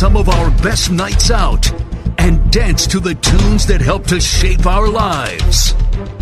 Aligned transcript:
some 0.00 0.16
of 0.16 0.30
our 0.30 0.50
best 0.62 0.90
nights 0.90 1.30
out 1.30 1.70
and 2.16 2.50
dance 2.50 2.86
to 2.86 2.98
the 3.00 3.14
tunes 3.16 3.66
that 3.66 3.82
helped 3.82 4.08
to 4.08 4.18
shape 4.18 4.64
our 4.64 4.88
lives. 4.88 5.74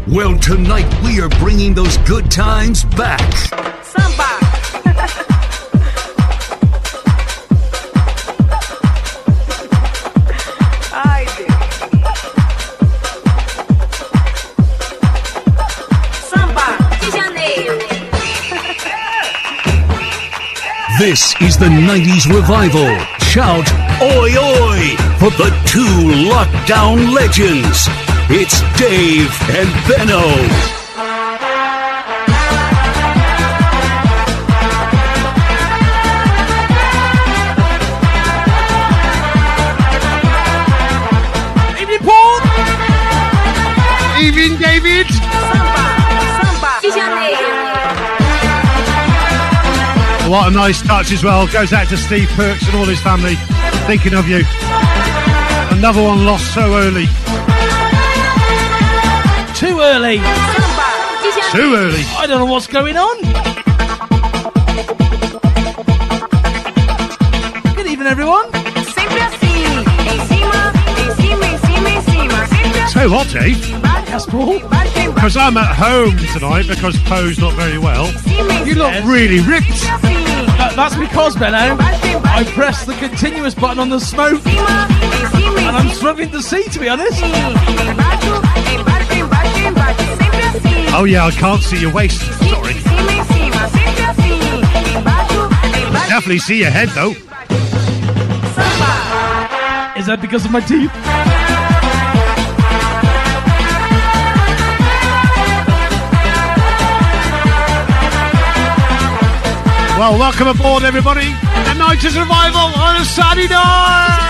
Well, 0.08 0.36
tonight 0.40 0.92
we 1.04 1.20
are 1.20 1.28
bringing 1.38 1.74
those 1.74 1.96
good 1.98 2.28
times 2.28 2.82
back. 2.96 3.32
Samba. 3.84 4.40
Ai, 10.92 11.24
Deus. 11.36 11.54
Samba 16.28 16.66
de 16.98 17.10
Janeiro. 17.16 17.78
This 20.98 21.40
is 21.40 21.56
the 21.56 21.68
90s 21.68 22.26
revival. 22.26 23.17
Shout 23.38 23.68
oi 24.02 24.32
oi 24.36 24.96
for 25.20 25.30
the 25.40 25.50
two 25.64 25.94
lockdown 26.28 27.14
legends. 27.14 27.86
It's 28.28 28.58
Dave 28.76 29.30
and 29.54 29.70
Benno. 29.86 30.77
What 50.28 50.48
a 50.48 50.50
nice 50.50 50.82
touch 50.82 51.10
as 51.10 51.24
well. 51.24 51.46
Goes 51.48 51.72
out 51.72 51.88
to 51.88 51.96
Steve 51.96 52.28
Perks 52.36 52.66
and 52.66 52.76
all 52.76 52.84
his 52.84 53.00
family. 53.00 53.34
Thinking 53.86 54.12
of 54.14 54.28
you. 54.28 54.42
Another 55.76 56.02
one 56.02 56.24
lost 56.26 56.52
so 56.52 56.60
early. 56.76 57.06
Too 59.54 59.80
early. 59.80 60.18
Samba 60.18 60.88
de 61.22 61.30
Janeiro. 61.32 61.52
Too 61.52 61.74
early. 61.76 62.04
I 62.18 62.26
don't 62.26 62.38
know 62.40 62.44
what's 62.52 62.66
going 62.66 62.96
on. 62.96 63.16
Good 67.74 67.86
evening, 67.86 68.08
everyone. 68.08 68.52
So 72.92 73.08
what, 73.10 73.28
Dave? 73.30 73.56
Embaixo, 73.56 74.08
Yes, 74.08 74.26
Paul. 74.26 74.58
embaixo, 74.58 74.92
embaixo. 74.94 75.14
Because 75.14 75.36
I'm 75.36 75.56
at 75.56 75.74
home 75.76 76.16
tonight 76.32 76.66
because 76.66 76.98
Poe's 77.04 77.38
not 77.38 77.52
very 77.54 77.78
well. 77.78 78.06
You 78.66 78.74
look 78.74 78.92
Yes. 78.92 79.06
really 79.06 79.40
ripped. 79.40 80.17
That's 80.78 80.96
because, 80.96 81.34
Benno, 81.34 81.76
I 81.80 82.44
pressed 82.54 82.86
the 82.86 82.94
continuous 82.94 83.52
button 83.52 83.80
on 83.80 83.88
the 83.88 83.98
smoke 83.98 84.40
Cima, 84.42 84.86
em 85.02 85.30
cima, 85.32 85.60
em 85.60 85.66
and 85.66 85.76
I'm 85.76 85.88
struggling 85.88 86.30
to 86.30 86.40
see, 86.40 86.62
to 86.62 86.78
be 86.78 86.88
honest. 86.88 87.20
Oh 90.94 91.04
yeah, 91.04 91.26
I 91.26 91.32
can't 91.32 91.62
see 91.62 91.80
your 91.80 91.92
waist. 91.92 92.20
Sorry. 92.48 92.74
Em 92.74 92.78
cima, 92.78 93.12
em 93.12 93.24
cima. 93.24 93.68
Sempre 93.68 94.04
assim. 94.04 94.38
Embaixo, 94.96 95.48
embaixo. 95.88 96.08
Definitely 96.08 96.38
see 96.38 96.60
your 96.60 96.70
head 96.70 96.88
though. 96.90 97.10
Is 99.98 100.06
that 100.06 100.20
because 100.20 100.44
of 100.44 100.52
my 100.52 100.60
teeth? 100.60 100.92
Well, 109.98 110.16
welcome 110.16 110.46
aboard, 110.46 110.84
everybody. 110.84 111.24
The 111.24 111.74
night 111.74 112.04
is 112.04 112.16
revival 112.16 112.60
on 112.60 113.00
a 113.00 113.04
Saturday 113.04 113.48
night. 113.48 114.28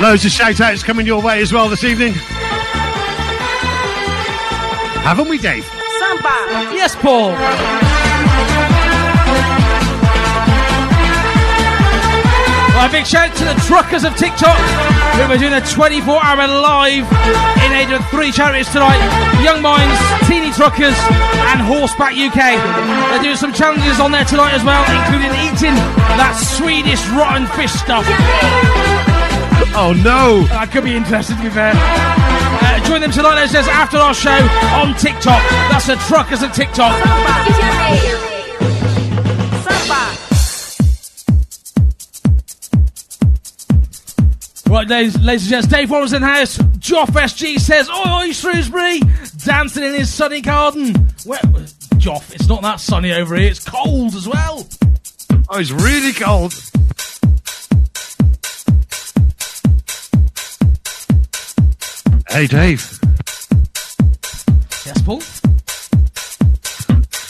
Loads 0.00 0.24
of 0.24 0.30
shout 0.30 0.60
outs 0.60 0.84
coming 0.84 1.06
your 1.06 1.20
way 1.20 1.42
as 1.42 1.52
well 1.52 1.68
this 1.68 1.82
evening. 1.82 2.12
Haven't 5.02 5.28
we, 5.28 5.38
Dave? 5.38 5.64
Samba. 5.64 6.72
Yes, 6.72 6.94
Paul. 6.94 7.87
Well, 12.78 12.86
a 12.86 12.92
big 12.92 13.10
shout 13.10 13.34
out 13.34 13.36
to 13.42 13.44
the 13.44 13.58
truckers 13.66 14.04
of 14.06 14.14
TikTok 14.14 14.54
who 15.18 15.26
are 15.26 15.36
doing 15.36 15.50
a 15.50 15.60
24 15.66 15.98
hour 16.14 16.46
live 16.46 17.10
in 17.66 17.74
aid 17.74 17.90
of 17.90 18.06
three 18.06 18.30
charities 18.30 18.70
tonight 18.70 19.02
Young 19.42 19.58
Minds, 19.58 19.98
Teeny 20.30 20.54
Truckers, 20.54 20.94
and 21.50 21.58
Horseback 21.58 22.14
UK. 22.14 22.38
They're 22.38 23.26
doing 23.26 23.34
some 23.34 23.50
challenges 23.52 23.98
on 23.98 24.14
there 24.14 24.22
tonight 24.22 24.54
as 24.54 24.62
well, 24.62 24.78
including 24.94 25.34
eating 25.42 25.74
that 26.22 26.38
Swedish 26.38 27.02
rotten 27.18 27.50
fish 27.58 27.74
stuff. 27.74 28.06
Oh 29.74 29.90
no! 29.90 30.46
That 30.46 30.70
could 30.70 30.84
be 30.84 30.94
interesting 30.94 31.34
to 31.34 31.42
be 31.42 31.50
fair. 31.50 31.74
Uh, 31.74 32.78
join 32.86 33.00
them 33.02 33.10
tonight, 33.10 33.42
as 33.42 33.50
it 33.50 33.58
says, 33.58 33.66
after 33.66 33.98
our 33.98 34.14
show 34.14 34.38
on 34.78 34.94
TikTok. 34.94 35.42
That's 35.74 35.90
the 35.90 35.98
truckers 36.06 36.46
of 36.46 36.54
TikTok. 36.54 36.94
Right, 44.68 44.86
ladies, 44.86 45.18
ladies 45.18 45.42
and 45.44 45.50
gents, 45.50 45.66
Dave 45.66 45.90
Wallace 45.90 46.12
in 46.12 46.20
the 46.20 46.28
house. 46.28 46.58
Joff 46.58 47.06
SG 47.06 47.58
says, 47.58 47.88
Oi, 47.88 48.28
oi, 48.28 48.32
Shrewsbury, 48.32 49.00
dancing 49.38 49.82
in 49.82 49.94
his 49.94 50.12
sunny 50.12 50.42
garden. 50.42 50.92
Well, 51.24 51.40
Joff, 51.96 52.34
it's 52.34 52.48
not 52.48 52.60
that 52.60 52.78
sunny 52.78 53.14
over 53.14 53.34
here, 53.34 53.48
it's 53.48 53.64
cold 53.64 54.14
as 54.14 54.28
well. 54.28 54.68
Oh, 55.48 55.58
it's 55.58 55.70
really 55.70 56.12
cold. 56.12 56.52
Hey, 62.28 62.46
Dave. 62.46 63.00
Yes, 64.84 65.00
Paul? 65.00 65.22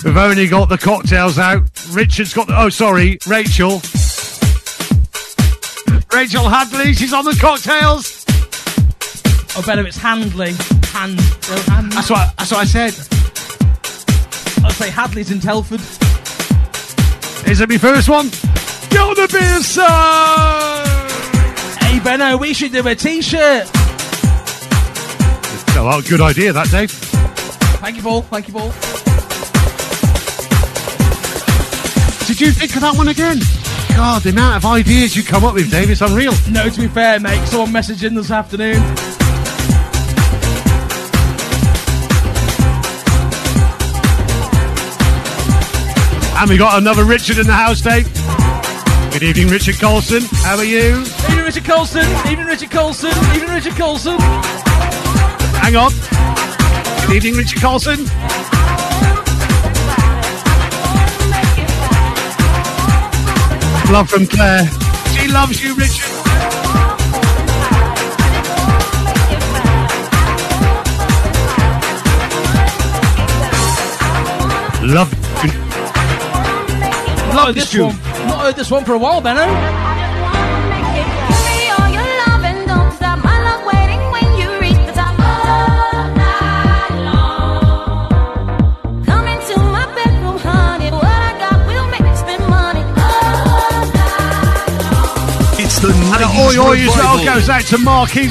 We've 0.04 0.16
only 0.16 0.48
got 0.48 0.68
the 0.68 0.78
cocktails 0.78 1.38
out. 1.38 1.62
Richard's 1.90 2.34
got 2.34 2.48
the. 2.48 2.60
Oh, 2.60 2.68
sorry, 2.68 3.20
Rachel. 3.28 3.80
Rachel 6.12 6.48
Hadley, 6.48 6.94
she's 6.94 7.12
on 7.12 7.24
the 7.24 7.36
cocktails. 7.38 8.24
Oh, 9.56 9.62
better, 9.66 9.86
it's 9.86 9.96
Handley. 9.96 10.52
Hand. 10.92 11.20
Hand. 11.20 11.92
That's 11.92 12.10
what. 12.10 12.34
That's 12.36 12.50
what 12.50 12.60
I 12.60 12.64
said. 12.64 12.94
I'd 14.64 14.72
say 14.72 14.90
Hadley's 14.90 15.30
in 15.30 15.40
Telford. 15.40 15.80
Is 17.48 17.60
it 17.60 17.68
my 17.68 17.78
first 17.78 18.08
one? 18.08 18.28
Get 18.90 19.00
on 19.00 19.14
the 19.14 19.28
beer 19.30 19.60
side. 19.62 21.10
Hey, 21.82 22.00
Benno, 22.00 22.36
we 22.36 22.54
should 22.54 22.72
do 22.72 22.86
a 22.86 22.94
t 22.94 23.20
shirt. 23.20 23.68
Oh, 25.80 26.02
good 26.08 26.20
idea, 26.20 26.52
that 26.52 26.70
Dave. 26.70 26.90
Thank 26.90 27.96
you, 27.96 28.02
Paul. 28.02 28.22
Thank 28.22 28.48
you, 28.48 28.54
Paul. 28.54 28.70
Did 32.26 32.40
you 32.40 32.50
think 32.52 32.74
of 32.74 32.80
that 32.82 32.94
one 32.96 33.08
again? 33.08 33.38
God, 33.98 34.22
the 34.22 34.30
amount 34.30 34.54
of 34.54 34.64
ideas 34.64 35.16
you 35.16 35.24
come 35.24 35.42
up 35.42 35.54
with, 35.54 35.72
Dave, 35.72 35.90
it's 35.90 36.02
unreal. 36.02 36.32
No, 36.52 36.70
to 36.70 36.80
be 36.80 36.86
fair, 36.86 37.18
mate, 37.18 37.44
someone 37.48 37.70
messaged 37.70 38.06
in 38.06 38.14
this 38.14 38.30
afternoon. 38.30 38.76
And 46.38 46.48
we 46.48 46.56
got 46.56 46.78
another 46.78 47.04
Richard 47.04 47.38
in 47.38 47.48
the 47.48 47.52
house, 47.52 47.80
Dave. 47.80 48.04
Good 49.12 49.24
evening, 49.24 49.48
Richard 49.48 49.80
Coulson. 49.80 50.22
How 50.44 50.56
are 50.56 50.62
you? 50.62 51.04
Even 51.32 51.44
Richard 51.44 51.64
Coulson, 51.64 52.06
even 52.30 52.46
Richard 52.46 52.70
Coulson, 52.70 53.10
even 53.34 53.50
Richard 53.50 53.72
Coulson. 53.72 54.16
Hang 55.58 55.74
on. 55.74 55.90
Good 57.08 57.16
evening, 57.16 57.34
Richard 57.34 57.60
Coulson. 57.60 58.06
Love 63.90 64.10
from 64.10 64.26
Claire. 64.26 64.66
She 65.14 65.28
loves 65.28 65.64
you, 65.64 65.74
Richard. 65.74 66.04
Love. 74.82 75.12
Heard 77.32 77.54
this 77.54 77.74
one. 77.74 77.96
Not 78.26 78.40
heard 78.40 78.56
this 78.56 78.70
one 78.70 78.84
for 78.84 78.92
a 78.92 78.98
while, 78.98 79.22
Benno. 79.22 80.07
The 95.88 95.94
And 95.94 96.22
90s 96.22 96.58
oi 96.58 96.68
oi 96.68 96.76
as 96.80 96.96
well 96.96 97.24
goes 97.24 97.48
out 97.48 97.62
to 97.62 97.78
Marky. 97.78 98.28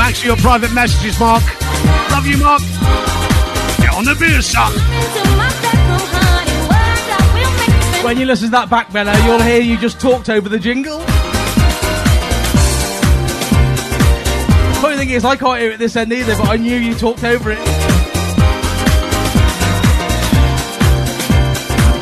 Thanks 0.00 0.20
for 0.20 0.26
your 0.28 0.36
private 0.36 0.72
messages, 0.72 1.18
Mark. 1.20 1.42
Love 2.10 2.26
you, 2.26 2.38
Mark. 2.38 2.62
Get 3.80 3.92
on 3.94 4.04
the 4.04 4.16
beer, 4.18 4.40
son. 4.40 4.72
When 8.02 8.18
you 8.18 8.24
listen 8.24 8.46
to 8.46 8.52
that 8.52 8.70
back, 8.70 8.90
Benno, 8.92 9.12
you'll 9.26 9.42
hear 9.42 9.60
you 9.60 9.76
just 9.76 10.00
talked 10.00 10.30
over 10.30 10.48
the 10.48 10.58
jingle. 10.58 11.00
Funny 14.80 14.96
thing 14.96 15.10
is, 15.10 15.24
I 15.24 15.36
can't 15.36 15.60
hear 15.60 15.72
it 15.72 15.78
this 15.78 15.96
end 15.96 16.12
either, 16.12 16.34
but 16.36 16.48
I 16.48 16.56
knew 16.56 16.76
you 16.76 16.94
talked 16.94 17.24
over 17.24 17.50
it. 17.50 17.58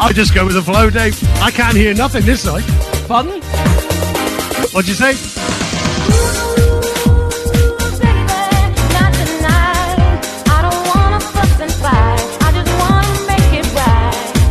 I 0.00 0.12
just 0.14 0.32
go 0.32 0.44
with 0.44 0.54
the 0.54 0.62
flow, 0.62 0.88
Dave. 0.88 1.20
I 1.42 1.50
can't 1.50 1.76
hear 1.76 1.92
nothing 1.94 2.24
this 2.24 2.42
side. 2.42 2.62
Pardon? 3.08 3.87
What'd 4.72 4.88
you 4.88 4.94
say? 4.94 5.14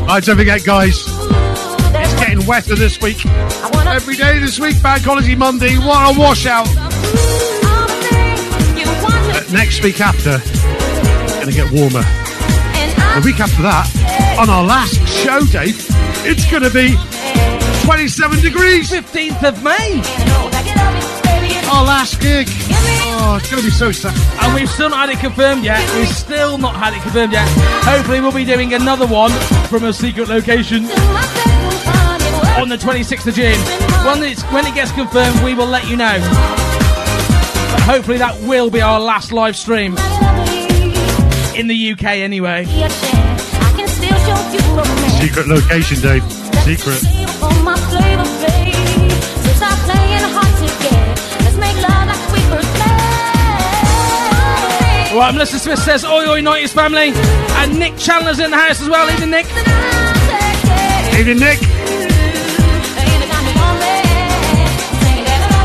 Alright, 0.02 0.24
don't 0.24 0.38
forget, 0.38 0.64
guys. 0.64 1.04
It's 1.06 2.14
getting 2.19 2.46
wetter 2.48 2.75
this 2.75 3.00
week. 3.02 3.25
Every 3.25 4.16
day 4.16 4.40
this 4.40 4.60
week, 4.60 4.81
Bank 4.81 5.04
Holiday 5.04 5.36
Monday. 5.36 5.78
What 5.78 6.16
a 6.16 6.20
washout. 6.20 6.68
But 9.34 9.52
next 9.52 9.84
week 9.84 10.02
after, 10.02 10.40
it's 10.42 11.34
going 11.36 11.48
to 11.48 11.54
get 11.54 11.72
warmer. 11.72 12.04
The 13.16 13.22
week 13.24 13.40
after 13.40 13.62
that, 13.63 14.38
on 14.40 14.50
our 14.50 14.63
last 14.63 14.96
show, 15.08 15.42
Dave, 15.42 15.86
it's 16.25 16.50
going 16.50 16.63
to 16.63 16.70
be 16.70 16.96
27 17.88 18.42
degrees. 18.42 18.92
15th 18.92 19.48
of 19.48 19.63
May. 19.63 20.01
Our 21.72 21.86
last 21.86 22.19
gig. 22.19 22.45
Oh, 22.50 23.38
it's 23.39 23.50
going 23.50 23.63
to 23.63 23.66
be 23.66 23.72
so 23.72 23.94
sad. 23.94 24.13
And 24.44 24.54
we've 24.54 24.69
still 24.69 24.89
not 24.89 25.07
had 25.07 25.18
it 25.18 25.22
confirmed 25.22 25.63
yet. 25.63 25.80
We've 25.95 26.10
still 26.10 26.57
not 26.57 26.75
had 26.75 26.94
it 26.94 27.01
confirmed 27.01 27.31
yet. 27.31 27.48
Hopefully, 27.86 28.19
we'll 28.19 28.34
be 28.34 28.44
doing 28.44 28.74
another 28.74 29.07
one 29.07 29.31
from 29.69 29.86
a 29.86 29.94
secret 29.94 30.28
location 30.28 30.84
on 32.60 32.68
the 32.68 32.75
26th 32.75 33.25
of 33.28 33.36
June. 33.36 33.57
When, 34.06 34.22
it's, 34.22 34.44
when 34.51 34.66
it 34.66 34.75
gets 34.75 34.92
confirmed, 34.92 35.42
we 35.42 35.54
will 35.54 35.68
let 35.68 35.88
you 35.88 35.95
know. 35.95 36.19
But 37.72 37.81
hopefully, 37.84 38.18
that 38.18 38.38
will 38.42 38.69
be 38.69 38.81
our 38.81 39.00
last 39.00 39.31
live 39.31 39.56
stream 39.56 39.95
in 41.56 41.68
the 41.68 41.92
UK, 41.94 42.04
anyway. 42.19 42.66
Secret 45.22 45.48
location, 45.48 46.01
Dave. 46.01 46.24
Secret. 46.66 47.17
Right, 55.18 55.34
Melissa 55.34 55.60
Smith 55.60 55.80
says, 55.80 56.06
Oi, 56.06 56.30
oi, 56.30 56.42
90s 56.42 56.74
family. 56.74 57.12
And 57.60 57.78
Nick 57.78 57.98
Chandler's 57.98 58.39
in 58.39 58.51
the 58.51 58.57
house 58.57 58.80
as 58.81 58.88
well. 58.88 59.10
Evening, 59.10 59.31
Nick. 59.31 59.45
Evening, 61.19 61.39
Nick. 61.39 61.60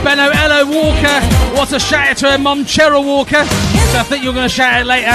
Benno 0.03 0.31
Ella 0.31 0.67
Walker. 0.67 1.21
What 1.55 1.73
a 1.73 1.79
shout 1.79 2.09
out 2.09 2.17
to 2.19 2.31
her 2.33 2.39
mum, 2.39 2.65
Cheryl 2.65 3.05
Walker. 3.05 3.45
So 3.45 3.99
I 3.99 4.03
think 4.03 4.25
you're 4.25 4.33
going 4.33 4.49
to 4.49 4.55
shout 4.55 4.73
out 4.73 4.87
later. 4.87 5.15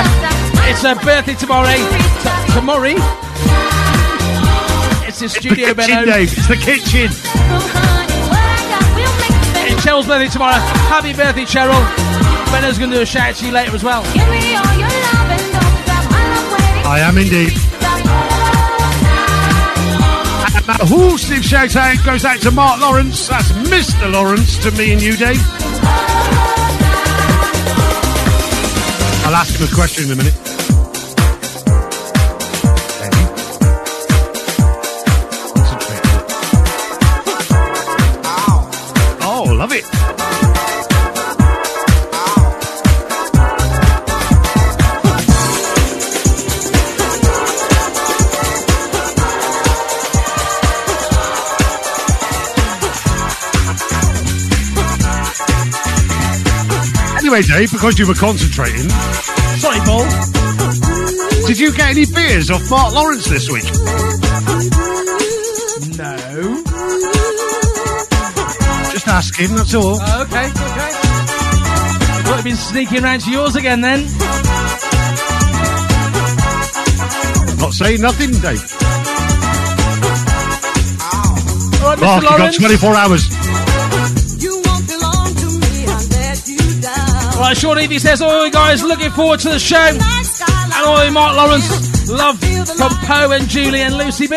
It's 0.70 0.84
her 0.84 0.96
birthday 0.96 1.34
tomorrow. 1.34 1.68
T- 1.68 2.54
tomorrow? 2.54 3.27
It's 5.20 5.34
the 5.34 5.42
studio, 5.42 5.74
the 5.74 5.82
kitchen, 5.82 5.96
Benno. 5.96 6.12
Dave. 6.12 6.32
It's 6.32 6.48
the 6.48 6.58
kitchen. 6.58 7.10
It's 9.66 9.82
Cheryl's 9.84 10.06
birthday 10.06 10.28
tomorrow. 10.28 10.60
Happy 10.94 11.12
birthday, 11.12 11.42
Cheryl. 11.42 11.82
Benno's 12.52 12.78
going 12.78 12.92
to 12.92 12.98
do 12.98 13.02
a 13.02 13.06
shout 13.06 13.30
out 13.30 13.36
to 13.38 13.46
you 13.48 13.52
later 13.52 13.74
as 13.74 13.84
well. 13.84 14.04
I 16.86 17.00
am 17.02 17.18
indeed. 17.18 17.50
And 20.54 20.70
uh, 20.70 20.78
that 20.78 20.82
wholesome 20.88 21.42
shout 21.42 21.76
out 21.76 21.98
goes 22.06 22.24
out 22.24 22.40
to 22.42 22.52
Mark 22.52 22.80
Lawrence. 22.80 23.28
That's 23.28 23.52
Mr. 23.74 24.12
Lawrence 24.14 24.60
to 24.60 24.72
me 24.78 24.94
and 24.94 25.02
you, 25.02 25.18
Dave. 25.18 25.42
I'll 29.26 29.34
ask 29.34 29.60
him 29.60 29.68
a 29.68 29.74
question 29.74 30.06
in 30.06 30.12
a 30.12 30.16
minute. 30.16 30.47
Dave, 57.46 57.72
because 57.72 58.00
you 58.00 58.08
were 58.08 58.16
concentrating, 58.16 58.90
Sorry, 59.60 59.80
Paul. 59.86 60.06
did 61.46 61.60
you 61.60 61.72
get 61.72 61.90
any 61.92 62.06
beers 62.06 62.50
off 62.50 62.68
Mark 62.70 62.94
Lawrence 62.94 63.26
this 63.28 63.50
week? 63.52 63.64
No. 65.98 66.64
Just 68.92 69.08
asking, 69.08 69.56
that's 69.56 69.76
all. 69.76 70.00
Oh, 70.02 70.22
okay, 70.24 70.50
okay. 70.50 72.36
You'd 72.36 72.44
been 72.44 72.56
sneaking 72.56 73.04
around 73.04 73.22
to 73.22 73.32
yours 73.32 73.56
again 73.56 73.82
then. 73.82 74.04
Not 77.60 77.74
saying 77.74 78.02
nothing, 78.02 78.32
Dave. 78.32 78.64
Right. 81.84 82.00
Mark, 82.00 82.24
you 82.24 82.30
got 82.30 82.54
24 82.54 82.96
hours. 82.96 83.37
Right, 87.38 87.56
Sean 87.56 87.78
Evie 87.78 88.00
says, 88.00 88.20
Oi, 88.20 88.50
guys, 88.50 88.84
looking 88.84 89.12
forward 89.12 89.40
to 89.42 89.50
the 89.50 89.60
show. 89.60 89.78
And 89.78 90.00
oi, 90.88 91.12
Mark 91.12 91.36
Lawrence. 91.36 92.10
Love 92.10 92.40
from 92.40 92.92
Poe 93.06 93.32
and 93.32 93.48
Julie 93.48 93.82
and 93.82 93.96
Lucy 93.96 94.28
B. 94.28 94.36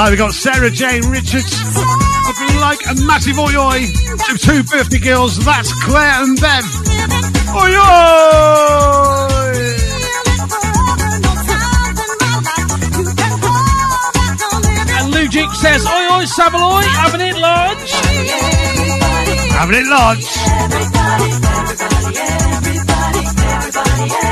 Right, 0.00 0.08
we've 0.08 0.18
got 0.18 0.32
Sarah 0.32 0.70
Jane 0.70 1.06
Richards. 1.10 1.99
Like 2.60 2.80
a 2.90 2.94
massive 3.06 3.38
oi 3.38 3.56
oi 3.56 3.80
to 4.26 4.38
two 4.38 4.62
birthday 4.64 4.98
girls. 4.98 5.42
That's 5.44 5.72
Claire 5.82 6.22
and 6.22 6.38
Bev. 6.40 6.64
Oi 7.56 7.72
oi! 7.74 8.80
And 14.92 15.30
Duke 15.30 15.54
says, 15.54 15.86
Oi, 15.86 16.08
oi, 16.12 16.24
Savaloy, 16.26 16.84
having 16.84 17.20
it 17.22 17.36
large. 17.38 17.92
Having 19.56 19.76
it 19.76 19.86
large. 19.86 20.26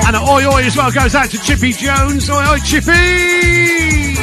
And 0.07 0.17
an 0.17 0.23
oi 0.29 0.45
oi 0.47 0.65
as 0.65 0.77
well 0.77 0.93
goes 0.93 1.15
out 1.15 1.31
to 1.31 1.39
Chippy 1.39 1.73
Jones. 1.73 2.29
Oi 2.29 2.47
oi, 2.47 2.59
Chippy! 2.61 4.19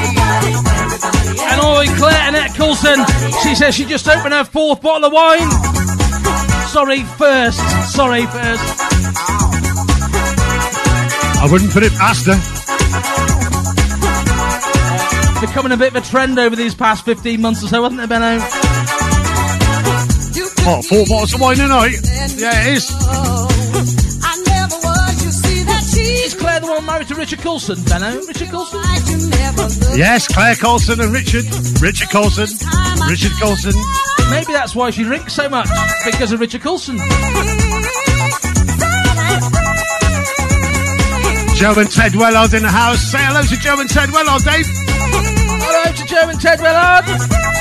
And 1.39 1.61
oi, 1.61 1.85
Claire 1.97 2.29
Annette 2.29 2.55
Coulson. 2.55 3.03
She 3.43 3.55
says 3.55 3.75
she 3.75 3.85
just 3.85 4.07
opened 4.07 4.33
her 4.33 4.43
fourth 4.43 4.81
bottle 4.81 5.05
of 5.05 5.13
wine. 5.13 5.49
Sorry, 6.67 7.03
first. 7.03 7.59
Sorry, 7.91 8.25
first. 8.25 8.63
I 11.41 11.47
wouldn't 11.51 11.71
put 11.71 11.83
it 11.83 11.91
past 11.93 12.25
her. 12.25 12.35
Becoming 15.41 15.73
a 15.73 15.77
bit 15.77 15.89
of 15.89 15.95
a 15.95 16.01
trend 16.01 16.39
over 16.39 16.55
these 16.55 16.73
past 16.73 17.05
15 17.05 17.39
months 17.39 17.63
or 17.63 17.67
so, 17.67 17.83
hasn't 17.83 18.01
it, 18.01 18.09
Benno? 18.09 18.39
What, 20.65 20.85
four 20.85 21.05
bottles 21.05 21.33
of 21.33 21.41
wine 21.41 21.59
a 21.59 21.67
night? 21.67 21.95
Yeah, 22.37 22.67
it 22.67 22.77
is. 22.77 23.54
Is 26.75 26.81
Claire 26.81 26.91
married 26.91 27.07
to 27.07 27.15
Richard 27.15 27.39
Coulson, 27.39 27.81
Benno? 27.85 28.19
Richard 28.27 28.49
Coulson? 28.49 28.81
Yes, 29.97 30.27
Claire 30.27 30.55
Coulson 30.55 30.99
and 30.99 31.13
Richard. 31.13 31.45
Richard 31.81 32.09
Coulson. 32.09 32.47
Richard 33.07 33.31
Coulson. 33.39 33.71
Maybe 34.29 34.51
that's 34.51 34.75
why 34.75 34.89
she 34.89 35.03
drinks 35.03 35.31
so 35.31 35.47
much, 35.47 35.69
because 36.03 36.33
of 36.33 36.41
Richard 36.41 36.61
Coulson. 36.61 36.97
Joe 41.55 41.79
and 41.79 41.89
Ted 41.89 42.11
Wellard 42.11 42.53
in 42.53 42.63
the 42.63 42.69
house. 42.69 42.99
Say 42.99 43.19
hello 43.21 43.43
to 43.43 43.55
Joe 43.55 43.79
and 43.79 43.89
Ted 43.89 44.09
Wellard, 44.09 44.43
Dave. 44.43 44.65
Hello 44.67 45.93
to 45.93 46.05
Joe 46.05 46.27
and 46.27 46.41
Ted 46.41 46.59
Willard. 46.59 47.54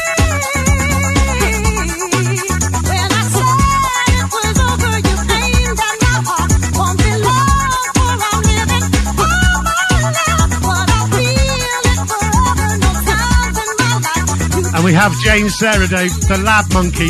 Have 14.93 15.19
Jane 15.21 15.49
Sarah 15.49 15.89
Dave, 15.89 16.13
the 16.29 16.37
lab 16.45 16.71
monkey. 16.75 17.09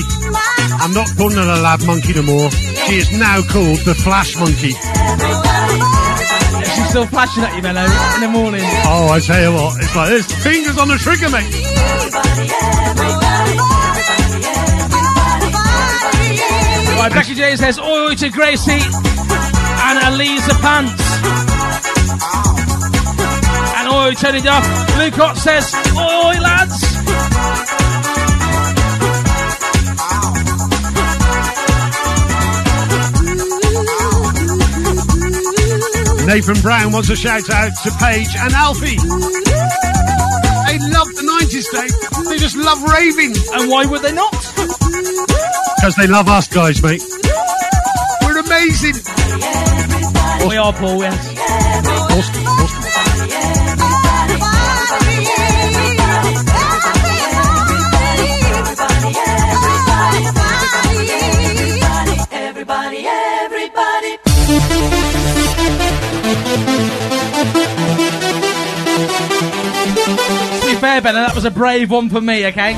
I'm 0.78 0.92
not 0.92 1.08
calling 1.16 1.36
her 1.36 1.44
the 1.44 1.60
lab 1.60 1.82
monkey 1.86 2.14
no 2.14 2.22
more. 2.22 2.50
She 2.86 2.98
is 3.02 3.10
now 3.18 3.42
called 3.50 3.78
the 3.82 3.94
flash 3.94 4.36
monkey. 4.36 4.76
She's 6.70 6.88
still 6.90 7.06
flashing 7.06 7.42
at 7.42 7.56
you, 7.56 7.62
Mello, 7.62 7.82
in 7.82 8.20
the 8.20 8.28
morning. 8.28 8.62
Oh, 8.86 9.10
I 9.10 9.18
tell 9.18 9.42
you 9.42 9.52
what, 9.52 9.82
it's 9.82 9.96
like 9.96 10.10
this. 10.10 10.26
Fingers 10.44 10.78
on 10.78 10.88
the 10.88 10.98
trigger, 10.98 11.30
mate. 11.30 11.50
Right, 16.98 17.12
Becky 17.12 17.34
J 17.34 17.56
says, 17.56 17.78
oi, 17.78 18.08
oi 18.10 18.14
to 18.14 18.30
Gracie 18.30 18.80
and 19.82 19.98
Eliza 20.14 20.54
Pants. 20.62 21.02
And 23.76 23.88
oi, 23.88 24.14
Tony 24.14 24.40
Duff. 24.40 24.64
Luke 24.96 25.18
Ott 25.18 25.36
says, 25.36 25.74
oi, 25.96 26.36
oi, 26.36 26.40
lads. 26.40 26.83
Nathan 36.34 36.60
Brown 36.62 36.90
wants 36.90 37.08
a 37.10 37.14
shout 37.14 37.48
out 37.48 37.70
to 37.84 37.92
Paige 37.92 38.34
and 38.36 38.52
Alfie. 38.54 38.96
They 38.96 40.78
love 40.90 41.06
the 41.14 41.22
90s, 41.22 41.70
Dave. 41.70 42.28
They 42.28 42.38
just 42.38 42.56
love 42.56 42.82
raving. 42.82 43.36
And 43.52 43.70
why 43.70 43.86
would 43.86 44.02
they 44.02 44.12
not? 44.12 44.32
Because 45.76 45.96
they 45.96 46.06
love 46.06 46.28
us 46.28 46.48
guys, 46.48 46.82
mate. 46.82 47.02
We're 48.22 48.38
amazing. 48.38 48.94
We 50.48 50.56
are, 50.56 50.72
Paul, 50.72 50.96
yes. 51.02 51.38
Awesome. 52.10 52.43
That 71.34 71.42
was 71.42 71.46
a 71.46 71.50
brave 71.50 71.90
one 71.90 72.08
for 72.10 72.20
me, 72.20 72.46
okay? 72.46 72.74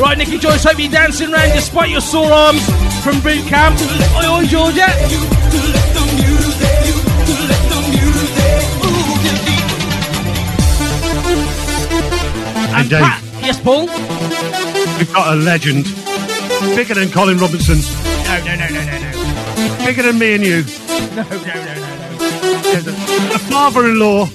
Right, 0.00 0.18
Nicky 0.18 0.38
Joyce, 0.38 0.64
hope 0.64 0.78
you're 0.78 0.90
dancing 0.90 1.32
around 1.32 1.50
despite 1.50 1.90
your 1.90 2.00
sore 2.00 2.32
arms 2.32 2.64
from 3.02 3.20
boot 3.20 3.46
camp. 3.46 3.78
Oi, 4.16 4.26
oi, 4.26 4.46
Georgia. 4.46 5.93
And 12.76 12.90
Dave, 12.90 13.02
Pat, 13.02 13.22
yes, 13.40 13.60
Paul? 13.60 13.86
we've 14.98 15.12
got 15.12 15.32
a 15.32 15.36
legend. 15.36 15.84
Bigger 16.74 16.94
than 16.94 17.10
Colin 17.10 17.38
Robinson. 17.38 17.78
No, 18.24 18.38
no, 18.44 18.56
no, 18.56 18.68
no, 18.68 18.84
no, 18.84 18.98
no. 19.78 19.84
Bigger 19.84 20.02
than 20.02 20.18
me 20.18 20.34
and 20.34 20.44
you. 20.44 20.64
No, 21.14 21.22
no, 21.22 21.38
no, 21.38 21.54
no, 21.54 21.74
no. 21.74 22.18
The, 22.74 22.90
the 23.32 23.38
father-in-law 23.50 24.28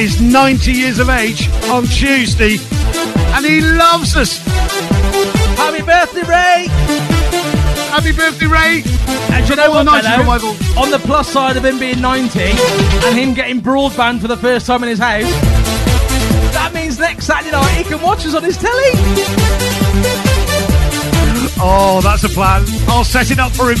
is 0.00 0.20
90 0.20 0.72
years 0.72 0.98
of 0.98 1.08
age 1.08 1.48
on 1.70 1.84
Tuesday, 1.86 2.56
and 3.34 3.44
he 3.46 3.60
loves 3.60 4.16
us. 4.16 4.38
Happy 5.56 5.82
birthday, 5.82 6.22
Ray! 6.22 6.66
Happy 7.90 8.12
birthday, 8.12 8.46
Ray! 8.46 8.82
And 9.30 9.46
do 9.46 9.50
you 9.52 9.56
know 9.56 9.70
what, 9.70 9.84
the 9.84 9.90
90s 9.90 10.02
Benno? 10.02 10.18
revival. 10.18 10.82
On 10.82 10.90
the 10.90 10.98
plus 10.98 11.28
side 11.28 11.56
of 11.56 11.64
him 11.64 11.78
being 11.78 12.00
90 12.00 12.40
and 12.40 13.18
him 13.18 13.34
getting 13.34 13.60
broadband 13.60 14.20
for 14.20 14.28
the 14.28 14.36
first 14.36 14.66
time 14.66 14.82
in 14.82 14.88
his 14.88 14.98
house, 14.98 15.24
next 16.98 17.26
Saturday 17.26 17.50
night 17.52 17.76
he 17.76 17.84
can 17.84 18.00
watch 18.02 18.26
us 18.26 18.34
on 18.34 18.42
his 18.42 18.56
telly. 18.56 18.92
Oh, 21.60 22.00
that's 22.02 22.24
a 22.24 22.28
plan. 22.28 22.64
I'll 22.88 23.04
set 23.04 23.30
it 23.30 23.38
up 23.38 23.52
for 23.52 23.70
him. 23.70 23.78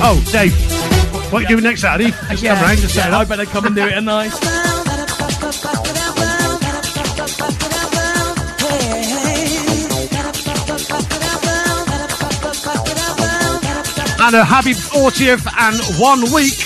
Oh, 0.00 0.22
Dave, 0.30 0.52
what 1.32 1.38
are 1.38 1.42
you 1.42 1.48
doing 1.48 1.64
next 1.64 1.82
Saturday? 1.82 2.10
Just 2.28 2.44
come 2.44 2.60
round, 2.60 2.78
just 2.78 2.94
set 2.94 3.08
it 3.08 3.14
I 3.14 3.24
better 3.24 3.44
come 3.44 3.66
and 3.66 3.74
do 3.74 3.86
it 3.86 3.94
tonight. 3.94 4.32
And 14.20 14.36
a 14.36 14.44
happy 14.44 14.72
40th 14.72 15.46
and 15.56 15.78
one 16.00 16.20
week 16.34 16.58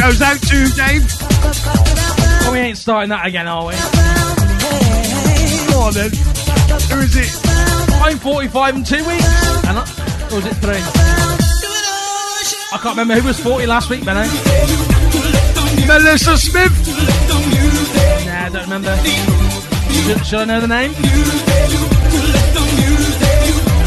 goes 0.00 0.22
out 0.22 0.40
to 0.40 0.66
Dave. 0.74 1.04
Well, 2.40 2.52
we 2.52 2.58
ain't 2.58 2.78
starting 2.78 3.10
that 3.10 3.26
again, 3.26 3.46
are 3.46 3.66
we? 3.66 3.95
On 5.86 5.92
then. 5.94 6.10
Who 6.90 6.98
is 6.98 7.14
it? 7.14 7.30
I'm 8.02 8.18
45 8.18 8.74
in 8.74 8.82
two 8.82 9.06
weeks. 9.06 9.24
And 9.68 9.78
I, 9.78 9.86
or 10.32 10.36
was 10.36 10.46
it 10.46 10.56
three? 10.56 10.82
I 12.72 12.78
can't 12.82 12.96
remember 12.98 13.14
who 13.14 13.28
was 13.28 13.38
40 13.38 13.66
last 13.66 13.88
week, 13.88 14.04
Benno. 14.04 14.26
Melissa 15.86 16.36
Smith. 16.38 16.72
Nah, 18.26 18.46
I 18.46 18.48
don't 18.52 18.64
remember. 18.64 18.96
Should, 19.92 20.26
should 20.26 20.40
I 20.40 20.44
know 20.46 20.60
the 20.60 20.66
name? 20.66 20.90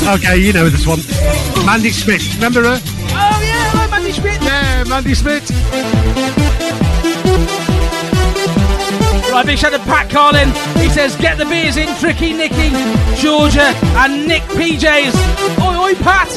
Okay, 0.08 0.38
you 0.38 0.54
know 0.54 0.70
this 0.70 0.88
one. 0.88 1.00
Mandy 1.66 1.92
Smith. 1.92 2.24
Remember 2.36 2.64
her? 2.64 2.80
Oh, 2.80 3.42
yeah, 3.44 3.72
hi, 3.76 3.88
Mandy 3.92 4.14
Schmidt. 4.14 4.42
Yeah, 4.42 4.86
Mandy 4.86 5.16
Smith. 5.16 5.52
Right, 9.40 9.46
big 9.46 9.58
shout 9.58 9.72
to 9.72 9.80
Pat 9.80 10.10
Carlin. 10.10 10.50
He 10.84 10.90
says, 10.90 11.16
get 11.16 11.38
the 11.38 11.46
beers 11.46 11.78
in, 11.78 11.88
Tricky, 11.96 12.34
Nicky, 12.34 12.72
Georgia, 13.16 13.72
and 13.96 14.28
Nick 14.28 14.42
PJs. 14.44 15.16
Oi, 15.62 15.78
oi, 15.78 15.96
Pat. 15.96 16.28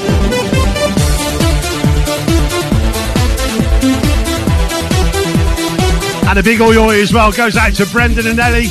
And 6.29 6.39
a 6.39 6.45
big 6.45 6.61
oi 6.61 6.77
oi 6.77 7.03
as 7.03 7.13
well 7.13 7.33
goes 7.33 7.57
out 7.57 7.75
to 7.75 7.87
Brendan 7.87 8.29
and 8.29 8.39
Ellie. 8.39 8.69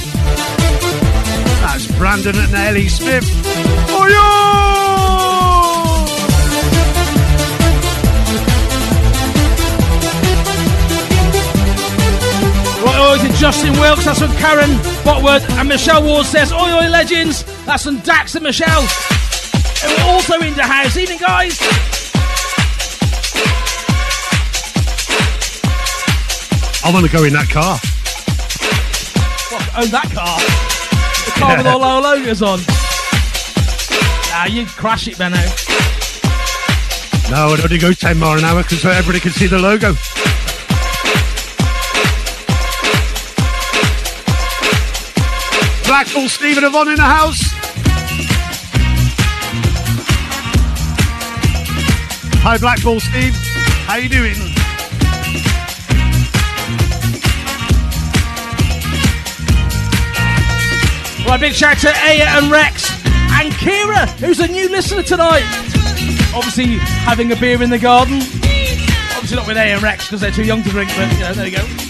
That's 1.60 1.92
Brandon 1.98 2.38
and 2.38 2.54
Ellie 2.54 2.88
Smith. 2.88 3.30
Oi 3.92 4.12
oi! 4.14 4.41
Justin 13.42 13.74
Wilkes, 13.80 14.06
that's 14.06 14.20
from 14.20 14.32
Karen 14.34 14.70
Botwood. 15.04 15.42
And 15.58 15.68
Michelle 15.68 16.04
Ward 16.04 16.28
says, 16.28 16.54
Oi, 16.54 16.58
oi, 16.58 16.88
legends. 16.90 17.44
That's 17.66 17.84
from 17.84 17.98
Dax 18.02 18.36
and 18.36 18.44
Michelle. 18.44 18.86
And 19.84 19.98
we're 19.98 20.14
also 20.14 20.36
in 20.42 20.54
the 20.54 20.62
house. 20.62 20.96
Evening, 20.96 21.18
guys. 21.18 21.58
I 26.84 26.92
want 26.94 27.04
to 27.04 27.12
go 27.12 27.24
in 27.24 27.34
that 27.34 27.50
car. 27.50 27.80
What, 29.50 29.86
own 29.86 29.90
that 29.90 30.12
car? 30.14 30.38
The 31.26 31.40
car 31.40 31.58
with 31.58 31.66
all 31.66 31.84
our 31.84 32.00
logos 32.00 32.44
on. 32.44 32.60
Ah, 34.34 34.46
you 34.46 34.68
crash 34.68 35.08
it, 35.08 35.18
Benno. 35.18 35.42
No, 37.32 37.54
I'd 37.54 37.62
only 37.64 37.80
go 37.80 37.92
10 37.92 38.20
mile 38.20 38.38
an 38.38 38.44
hour 38.44 38.62
because 38.62 38.86
everybody 38.86 39.20
can 39.20 39.32
see 39.32 39.48
the 39.48 39.58
logo. 39.58 39.96
Blackpool 45.92 46.30
Stephen 46.30 46.64
Avon 46.64 46.88
in 46.88 46.96
the 46.96 47.02
house. 47.02 47.42
Hi 52.44 52.58
Blackpool 52.58 53.02
Steve, 53.02 53.36
how 53.88 53.98
you 53.98 54.08
doing? 54.08 54.36
Right, 61.28 61.38
big 61.42 61.52
shout 61.52 61.78
to 61.80 61.90
Aya 61.90 62.40
and 62.42 62.50
Rex 62.50 62.90
and 63.34 63.52
Kira, 63.56 64.08
who's 64.22 64.40
a 64.40 64.48
new 64.48 64.70
listener 64.70 65.04
tonight. 65.04 65.44
Obviously, 66.34 66.78
having 67.04 67.34
a 67.34 67.36
beer 67.36 67.62
in 67.62 67.70
the 67.70 67.78
garden. 67.78 68.22
Obviously, 69.12 69.36
not 69.36 69.46
with 69.46 69.58
Aya 69.58 69.74
and 69.74 69.84
Rex 69.84 70.06
because 70.06 70.22
they're 70.22 70.32
too 70.32 70.46
young 70.46 70.64
to 70.64 70.70
drink, 70.70 70.90
but 70.96 71.12
you 71.12 71.20
know, 71.20 71.34
there 71.34 71.48
you 71.48 71.58
go. 71.58 71.81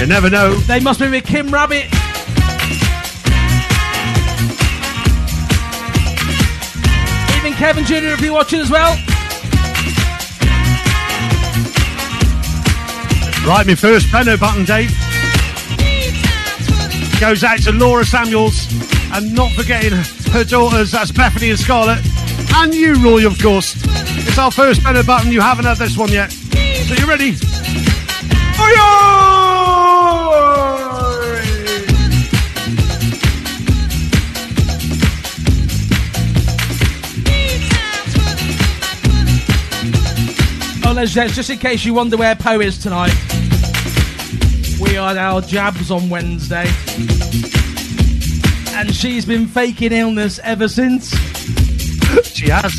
You 0.00 0.06
never 0.06 0.30
know. 0.30 0.54
They 0.54 0.80
must 0.80 0.98
be 0.98 1.10
with 1.10 1.26
Kim 1.26 1.50
Rabbit. 1.50 1.84
Even 7.36 7.52
Kevin 7.52 7.84
Jr. 7.84 8.14
if 8.14 8.22
you're 8.22 8.32
watching 8.32 8.60
as 8.60 8.70
well. 8.70 8.92
Right, 13.46 13.66
my 13.66 13.74
first 13.74 14.10
Benno 14.10 14.38
button, 14.38 14.64
Dave. 14.64 14.90
Goes 17.20 17.44
out 17.44 17.58
to 17.64 17.72
Laura 17.72 18.06
Samuels 18.06 18.72
and 19.12 19.34
not 19.34 19.52
forgetting 19.52 19.92
her 20.32 20.44
daughters, 20.44 20.92
that's 20.92 21.10
Bethany 21.10 21.50
and 21.50 21.58
Scarlett. 21.58 21.98
And 22.54 22.74
you, 22.74 22.94
Roy, 23.04 23.26
of 23.26 23.38
course. 23.38 23.74
It's 24.26 24.38
our 24.38 24.50
first 24.50 24.82
Benno 24.82 25.02
button. 25.02 25.30
You 25.30 25.42
haven't 25.42 25.66
had 25.66 25.76
this 25.76 25.98
one 25.98 26.10
yet. 26.10 26.32
So 26.32 26.94
you 26.94 27.06
ready? 27.06 27.36
Oh, 41.00 41.04
ladies 41.04 41.16
and 41.16 41.24
gents, 41.28 41.36
just 41.36 41.48
in 41.48 41.58
case 41.58 41.82
you 41.86 41.94
wonder 41.94 42.18
where 42.18 42.34
Poe 42.36 42.60
is 42.60 42.76
tonight, 42.76 43.14
we 44.78 44.90
had 44.96 45.16
our 45.16 45.40
jabs 45.40 45.90
on 45.90 46.10
Wednesday. 46.10 46.66
And 48.76 48.94
she's 48.94 49.24
been 49.24 49.46
faking 49.46 49.92
illness 49.92 50.38
ever 50.44 50.68
since. 50.68 51.10
She 52.24 52.48
has. 52.50 52.74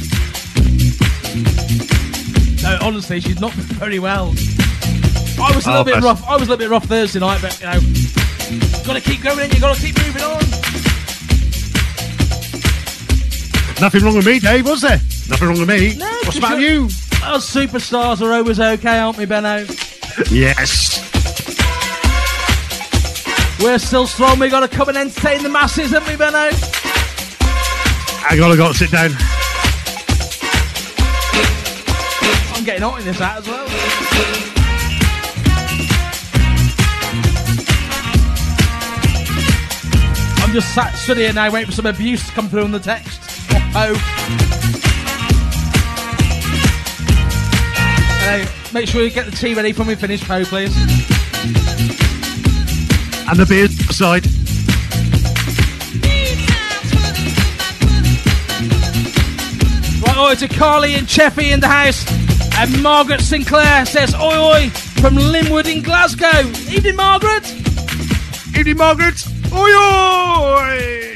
No, 2.62 2.78
honestly, 2.86 3.20
she's 3.22 3.40
not 3.40 3.54
very 3.54 3.98
well. 3.98 4.28
I 4.30 5.52
was 5.56 5.66
a 5.66 5.70
Oh, 5.70 5.72
little 5.72 5.84
bit 5.86 6.00
bless. 6.00 6.04
rough. 6.04 6.28
I 6.28 6.34
was 6.36 6.48
a 6.48 6.52
little 6.52 6.58
bit 6.58 6.70
rough 6.70 6.86
Thursday 6.86 7.20
night, 7.20 7.42
but 7.42 7.60
you 7.60 7.66
know, 7.66 7.80
gotta 8.86 9.02
keep 9.02 9.24
going. 9.24 9.50
You 9.52 9.60
gotta 9.60 9.80
keep 9.82 9.98
moving 9.98 10.22
on. 10.22 10.40
Nothing 13.82 14.04
wrong 14.04 14.16
with 14.16 14.28
me, 14.28 14.38
Dave, 14.40 14.66
was 14.68 14.82
there? 14.82 15.00
Nothing 15.30 15.48
wrong 15.48 15.60
with 15.60 15.70
me. 15.70 15.96
No, 15.96 16.06
What's 16.24 16.38
about 16.38 16.60
you? 16.60 16.88
Us 17.24 17.54
superstars 17.54 18.22
are 18.22 18.34
always 18.34 18.60
okay, 18.60 19.00
aren't 19.00 19.18
we, 19.18 19.26
Benno? 19.26 19.66
Yes. 20.30 21.00
We're 23.62 23.78
still 23.80 24.08
strong. 24.08 24.40
We've 24.40 24.50
gotta 24.50 24.68
come 24.68 24.90
and 24.90 24.98
entertain 24.98 25.44
the 25.44 25.50
masses, 25.50 25.92
haven't 25.92 26.10
we, 26.10 26.18
Benno? 26.18 26.50
I 28.28 28.36
gotta 28.36 28.58
go 28.58 28.72
sit 28.74 28.92
down. 28.92 29.12
I'm 32.56 32.64
getting 32.66 32.82
hot 32.82 33.00
in 33.00 33.06
this 33.06 33.18
hat 33.18 33.38
as 33.38 33.48
well. 33.48 33.68
I'm 40.44 40.52
just 40.54 40.74
sat 40.74 40.94
stood 40.96 41.18
here 41.18 41.32
now 41.32 41.52
waiting 41.52 41.68
for 41.68 41.76
some 41.76 41.86
abuse 41.86 42.28
to 42.28 42.34
come 42.34 42.50
through 42.50 42.64
on 42.64 42.72
the 42.72 42.80
text. 42.80 43.20
Oh. 43.74 44.51
Hello. 48.24 48.46
Make 48.72 48.88
sure 48.88 49.02
you 49.02 49.10
get 49.10 49.26
the 49.26 49.32
tea 49.32 49.56
ready 49.56 49.74
when 49.74 49.88
we 49.88 49.96
finish, 49.96 50.24
Poe, 50.24 50.46
please. 50.46 50.76
And 53.28 53.40
the 53.40 53.48
beer's 53.50 53.72
aside. 53.90 54.28
Right, 60.06 60.18
oi 60.18 60.36
to 60.36 60.48
Carly 60.48 60.94
and 60.94 61.08
Cheffy 61.08 61.52
in 61.52 61.62
the 61.62 61.68
house. 61.68 62.06
And 62.60 62.84
Margaret 62.84 63.22
Sinclair 63.22 63.88
says, 63.88 64.14
oi, 64.14 64.38
oi, 64.38 64.70
from 65.02 65.16
Linwood 65.16 65.66
in 65.66 65.82
Glasgow. 65.82 66.48
Evening, 66.72 66.98
Margaret. 66.98 67.52
Evening, 68.56 68.78
Margaret. 68.78 69.26
Oi, 69.52 69.72
oi! 69.74 71.11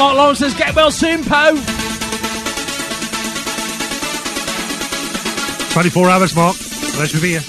Mark 0.00 0.16
Lawrence 0.16 0.38
says, 0.38 0.54
get 0.54 0.74
well 0.74 0.90
soon, 0.90 1.22
Po. 1.24 1.54
24 5.74 6.08
hours, 6.08 6.34
Mark. 6.34 6.56
Nice 6.96 7.12
to 7.12 7.20
be 7.20 7.36
here. 7.36 7.42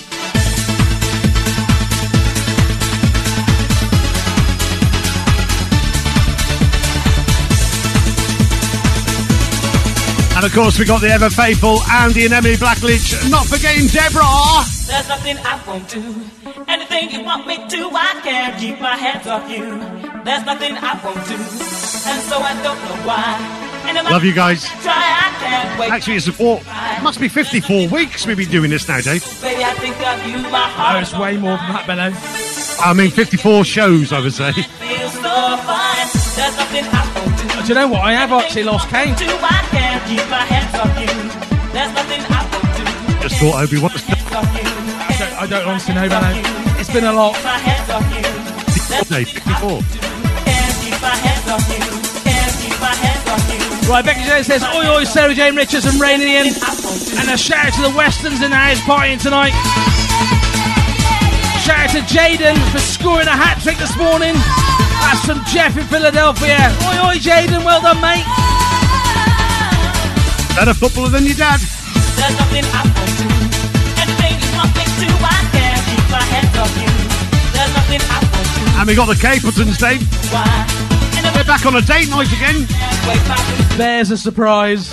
And 10.35 10.45
of 10.45 10.53
course, 10.53 10.77
we 10.77 10.83
got 10.83 10.99
the 10.99 11.07
ever 11.07 11.29
faithful 11.29 11.81
Andy 11.83 12.25
and 12.25 12.33
Emily 12.33 12.55
Blackledge, 12.55 13.31
not 13.31 13.45
forgetting 13.45 13.87
Deborah. 13.87 14.25
There's 14.87 15.07
nothing 15.07 15.37
I 15.37 15.63
won't 15.65 15.87
do. 15.87 16.15
Anything 16.67 17.11
you 17.11 17.23
want 17.23 17.47
me 17.47 17.55
to, 17.55 17.89
I 17.93 18.19
can't 18.21 18.59
keep 18.59 18.81
my 18.81 18.97
hands 18.97 19.25
off 19.25 19.49
you. 19.49 19.63
There's 20.25 20.45
nothing 20.45 20.75
I 20.75 20.99
won't 21.01 21.25
do. 21.29 21.70
And 22.07 22.21
so 22.23 22.37
I 22.39 22.53
don't 22.63 22.77
know 22.85 23.07
why. 23.07 23.61
And 23.87 23.97
if 23.97 24.05
I 24.05 24.11
Love 24.11 24.23
you 24.23 24.33
guys. 24.33 24.65
Try, 24.81 24.93
I 24.93 25.35
can't 25.39 25.79
wait. 25.79 25.91
Actually, 25.91 26.15
it's 26.17 26.25
support. 26.25 26.63
Must 27.01 27.19
be 27.19 27.27
54 27.27 27.87
weeks 27.89 28.25
we've 28.25 28.37
been 28.37 28.49
doing 28.49 28.69
this 28.69 28.87
now, 28.87 29.01
Dave. 29.01 29.23
Baby, 29.41 29.63
I 29.63 29.73
think 29.73 29.95
of 30.05 30.25
you, 30.27 30.37
my 30.49 30.71
Oh, 30.77 30.99
it's 30.99 31.13
way 31.13 31.37
more 31.37 31.57
than 31.57 31.67
that, 31.73 31.87
Benno. 31.87 32.13
I 32.83 32.93
mean, 32.93 33.11
54 33.11 33.65
shows, 33.65 34.11
I 34.13 34.19
would 34.19 34.33
say. 34.33 34.51
so 34.51 34.61
fine. 34.61 36.07
There's 36.35 36.57
nothing 36.57 36.85
I 36.85 37.01
won't 37.15 37.37
do. 37.37 37.61
Do 37.61 37.67
you 37.67 37.75
know 37.75 37.87
what? 37.87 38.01
I 38.01 38.13
have 38.13 38.31
actually 38.31 38.63
lost 38.63 38.87
count. 38.89 39.17
I 39.21 39.67
can't 39.69 40.03
keep 40.07 40.25
my 40.29 40.45
hands 40.45 40.73
off 40.77 40.93
you. 40.99 41.07
There's 41.73 41.93
nothing 41.93 42.21
I 42.29 42.41
won't 42.49 43.21
do. 43.21 43.27
Just 43.27 43.35
thought 43.41 43.61
Obi 43.63 43.77
Wan. 43.79 43.91
Hands 43.91 44.33
off 44.33 44.49
you. 44.55 44.65
I 44.65 45.17
don't, 45.19 45.41
I 45.41 45.47
don't 45.47 45.67
honestly 45.67 45.93
know, 45.93 46.09
Benno. 46.09 46.79
It's 46.79 46.91
been 46.91 47.03
a 47.03 47.13
lot. 47.13 47.33
My 47.43 47.57
hands 47.57 47.89
off 47.89 48.07
you. 48.15 48.23
There's 48.89 49.09
Dave, 49.09 49.29
54. 49.29 50.10
Right, 51.51 51.59
Becky 54.05 54.23
Jane 54.23 54.45
says, 54.45 54.63
oi, 54.63 54.87
oi, 54.87 55.03
Sarah 55.03 55.35
Jane 55.35 55.53
Richards 55.53 55.83
and 55.83 55.99
Rain 55.99 56.21
Ian. 56.21 56.47
I 56.47 56.79
won't 56.79 57.03
do. 57.03 57.11
And 57.19 57.27
a 57.27 57.35
shout 57.35 57.67
out 57.67 57.75
to 57.75 57.83
the 57.83 57.91
Westerns 57.91 58.39
in 58.39 58.51
the 58.51 58.55
house 58.55 58.79
partying 58.87 59.19
tonight. 59.19 59.51
Shout 61.59 61.75
out 61.75 61.91
to 61.91 61.99
Jaden 62.07 62.55
for 62.71 62.79
scoring 62.79 63.27
a 63.27 63.35
hat 63.35 63.59
trick 63.59 63.75
this 63.83 63.91
morning. 63.99 64.31
That's 65.03 65.27
from 65.27 65.43
Jeff 65.51 65.75
in 65.75 65.83
Philadelphia. 65.91 66.55
Oi, 66.87 67.11
oi, 67.11 67.19
Jaden, 67.19 67.67
well 67.67 67.83
done, 67.83 67.99
mate. 67.99 68.23
Better 70.55 70.71
footballer 70.71 71.11
than 71.11 71.27
your 71.27 71.35
dad. 71.35 71.59
There's 71.59 72.31
nothing 72.39 72.63
I 72.63 72.87
won't 72.87 73.11
do. 73.19 73.27
Anything 73.99 74.39
you 74.39 74.55
want 74.55 74.71
me 74.71 74.87
I 75.19 75.43
can't 75.51 75.83
keep 75.83 76.07
my 76.15 76.23
hands 76.31 76.55
off 76.55 76.71
you. 76.79 76.87
There's 77.51 77.75
nothing 77.75 77.99
I 78.07 78.23
won't. 78.23 78.79
And 78.79 78.87
we 78.87 78.95
got 78.95 79.11
the 79.11 79.19
Capletons, 79.19 79.75
Dave. 79.77 79.99
Why? 80.31 80.90
They're 81.41 81.57
back 81.57 81.65
on 81.65 81.75
a 81.75 81.81
date 81.81 82.07
night 82.07 82.31
again. 82.31 82.67
There's 83.75 84.11
a 84.11 84.17
surprise. 84.17 84.87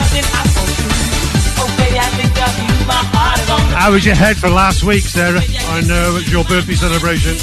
How 3.77 3.93
was 3.93 4.07
your 4.07 4.15
head 4.15 4.39
for 4.39 4.49
last 4.49 4.83
week, 4.83 5.03
Sarah? 5.03 5.43
I 5.43 5.83
know 5.83 6.17
it's 6.17 6.33
your 6.33 6.45
birthday 6.45 6.73
celebration. 6.73 7.37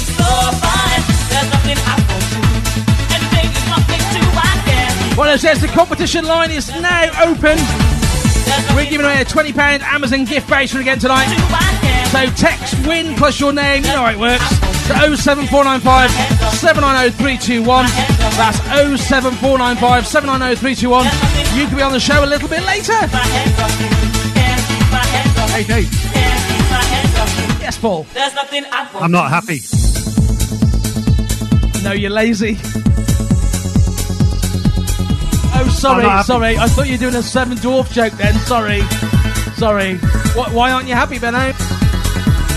Well, 5.16 5.32
it 5.32 5.38
says 5.38 5.60
the 5.60 5.68
competition 5.68 6.24
line 6.24 6.50
is 6.50 6.68
now 6.68 7.30
open. 7.30 7.58
We're 8.74 8.90
giving 8.90 9.06
away 9.06 9.20
a 9.20 9.24
£20 9.24 9.56
Amazon 9.82 10.24
gift 10.24 10.48
voucher 10.48 10.80
again 10.80 10.98
tonight. 10.98 11.28
So 12.10 12.26
text 12.34 12.74
win 12.84 13.14
plus 13.14 13.38
your 13.38 13.52
name, 13.52 13.84
you 13.84 13.90
know 13.90 14.02
how 14.02 14.10
it 14.10 14.18
works, 14.18 14.65
to 14.86 15.16
07495 15.16 16.10
790 16.54 17.16
321. 17.18 17.86
That's 18.38 18.58
07495 19.02 20.06
790 20.06 20.60
321. 20.60 21.06
You 21.58 21.66
can 21.66 21.76
be 21.76 21.82
on 21.82 21.92
the 21.92 22.00
show 22.00 22.24
a 22.24 22.26
little 22.28 22.48
bit 22.48 22.62
later. 22.64 22.92
My 22.92 23.26
hands 23.26 23.58
off 23.58 23.74
you. 23.80 23.88
Can't 24.34 24.62
keep 24.68 24.86
my 24.92 25.02
hands 25.02 25.38
off 25.38 25.50
you. 25.50 25.56
Hey, 25.56 25.64
Dave, 25.66 25.90
Can't 25.90 26.42
keep 26.46 26.66
my 26.70 26.84
hands 26.86 27.14
off 27.18 27.32
you. 27.38 27.46
Yes, 27.62 27.78
Paul. 27.78 28.06
There's 28.14 28.34
nothing 28.34 28.64
I 28.70 28.82
won't 28.92 29.04
I'm 29.04 29.10
not 29.10 29.30
happy. 29.30 29.60
No, 31.82 31.92
you're 31.92 32.10
lazy. 32.10 32.58
Oh, 35.58 35.68
sorry, 35.72 36.02
I'm 36.02 36.08
not 36.08 36.12
happy. 36.12 36.26
sorry. 36.26 36.58
I 36.58 36.66
thought 36.68 36.86
you 36.86 36.92
were 36.92 36.98
doing 36.98 37.14
a 37.14 37.22
Seven 37.22 37.56
Dwarf 37.58 37.90
joke 37.92 38.12
then. 38.14 38.34
Sorry. 38.40 38.82
Sorry. 39.56 39.96
Why 40.54 40.70
aren't 40.72 40.86
you 40.86 40.94
happy, 40.94 41.18
Benno? 41.18 41.52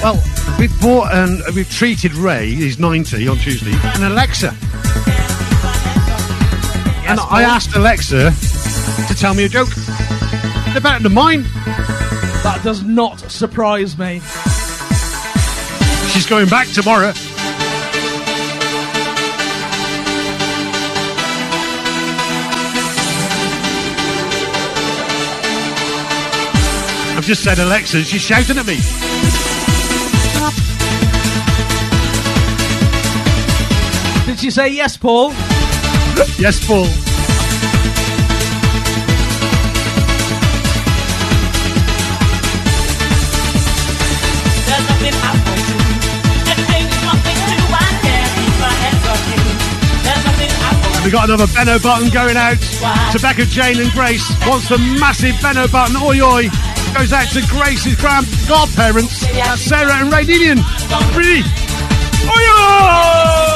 Well, 0.04 0.22
we've 0.60 0.82
bought 0.82 1.14
and 1.14 1.42
we've 1.56 1.72
treated 1.72 2.14
Ray. 2.14 2.54
He's 2.54 2.80
90 2.80 3.28
on 3.30 3.38
Tuesday, 3.38 3.72
and 3.72 4.04
Alexa. 4.04 4.50
and 7.08 7.20
I 7.20 7.44
asked 7.44 7.76
Alexa 7.76 8.32
to 9.08 9.16
tell 9.16 9.34
me 9.34 9.46
a 9.46 9.50
joke. 9.50 9.70
They're 10.74 10.82
better 10.82 11.02
than 11.02 11.14
mine. 11.14 11.44
That 12.44 12.60
does 12.64 12.84
not 12.84 13.20
surprise 13.32 13.98
me. 13.98 14.22
She's 16.12 16.26
going 16.28 16.48
back 16.48 16.68
tomorrow. 16.68 17.14
I've 27.16 27.26
just 27.26 27.44
said 27.44 27.60
Alexa. 27.60 28.04
She's 28.04 28.22
shouting 28.22 28.58
at 28.58 28.66
me. 28.66 29.09
Off 49.12 49.20
you. 49.28 49.44
There's 50.08 50.24
nothing 50.24 50.52
I 50.56 50.72
won't 50.88 51.04
We 51.04 51.12
got 51.12 51.28
another 51.28 51.52
Benno 51.52 51.78
button 51.80 52.10
going 52.10 52.38
out 52.38 52.60
to 53.12 53.20
Becca, 53.20 53.44
Jane, 53.44 53.82
and 53.82 53.92
Grace. 53.92 54.24
Wants 54.48 54.70
the 54.70 54.78
massive 55.00 55.36
Benno 55.42 55.68
button. 55.68 55.98
Oi 55.98 56.22
oi. 56.22 56.48
Goes 56.96 57.12
out 57.12 57.28
to 57.36 57.42
Grace's 57.52 57.96
grand 57.96 58.26
godparents. 58.48 59.20
That's 59.36 59.62
Sarah 59.62 60.00
and 60.00 60.14
Ray 60.14 60.24
Dinian. 60.24 60.60
Really? 61.14 61.44
Oi 62.24 62.46
find. 62.56 63.49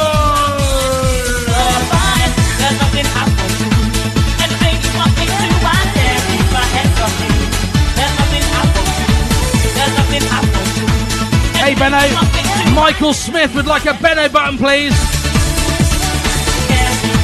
Hey, 11.73 11.79
Benno. 11.79 11.97
Anything 11.97 12.13
you 12.13 12.15
want 12.15 12.33
me 12.33 12.65
to, 12.65 12.75
Michael 12.75 13.13
Smith 13.13 13.55
would 13.55 13.65
like 13.65 13.85
a 13.85 13.95
Benno 13.95 14.29
button, 14.29 14.59
please. 14.59 14.93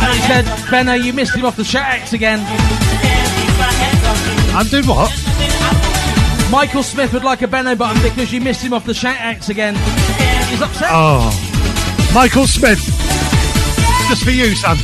And 0.01 0.11
he 0.11 0.21
said, 0.25 0.71
Benno, 0.71 0.93
you 0.93 1.13
missed 1.13 1.35
him 1.35 1.45
off 1.45 1.55
the 1.55 1.63
shout 1.63 1.85
X 1.85 2.13
again. 2.13 2.39
hands, 2.39 3.29
keep 3.29 3.59
my 3.59 3.71
hands 3.71 4.03
off 4.05 4.17
you. 4.25 4.57
I'm 4.57 4.65
doing 4.65 4.87
what? 4.87 5.11
Nothing 5.11 5.51
I 5.51 6.41
won't 6.41 6.51
Michael 6.51 6.81
Smith 6.81 7.13
would 7.13 7.23
like 7.23 7.43
a 7.43 7.47
Benno 7.47 7.75
button 7.75 8.01
because 8.01 8.33
you 8.33 8.41
missed 8.41 8.63
him 8.63 8.73
off 8.73 8.85
the 8.85 8.93
shout 8.95 9.17
X 9.19 9.49
again. 9.49 9.75
He's 10.49 10.61
upset. 10.61 10.89
Oh. 10.91 11.29
Michael 12.15 12.47
Smith. 12.47 12.79
Just 14.09 14.23
for 14.23 14.31
you, 14.31 14.55
son. 14.55 14.77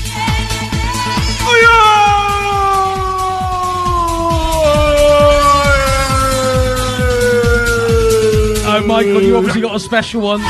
Michael, 8.88 9.22
you 9.22 9.36
obviously 9.36 9.62
got 9.62 9.76
a 9.76 9.80
special 9.80 10.22
one. 10.22 10.42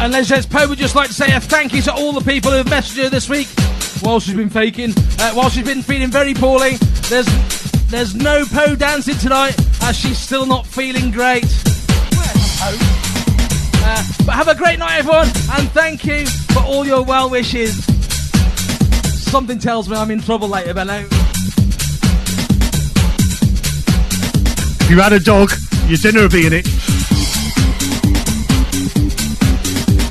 And 0.00 0.12
Les 0.14 0.28
says, 0.28 0.46
Poe 0.46 0.66
would 0.66 0.78
just 0.78 0.94
like 0.94 1.08
to 1.08 1.14
say 1.14 1.34
a 1.34 1.40
thank 1.40 1.74
you 1.74 1.82
to 1.82 1.92
all 1.92 2.12
the 2.12 2.22
people 2.22 2.50
who 2.50 2.56
have 2.56 2.66
messaged 2.66 3.02
her 3.02 3.10
this 3.10 3.28
week 3.28 3.48
while 4.02 4.18
she's 4.18 4.34
been 4.34 4.48
faking, 4.48 4.94
uh, 5.18 5.32
while 5.34 5.50
she's 5.50 5.66
been 5.66 5.82
feeling 5.82 6.10
very 6.10 6.32
poorly. 6.32 6.76
There's 7.10 7.26
there's 7.88 8.14
no 8.14 8.46
Poe 8.46 8.76
dancing 8.76 9.18
tonight 9.18 9.56
as 9.82 9.96
she's 9.96 10.18
still 10.18 10.46
not 10.46 10.66
feeling 10.66 11.10
great. 11.10 11.44
But 14.24 14.34
have 14.34 14.48
a 14.48 14.54
great 14.54 14.78
night, 14.78 14.98
everyone, 14.98 15.26
and 15.26 15.70
thank 15.70 16.04
you 16.04 16.26
for 16.26 16.60
all 16.60 16.86
your 16.86 17.02
well 17.04 17.30
wishes. 17.30 17.84
Something 19.30 19.58
tells 19.58 19.88
me 19.88 19.96
I'm 19.96 20.10
in 20.10 20.20
trouble 20.20 20.48
later, 20.48 20.74
Benno. 20.74 21.06
If 24.82 24.90
you 24.90 25.00
had 25.00 25.12
a 25.12 25.20
dog, 25.20 25.52
your 25.86 25.98
dinner 25.98 26.22
would 26.22 26.32
be 26.32 26.46
in 26.46 26.52
it. 26.52 26.66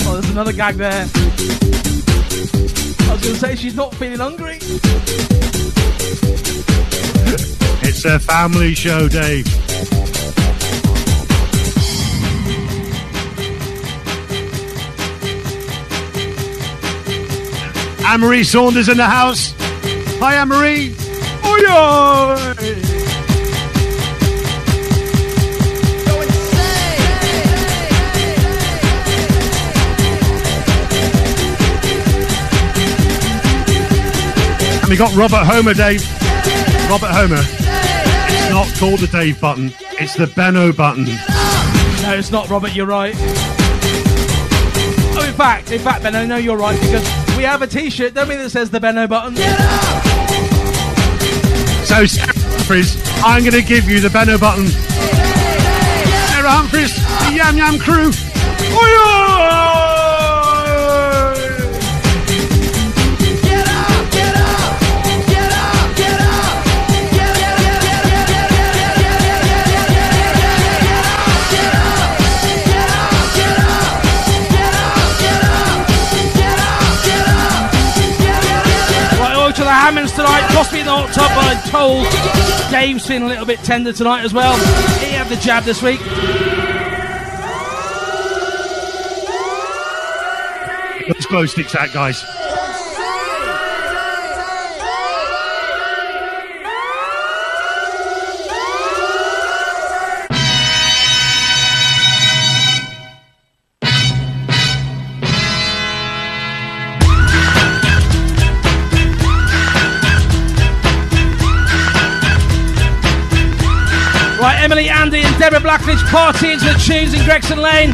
Oh, 0.05 0.13
there's 0.13 0.29
another 0.29 0.53
gag 0.53 0.75
there. 0.75 1.07
I 3.01 3.11
was 3.11 3.21
going 3.21 3.33
to 3.33 3.35
say 3.35 3.55
she's 3.55 3.75
not 3.75 3.93
feeling 3.95 4.19
hungry. 4.19 4.59
It's 7.81 8.05
a 8.05 8.19
family 8.19 8.73
show, 8.75 9.09
Dave. 9.09 9.45
Anne-Marie 18.09 18.43
Saunders 18.43 18.89
in 18.89 18.97
the 18.97 19.05
house. 19.05 19.53
Hi, 20.19 20.33
Anne-Marie. 20.33 20.95
Oi, 21.45 21.59
oi. 21.69 22.55
And 34.81 34.89
we 34.89 34.97
got 34.97 35.13
Robert 35.15 35.45
Homer, 35.45 35.75
Dave. 35.75 36.01
Robert 36.89 37.11
Homer. 37.11 37.43
It's 37.43 38.49
not 38.49 38.67
called 38.79 39.01
the 39.01 39.07
Dave 39.11 39.39
button. 39.39 39.71
It's 39.99 40.15
the 40.15 40.25
Benno 40.25 40.73
button. 40.73 41.03
No, 41.05 42.15
it's 42.17 42.31
not, 42.31 42.49
Robert. 42.49 42.73
You're 42.73 42.87
right. 42.87 43.13
Oh, 45.15 45.25
in 45.27 45.35
fact, 45.35 45.69
in 45.71 45.79
fact, 45.79 46.01
Benno, 46.01 46.25
no, 46.25 46.37
you're 46.37 46.57
right 46.57 46.81
because 46.81 47.28
we 47.39 47.45
have 47.45 47.61
a 47.61 47.67
T-shirt, 47.67 48.13
don't 48.13 48.27
we, 48.27 48.35
that 48.35 48.49
says 48.49 48.69
the 48.69 48.81
Benno 48.81 49.07
button. 49.07 49.33
So, 51.85 52.05
Sarah 52.05 52.33
Humphries, 52.35 53.01
I'm 53.23 53.43
going 53.43 53.53
to 53.53 53.61
give 53.61 53.87
you 53.87 54.01
the 54.01 54.09
Benno 54.09 54.37
button. 54.37 54.67
Sarah 54.67 56.51
Humphries, 56.51 56.93
the 57.23 57.35
Yam 57.37 57.55
Yam 57.55 57.79
crew. 57.79 58.11
Oi, 58.11 59.08
to 80.19 80.23
the 80.23 80.29
Hammonds 80.29 80.49
tonight. 80.49 80.55
Possibly 80.55 80.83
not 80.83 81.13
top, 81.13 81.31
but 81.35 81.45
I'm 81.45 81.69
told 81.69 82.71
Dave's 82.71 83.05
feeling 83.05 83.23
a 83.23 83.27
little 83.27 83.45
bit 83.45 83.59
tender 83.59 83.93
tonight 83.93 84.23
as 84.23 84.33
well. 84.33 84.55
He 84.99 85.13
had 85.13 85.27
the 85.27 85.35
jab 85.37 85.63
this 85.63 85.81
week. 85.81 85.99
Let's 91.07 91.25
glow 91.25 91.45
sticks 91.45 91.75
out, 91.75 91.91
guys. 91.93 92.38
Deborah 115.49 115.71
Blackledge 115.71 116.05
partying 116.13 116.59
to 116.59 116.65
the 116.65 116.77
tunes 116.77 117.11
in 117.11 117.25
Gregson 117.25 117.57
Lane. 117.57 117.89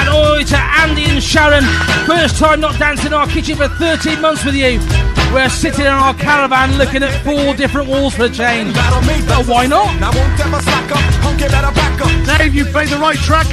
And 0.00 0.08
oi 0.08 0.44
to 0.44 0.56
Andy 0.56 1.04
and 1.04 1.22
Sharon. 1.22 1.62
First 2.08 2.38
time 2.38 2.60
not 2.60 2.78
dancing 2.78 3.08
in 3.08 3.12
our 3.12 3.26
kitchen 3.26 3.56
for 3.56 3.68
13 3.68 4.18
months 4.22 4.46
with 4.46 4.54
you. 4.54 4.80
We're 5.28 5.50
sitting 5.50 5.84
in 5.84 5.92
our 5.92 6.14
caravan 6.14 6.78
looking 6.78 7.02
at 7.02 7.12
four 7.20 7.52
different 7.52 7.90
walls 7.90 8.14
for 8.14 8.24
a 8.24 8.30
change. 8.30 8.72
Oh, 8.80 9.44
why 9.44 9.66
not? 9.66 9.92
Dave, 12.24 12.54
you 12.54 12.64
played 12.64 12.88
the 12.88 12.96
right 12.96 13.18
track. 13.18 13.46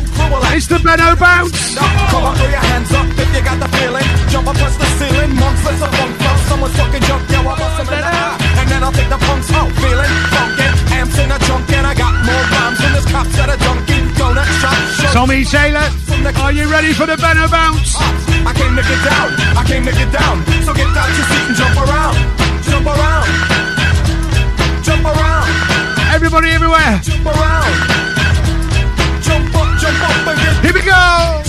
It's 0.56 0.68
the 0.68 0.80
Benno 0.80 1.14
Bounce. 1.18 1.76
Come 1.76 2.24
on, 2.24 2.36
throw 2.38 2.48
your 2.48 2.64
hands 2.64 2.94
up 2.94 3.08
if 3.12 3.28
you 3.36 3.44
got 3.44 3.60
the 3.60 3.68
feeling. 3.76 4.08
Jump 4.32 4.48
up, 4.48 4.56
touch 4.56 4.78
the 4.80 4.88
ceiling. 4.96 5.36
A 5.36 5.88
funk 5.92 6.16
flow. 6.16 6.38
Someone's 6.48 6.78
fucking 6.80 7.04
jump, 7.04 7.30
yeah, 7.30 7.42
I 7.42 7.60
bust 7.60 7.80
'em 7.82 7.94
in 7.94 8.00
the 8.00 8.08
eye. 8.08 8.38
And 8.56 8.70
then 8.70 8.84
I'll 8.86 8.94
take 8.94 9.10
the 9.10 9.18
punks 9.18 9.52
out. 9.52 9.70
Feeling 9.84 10.16
funky. 10.32 10.81
Amps 11.02 11.18
in 11.18 11.32
a 11.32 11.40
trunk, 11.50 11.66
and 11.74 11.88
I 11.88 11.96
got 11.96 12.14
more 12.14 12.46
rhymes 12.54 12.78
than 12.78 12.94
this 12.94 13.06
cops 13.10 13.34
at 13.42 13.50
a 13.50 13.58
junkie. 13.58 14.06
Donut 14.22 14.46
shop. 14.62 14.78
Tommy 15.12 15.44
Taylor, 15.44 15.90
are 16.38 16.54
you 16.54 16.70
ready 16.70 16.94
for 16.94 17.08
the 17.08 17.18
Benno 17.18 17.48
Bounce? 17.50 17.98
I 18.46 18.54
came 18.54 18.78
to 18.78 18.86
get 18.86 19.02
down, 19.02 19.34
I 19.58 19.64
came 19.66 19.84
to 19.90 19.94
get 19.98 20.14
down. 20.14 20.46
So 20.62 20.78
get 20.78 20.94
out 20.94 21.10
your 21.18 21.26
seat 21.26 21.46
and 21.50 21.58
jump 21.58 21.78
around, 21.82 22.14
jump 22.70 22.86
around, 22.86 23.26
jump 24.86 25.06
around, 25.10 25.50
Everybody 26.14 26.50
everywhere. 26.52 27.02
jump 27.02 27.26
around, 27.26 27.74
jump 29.26 29.56
up, 29.58 29.70
jump 29.82 30.02
up 30.06 30.28
and 30.30 30.38
get 30.38 30.54
Here 30.62 30.74
we 30.78 30.84
go. 30.86 31.42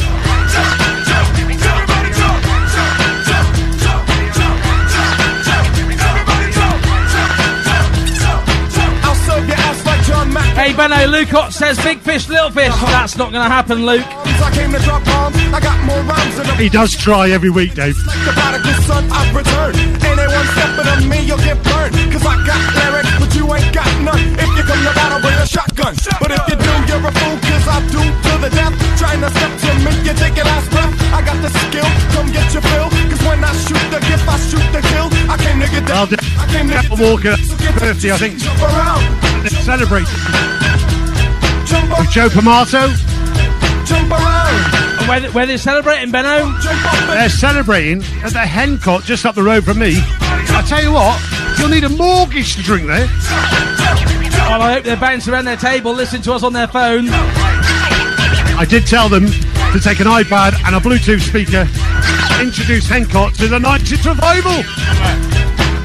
Hey, 10.32 10.72
Benno, 10.72 11.06
Luke 11.06 11.32
Ott 11.34 11.52
says 11.52 11.76
big 11.82 11.98
fish, 12.00 12.28
little 12.28 12.50
fish. 12.50 12.72
That's 12.88 13.16
not 13.16 13.32
going 13.32 13.44
to 13.44 13.50
happen, 13.52 13.84
Luke. 13.84 14.04
I 14.06 14.50
came 14.54 14.72
to 14.72 14.78
drop 14.80 15.04
bombs. 15.04 15.36
I 15.52 15.60
got 15.60 15.76
more 15.84 16.00
rhymes 16.02 16.36
than 16.36 16.46
a 16.48 16.54
He 16.56 16.68
does 16.68 16.96
try 16.96 17.30
every 17.30 17.50
week, 17.50 17.74
Dave. 17.74 17.96
like 18.06 18.24
the 18.24 18.32
prodigal 18.32 18.74
son. 18.88 19.04
I've 19.12 19.34
returned. 19.36 19.76
Anyone 20.02 20.46
stepping 20.56 20.88
on 20.88 21.08
me, 21.08 21.18
you'll 21.28 21.38
get 21.44 21.60
burned. 21.62 21.94
Cause 22.12 22.24
I 22.24 22.34
got 22.48 22.60
lyrics, 22.80 23.12
but 23.20 23.30
you 23.36 23.44
ain't 23.54 23.72
got 23.74 23.90
none. 24.00 24.20
If 24.40 24.48
you 24.56 24.62
come 24.64 24.82
to 24.82 24.92
battle 24.96 25.20
with 25.20 25.36
a 25.36 25.46
shotgun, 25.46 25.94
but 26.20 26.30
if 26.32 26.42
you 26.48 26.56
do, 26.56 26.72
you're 26.88 27.04
a 27.04 27.12
fool. 27.12 27.36
Cause 27.44 27.66
I 27.68 27.78
do 27.92 28.00
to 28.00 28.32
the 28.40 28.50
death. 28.50 28.74
Trying 28.96 29.20
to 29.20 29.30
step 29.30 29.52
to 29.52 29.70
me, 29.84 29.92
you 30.00 30.14
take 30.16 30.36
your 30.36 30.48
last 30.48 30.68
breath. 30.72 30.92
I 31.12 31.20
got 31.22 31.38
the 31.44 31.50
skill, 31.52 31.88
come 32.16 32.32
get 32.32 32.48
your 32.56 32.62
fill. 32.64 32.88
Cause 32.88 33.22
when 33.28 33.44
I 33.44 33.52
shoot 33.68 33.84
the 33.92 34.00
gift, 34.00 34.24
I 34.26 34.36
shoot 34.48 34.66
the 34.72 34.80
kill. 34.80 35.11
I 35.32 35.36
came 35.38 35.60
to 35.60 35.66
get 35.66 35.88
Well 35.88 36.06
down. 36.06 36.08
I 36.38 36.46
came 36.52 36.66
to 36.68 36.74
Captain 36.74 36.96
get 36.96 37.00
Walker, 37.00 37.36
So 37.36 37.56
get 37.56 37.70
down, 37.70 37.78
birthday, 37.78 38.12
I 38.12 38.16
think. 38.18 38.38
Jump 38.38 38.60
around, 38.62 39.02
Celebrate. 39.64 40.06
jump 41.66 41.98
up, 41.98 42.08
Joe 42.10 42.28
Pomato, 42.28 42.88
jump 43.86 44.10
around, 44.12 45.08
Where, 45.08 45.30
where 45.32 45.46
they're 45.46 45.58
celebrating, 45.58 46.10
Benno? 46.12 46.52
jump 46.60 46.84
up 46.84 46.94
and 46.94 47.18
they're 47.20 47.28
celebrating 47.28 48.02
at 48.22 48.32
the 48.32 48.40
Hencote 48.40 49.04
just 49.04 49.24
up 49.26 49.34
the 49.34 49.42
road 49.42 49.64
from 49.64 49.78
me. 49.78 49.94
I 49.98 50.62
tell 50.66 50.82
you 50.82 50.92
what, 50.92 51.20
you'll 51.58 51.68
need 51.70 51.84
a 51.84 51.88
mortgage 51.88 52.54
to 52.56 52.62
drink 52.62 52.86
there. 52.86 53.06
Well, 54.48 54.60
I 54.62 54.74
hope 54.74 54.84
they're 54.84 54.96
bouncing 54.96 55.32
around 55.32 55.46
their 55.46 55.56
table, 55.56 55.92
listening 55.94 56.22
to 56.22 56.32
us 56.34 56.42
on 56.42 56.52
their 56.52 56.68
phone. 56.68 57.06
I 58.62 58.64
did 58.64 58.86
tell 58.86 59.08
them 59.08 59.26
to 59.26 59.80
take 59.82 59.98
an 59.98 60.06
iPad 60.06 60.54
and 60.62 60.78
a 60.78 60.78
Bluetooth 60.78 61.18
speaker. 61.18 61.66
Introduce 62.38 62.86
Hencote 62.86 63.34
to 63.42 63.50
the 63.50 63.58
90s 63.58 64.06
revival. 64.06 64.62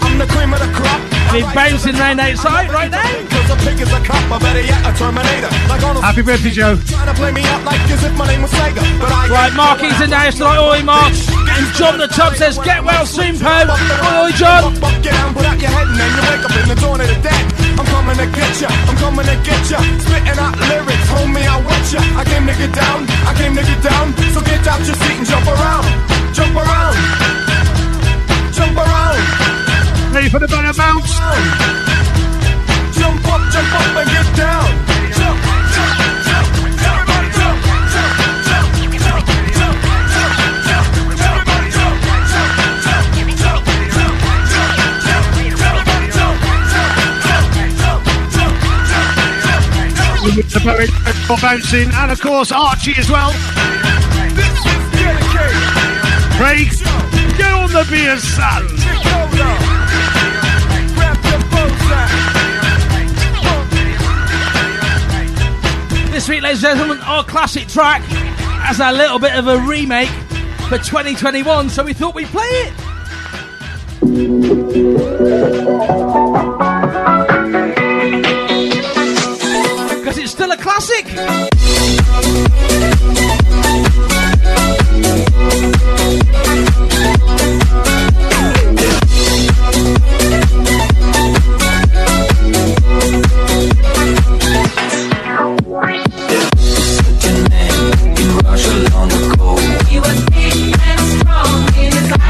I'm 0.06 0.22
the 0.22 0.30
cream 0.30 0.54
of 0.54 0.62
the 0.62 0.70
crop. 0.78 1.02
And 1.34 1.42
he's 1.42 1.54
bouncing 1.58 1.96
around 1.98 2.20
outside 2.20 2.70
right 2.70 2.92
now. 2.92 3.02
Cause 3.34 3.50
a 3.50 3.58
pig 3.66 3.82
is 3.82 3.90
a 3.90 3.98
cop, 4.06 4.22
or 4.30 4.38
better 4.38 4.62
yet, 4.62 4.78
a 4.86 4.94
Terminator. 4.94 5.50
Like 5.66 5.82
Arnold 5.82 6.06
Happy 6.06 6.22
birthday, 6.22 6.52
Joe. 6.52 6.78
Trying 6.86 7.10
to 7.10 7.18
play 7.18 7.32
me 7.32 7.42
out 7.50 7.66
like 7.66 7.82
as 7.90 8.04
if 8.04 8.14
my 8.14 8.28
name 8.28 8.44
was 8.44 8.52
Sega. 8.52 8.86
But 9.02 9.10
I 9.10 9.26
Right, 9.26 9.54
Marky's 9.58 10.00
in 10.00 10.12
the 10.12 10.18
house 10.22 10.38
tonight. 10.38 10.62
Oi, 10.62 10.84
Mark. 10.84 11.18
And 11.50 11.66
John 11.74 11.98
the 11.98 12.06
Tub 12.06 12.36
says, 12.36 12.60
get 12.60 12.84
well 12.84 13.08
soon, 13.08 13.40
Po. 13.40 13.50
Oi, 13.50 14.30
oi, 14.30 14.32
John. 14.38 14.78
Buck, 17.78 17.94
buck, 17.94 18.08
get 18.08 18.18
down, 18.18 18.18
put 18.18 18.18
out 18.18 18.18
your 18.18 18.18
head, 18.18 18.18
and 18.18 18.18
then 18.18 18.18
you 18.18 18.18
wake 18.18 18.18
up 18.18 18.18
in 18.18 18.18
the 18.18 18.18
dawn 18.18 18.18
of 18.18 18.18
the 18.18 18.18
dead. 18.18 18.18
I'm 18.18 18.18
coming 18.18 18.18
to 18.18 18.28
get 18.34 18.62
ya, 18.62 18.70
I'm 18.70 18.98
coming 18.98 19.26
to 19.26 19.38
get 19.46 19.70
ya. 19.70 19.80
Spitting 20.02 20.40
out 20.40 20.58
lyrics, 20.58 21.08
homie, 21.14 21.46
I 21.46 21.58
want 21.62 21.86
ya. 21.94 22.02
I 22.18 22.24
came 22.26 22.46
to 22.48 22.56
get 22.58 22.74
down, 22.74 23.00
I 23.08 23.34
came 23.38 23.56
to 23.56 23.64
get 23.64 23.82
down. 23.84 24.06
So 24.34 24.42
get 24.42 24.68
out 24.68 24.82
your 24.86 24.96
seat 24.96 25.18
and 25.18 25.28
jump 25.28 25.48
around, 25.48 25.86
jump 26.34 26.56
around, 26.58 26.96
jump 28.52 28.78
around, 28.78 29.22
Ready 30.14 30.30
for 30.30 30.40
the 30.40 30.48
Benno 30.48 30.74
Bounce? 30.74 31.14
jump 32.98 33.28
up, 33.28 33.42
jump 33.54 33.74
up 33.74 33.98
and 33.98 34.10
get 34.10 34.28
down. 34.36 34.68
Jump, 35.14 35.57
With 50.36 50.52
the 50.52 50.60
poet 50.60 50.90
for 51.26 51.38
bouncing, 51.38 51.90
and 51.94 52.12
of 52.12 52.20
course 52.20 52.52
Archie 52.52 52.94
as 52.98 53.10
well. 53.10 53.32
Craig, 56.36 56.70
get 57.38 57.54
on 57.54 57.72
the 57.72 57.88
beer, 57.90 58.18
son. 58.18 58.68
This 66.12 66.28
week, 66.28 66.42
ladies 66.42 66.64
and 66.64 66.78
gentlemen, 66.78 67.00
our 67.06 67.24
classic 67.24 67.70
track 67.70 68.02
has 68.02 68.82
a 68.82 68.92
little 68.92 69.20
bit 69.20 69.34
of 69.34 69.48
a 69.48 69.58
remake 69.60 70.10
for 70.68 70.78
2021, 70.78 71.70
so 71.70 71.84
we 71.84 71.94
thought 71.94 72.14
we'd 72.14 72.28
play 72.28 72.44
it. 72.44 72.74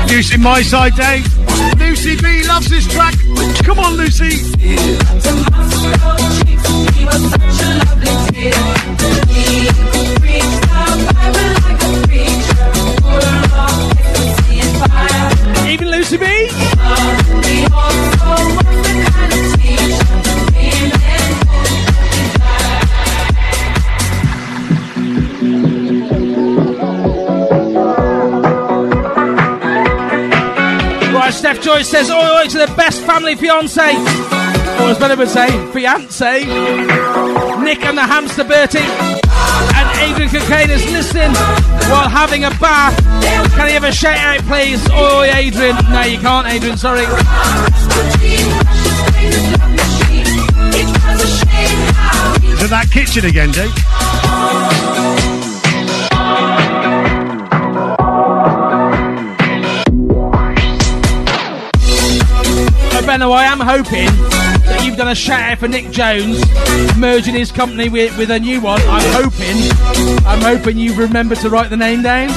Lucy, 0.10 0.38
my 0.38 0.62
side, 0.62 0.96
Dave. 0.96 1.26
Lucy 1.80 2.18
B 2.18 2.44
loves 2.48 2.70
this 2.70 2.86
track. 2.88 3.14
Come 3.64 3.80
on, 3.80 3.94
Lucy. 3.94 4.58
Steph 31.38 31.62
Joyce 31.62 31.88
says, 31.88 32.10
oi, 32.10 32.16
oi, 32.16 32.48
to 32.48 32.58
the 32.58 32.74
best 32.76 33.02
family 33.04 33.36
fiance. 33.36 34.47
Or 34.80 34.92
as 34.92 34.98
Benny 35.00 35.16
would 35.16 35.30
say, 35.30 35.50
fiance. 35.72 36.46
Nick 37.64 37.84
and 37.84 37.98
the 37.98 38.06
hamster 38.06 38.44
Bertie. 38.44 38.80
And 38.80 39.88
Adrian 40.00 40.30
Cocaine 40.30 40.70
is 40.70 40.86
listening 40.92 41.34
while 41.90 42.10
having 42.10 42.44
a 42.46 42.52
bath. 42.52 42.96
Can 43.56 43.68
he 43.68 43.74
have 43.74 43.84
a 43.84 43.92
shout 43.92 44.18
out, 44.18 44.40
please? 44.46 44.88
Oi, 44.92 45.30
Adrian. 45.34 45.76
No, 45.92 46.02
you 46.02 46.20
can't, 46.20 46.48
Adrian, 46.48 46.78
sorry. 46.78 47.02
Is 52.58 52.64
it 52.64 52.70
that 52.70 52.90
kitchen 52.92 53.26
again, 53.26 53.52
Dave? 53.52 53.72
Oh, 62.94 63.04
Benno, 63.06 63.32
I 63.32 63.46
am 63.46 63.60
hoping 63.60 64.10
you've 64.88 64.98
done 64.98 65.10
a 65.10 65.16
shout 65.16 65.42
out 65.42 65.58
for 65.58 65.68
Nick 65.68 65.92
Jones, 65.92 66.42
merging 66.98 67.36
his 67.36 67.52
company 67.52 67.90
with, 67.90 68.18
with 68.18 68.32
a 68.32 68.40
new 68.40 68.62
one. 68.62 68.82
I'm 68.84 69.24
hoping, 69.24 69.58
I'm 70.26 70.42
hoping 70.42 70.78
you 70.78 70.96
remember 70.96 71.36
to 71.36 71.50
write 71.50 71.70
the 71.70 71.76
name 71.76 72.04
down. 72.04 72.30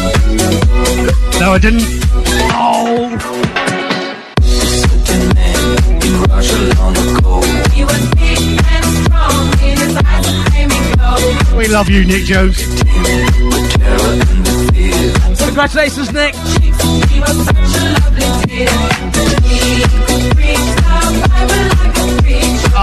No, 1.38 1.52
I 1.52 1.58
didn't. 1.60 1.82
Oh, 2.52 3.16
We 11.56 11.68
love 11.68 11.88
you, 11.88 12.04
Nick 12.04 12.24
Jones. 12.24 12.56
Congratulations, 15.38 16.12
Nick. 16.12 16.34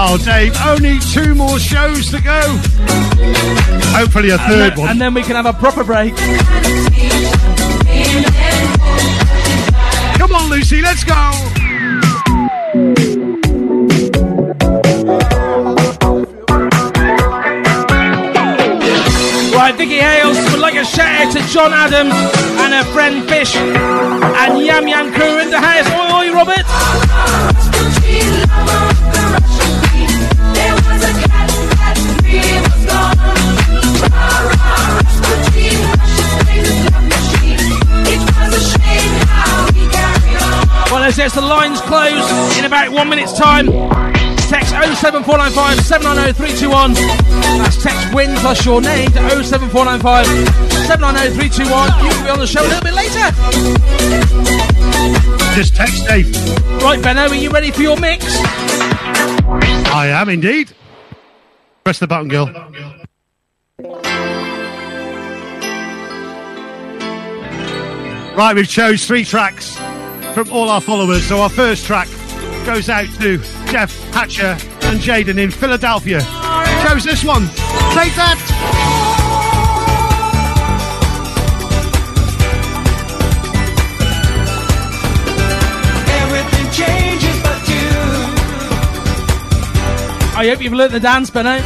Oh, 0.00 0.16
Dave, 0.24 0.54
only 0.66 0.98
two 1.00 1.34
more 1.34 1.58
shows 1.58 2.10
to 2.10 2.20
go. 2.22 2.40
Hopefully, 3.96 4.30
a 4.30 4.34
And 4.38 4.42
third 4.42 4.72
then, 4.72 4.78
one. 4.78 4.88
and 4.90 5.00
then 5.00 5.14
we 5.14 5.22
can 5.22 5.34
have 5.36 5.46
a 5.46 5.52
proper 5.52 5.82
break. 5.84 6.14
Come 10.18 10.34
on, 10.34 10.50
Lucy, 10.50 10.82
let's 10.82 11.04
go. 11.04 11.32
Right, 19.54 19.74
Vicky 19.76 19.96
Hales 19.98 20.38
would 20.52 20.60
like 20.60 20.76
a 20.76 20.84
shout 20.84 21.08
out 21.26 21.32
to 21.32 21.40
John 21.52 21.72
Adams 21.72 22.14
and 22.62 22.72
her 22.72 22.84
friend 22.92 23.28
Fish 23.28 23.56
and 23.56 24.64
Yam 24.64 24.86
Yam 24.86 25.12
crew 25.12 25.38
in 25.40 25.50
the 25.50 25.58
house. 25.58 25.86
Oi, 25.90 26.28
oi, 26.28 26.32
Robert. 26.32 27.57
Well, 40.90 41.02
as 41.02 41.16
there's 41.16 41.34
the 41.34 41.42
lines 41.42 41.80
close 41.82 42.58
in 42.58 42.64
about 42.64 42.90
one 42.90 43.08
minute's 43.08 43.32
time. 43.32 43.66
Text 44.48 44.70
07495 44.70 45.80
790 45.84 46.32
321. 46.32 46.94
That's 47.58 47.82
text 47.82 48.14
win 48.14 48.34
plus 48.36 48.64
your 48.64 48.80
name 48.80 49.10
to 49.12 49.44
07495 49.44 50.26
790 50.88 51.36
321. 51.36 52.04
You 52.04 52.10
can 52.10 52.24
be 52.24 52.30
on 52.30 52.38
the 52.38 52.46
show 52.46 52.62
a 52.62 52.68
little 52.68 52.82
bit 52.82 52.94
later. 52.94 53.28
Just 55.54 55.74
text 55.74 56.06
Dave. 56.06 56.32
Right, 56.82 57.02
Benno, 57.02 57.28
are 57.28 57.34
you 57.34 57.50
ready 57.50 57.70
for 57.70 57.82
your 57.82 57.98
mix? 57.98 58.24
I 59.90 60.08
am 60.08 60.28
indeed. 60.28 60.72
Press 61.84 61.98
the 61.98 62.06
button, 62.06 62.28
girl. 62.28 62.46
Right, 68.36 68.54
we've 68.54 68.68
chose 68.68 69.04
three 69.04 69.24
tracks 69.24 69.76
from 70.32 70.52
all 70.52 70.68
our 70.68 70.80
followers. 70.80 71.24
So 71.26 71.40
our 71.40 71.48
first 71.48 71.84
track 71.86 72.06
goes 72.64 72.88
out 72.88 73.08
to 73.20 73.38
Jeff 73.66 73.98
Hatcher 74.12 74.56
and 74.82 75.00
Jaden 75.00 75.38
in 75.38 75.50
Philadelphia. 75.50 76.20
Chose 76.86 77.02
this 77.02 77.24
one. 77.24 77.48
Take 77.94 78.14
that. 78.14 78.97
I 90.40 90.46
hope 90.48 90.62
you've 90.62 90.72
learnt 90.72 90.92
the 90.92 91.00
dance, 91.00 91.30
Benno. 91.30 91.56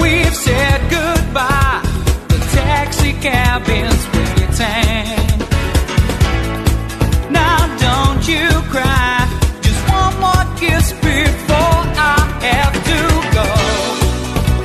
We've 0.00 0.34
said 0.46 0.80
goodbye. 0.90 1.80
The 2.28 2.38
taxi 2.54 3.12
cabin's 3.14 4.04
waiting. 4.14 5.38
Now 7.32 7.58
don't 7.86 8.22
you 8.28 8.46
cry. 8.70 9.26
Just 9.66 9.82
one 9.98 10.14
more 10.24 10.46
kiss 10.56 10.92
before 10.92 11.82
I 12.14 12.18
have 12.46 12.74
to 12.90 13.00
go. 13.38 13.46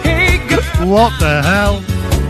Hey, 0.08 0.38
girl, 0.50 0.88
What 0.88 1.14
the 1.20 1.42
hell? 1.42 1.80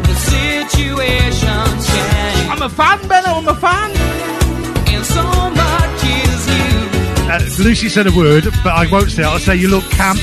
the 0.08 0.16
situation's 0.32 1.82
changed. 1.92 2.52
I'm 2.52 2.62
a 2.62 2.70
fan, 2.70 3.00
Benno, 3.10 3.34
I'm 3.40 3.48
a 3.50 3.56
fan. 3.56 3.97
Uh, 7.38 7.42
Lucy 7.60 7.88
said 7.88 8.08
a 8.08 8.12
word, 8.12 8.46
but 8.64 8.74
I 8.74 8.88
won't 8.92 9.12
say 9.12 9.22
it. 9.22 9.26
I'll 9.28 9.38
say 9.38 9.56
you 9.56 9.70
look 9.70 9.84
camp. 9.92 10.20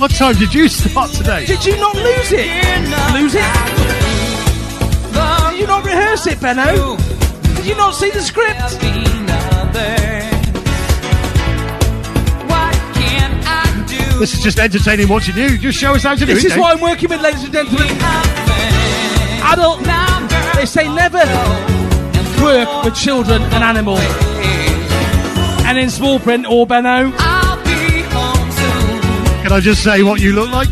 What 0.00 0.10
time 0.12 0.34
did 0.34 0.52
you 0.54 0.68
start 0.68 1.10
today? 1.12 1.46
Did 1.46 1.64
you 1.64 1.76
not 1.76 1.94
lose 1.94 2.32
it? 2.32 2.48
Lose 3.14 3.34
it? 3.36 3.54
Did 5.12 5.60
you 5.60 5.66
not 5.68 5.84
rehearse 5.84 6.26
it, 6.26 6.40
Benno? 6.40 6.96
Did 7.56 7.66
you 7.66 7.76
not 7.76 7.94
see 7.94 8.10
the 8.10 8.22
script? 8.22 9.57
This 14.18 14.34
is 14.34 14.42
just 14.42 14.58
entertaining 14.58 15.08
watching 15.08 15.36
you. 15.36 15.56
Just 15.58 15.78
show 15.78 15.94
us 15.94 16.02
how 16.02 16.14
to 16.14 16.20
do 16.20 16.26
This 16.26 16.44
it. 16.44 16.46
is 16.48 16.52
Dave. 16.54 16.60
what 16.60 16.74
I'm 16.76 16.82
working 16.82 17.08
with, 17.08 17.20
ladies 17.20 17.44
and 17.44 17.52
gentlemen. 17.52 17.88
Adult. 19.44 19.80
They 20.56 20.66
say 20.66 20.92
never 20.92 21.18
work 22.42 22.84
with 22.84 22.94
children 22.96 23.40
and 23.42 23.62
animals. 23.62 24.00
And 25.64 25.78
in 25.78 25.88
small 25.90 26.18
print, 26.18 26.46
or 26.46 26.66
Benno, 26.66 27.12
I'll 27.16 27.62
be 27.62 28.02
home 28.10 28.50
soon 28.50 29.42
Can 29.42 29.52
I 29.52 29.60
just 29.60 29.84
say 29.84 30.02
what 30.02 30.20
you 30.20 30.32
look 30.32 30.50
like? 30.50 30.68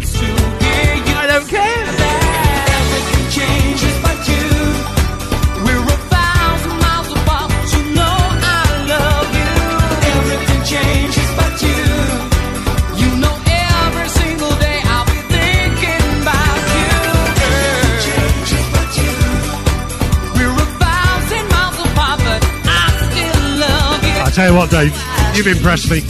Tell 24.36 24.52
you 24.52 24.58
what, 24.58 24.68
Dave, 24.68 24.92
you've 25.34 25.46
impressed 25.46 25.90
me. 25.90 26.02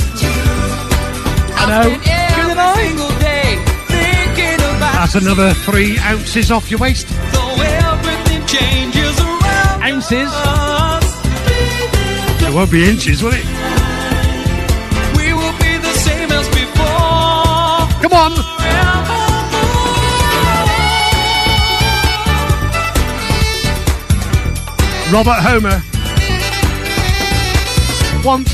I 1.54 1.64
know. 1.70 1.90
Good 1.94 2.56
night. 2.56 2.74
single 2.74 3.14
day 3.20 3.54
thinking 3.86 4.58
about 4.74 4.94
That's 4.98 5.14
another 5.14 5.54
three 5.54 5.96
ounces 6.00 6.50
off 6.50 6.68
your 6.68 6.80
waist. 6.80 7.06
Though 7.06 7.54
everything 7.62 8.44
changes 8.46 9.20
around 9.20 9.82
Ounces. 9.84 10.32
It 12.42 12.52
won't 12.52 12.72
be 12.72 12.90
inches, 12.90 13.22
will 13.22 13.30
it? 13.32 13.46
We 15.16 15.32
will 15.32 15.56
be 15.62 15.78
the 15.78 15.94
same 15.94 16.32
as 16.32 16.48
before. 16.48 17.86
Come 18.02 18.12
on. 18.12 18.32
Robert 25.12 25.40
Homer. 25.46 25.95
Want 28.26 28.48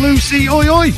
Lucy 0.00 0.48
Oi 0.48 0.66
Oi. 0.66 0.90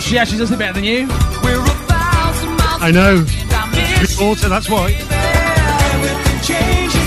She 0.00 0.16
actually 0.16 0.38
does 0.38 0.50
it 0.50 0.58
better 0.58 0.72
than 0.72 0.84
you. 0.84 1.06
we're 1.44 1.60
a 1.60 1.76
miles 1.90 2.80
I 2.80 2.90
know. 2.90 3.16
Water, 4.18 4.48
that's 4.48 4.70
why. 4.70 4.92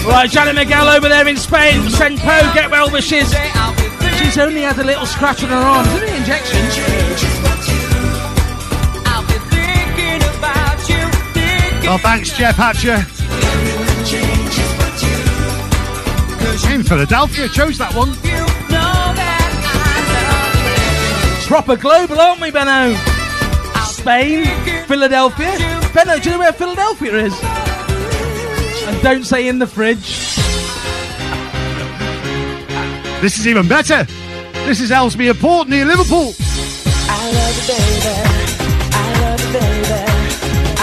Right, 0.08 0.30
Janet 0.30 0.54
Miguel 0.54 0.90
over 0.90 1.10
there 1.10 1.28
in 1.28 1.36
Spain. 1.36 1.90
Send 1.90 2.20
Poe 2.20 2.52
get 2.54 2.70
well 2.70 2.92
wishes. 2.92 3.32
Day 3.32 3.50
I'll 3.56 3.74
be 3.74 3.82
thinking 3.82 4.26
She's 4.26 4.38
only 4.38 4.62
had 4.62 4.78
a 4.78 4.84
little 4.84 5.08
scratch 5.08 5.44
on 5.44 5.50
her 5.50 5.56
arm. 5.56 5.88
Is 5.88 6.04
it 6.04 6.10
an 6.10 6.16
injection? 6.18 6.60
changes, 6.70 7.40
but 7.42 7.68
you. 7.68 7.82
I'll 9.08 9.26
be 9.26 9.40
thinking 9.50 10.22
about 10.38 10.88
you. 10.88 11.02
Thinking 11.34 11.90
Oh, 11.90 11.98
thanks, 11.98 12.38
Jeff 12.38 12.58
Hatcher. 12.58 13.19
In 16.68 16.84
Philadelphia, 16.84 17.47
chose 17.49 17.78
that 17.78 17.93
one. 17.95 18.10
you 18.24 18.38
know 18.70 19.14
that. 19.16 19.45
Proper 21.47 21.76
global, 21.76 22.20
aren't 22.20 22.41
we, 22.41 22.51
Benno? 22.51 22.95
Spain, 23.86 24.45
Philadelphia. 24.86 25.51
Benno, 25.93 26.20
do 26.20 26.30
you 26.30 26.32
know 26.32 26.39
where 26.39 26.53
Philadelphia 26.53 27.16
is? 27.26 27.34
And 28.88 29.01
don't 29.01 29.24
say 29.24 29.47
in 29.47 29.60
the 29.60 29.68
fridge. 29.68 30.28
This 33.22 33.38
is 33.39 33.47
even 33.47 33.68
better. 33.68 34.05
This 34.66 34.80
is 34.80 34.91
Ellesmere 34.91 35.34
Port 35.34 35.68
near 35.68 35.86
Liverpool. 35.86 36.34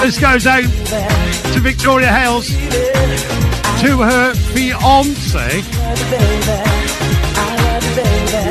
This 0.02 0.18
goes 0.20 0.46
out 0.46 0.62
to 0.62 1.60
Victoria 1.60 2.08
Hales, 2.08 2.50
to 3.80 3.98
her 4.02 4.34
fiance. 4.34 5.62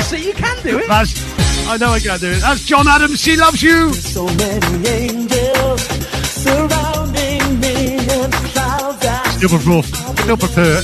So 0.01 0.15
you 0.15 0.33
can 0.33 0.63
do 0.63 0.79
it. 0.79 0.87
That's 0.87 1.67
I 1.67 1.77
know 1.77 1.89
I 1.89 1.99
can't 1.99 2.21
do 2.21 2.31
it. 2.31 2.41
That's 2.41 2.63
John 2.65 2.87
Adams. 2.87 3.19
She 3.19 3.35
loves 3.35 3.61
you. 3.63 3.91
So 3.93 4.25
many 4.25 4.87
angels 4.87 5.81
surrounding 6.21 7.59
me 7.59 7.97
and 7.97 8.33
clouds 8.33 9.05
I 9.05 9.23
Still 9.37 9.49
prefer, 9.49 9.81
still 9.81 10.37
prefer. 10.37 10.81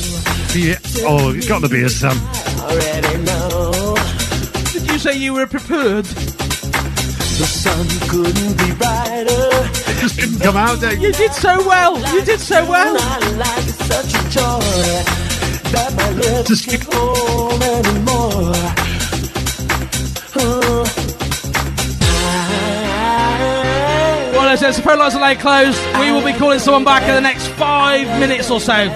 Yeah. 0.57 0.79
Oh, 1.07 1.33
it's 1.35 1.47
got 1.47 1.61
to 1.61 1.69
be 1.69 1.83
a 1.83 1.89
son. 1.89 2.17
already 2.59 3.17
know. 3.23 3.95
Did 4.73 4.91
you 4.91 4.97
say 4.99 5.17
you 5.17 5.33
were 5.33 5.47
prepared? 5.47 6.07
The 7.41 7.47
sun 7.47 7.87
couldn't 8.07 8.55
be 8.55 8.71
brighter. 8.77 9.49
Just 9.99 10.15
didn't 10.19 10.39
come 10.41 10.55
out 10.55 10.79
there. 10.79 10.93
You 10.93 11.11
did 11.11 11.33
so 11.33 11.57
well. 11.67 11.97
You 12.13 12.21
did 12.23 12.39
so 12.39 12.63
well. 12.69 12.93
My 12.93 13.17
life 13.37 13.67
is 13.67 13.75
such 13.77 14.13
a 14.13 14.23
joy 14.29 14.59
that 15.73 15.91
my 15.97 16.09
lips 16.11 16.49
Just- 16.49 16.67
can't 16.69 16.83
hold 16.93 17.63
anymore. 17.63 18.53
Oh. 20.37 20.85
I- 22.13 24.29
Well, 24.33 24.49
as 24.49 24.59
the 24.61 24.73
phone 24.83 24.99
lines 24.99 25.15
are 25.15 25.21
laid 25.21 25.39
closed, 25.39 25.79
we 25.99 26.11
will 26.11 26.23
be 26.23 26.33
calling 26.33 26.59
someone 26.59 26.83
back 26.83 27.01
in 27.03 27.13
the 27.15 27.21
next 27.21 27.47
five 27.57 28.07
minutes 28.19 28.51
or 28.51 28.59
so. 28.59 28.73
I 28.73 28.87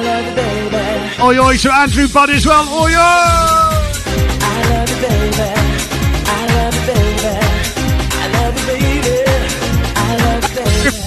love 0.00 0.26
you, 0.26 0.32
baby. 0.70 1.22
Oi, 1.22 1.38
oi, 1.48 1.56
to 1.58 1.72
Andrew 1.74 2.08
Budd 2.08 2.30
as 2.30 2.46
well. 2.46 2.66
Oi, 2.82 2.94
oi. 2.96 3.53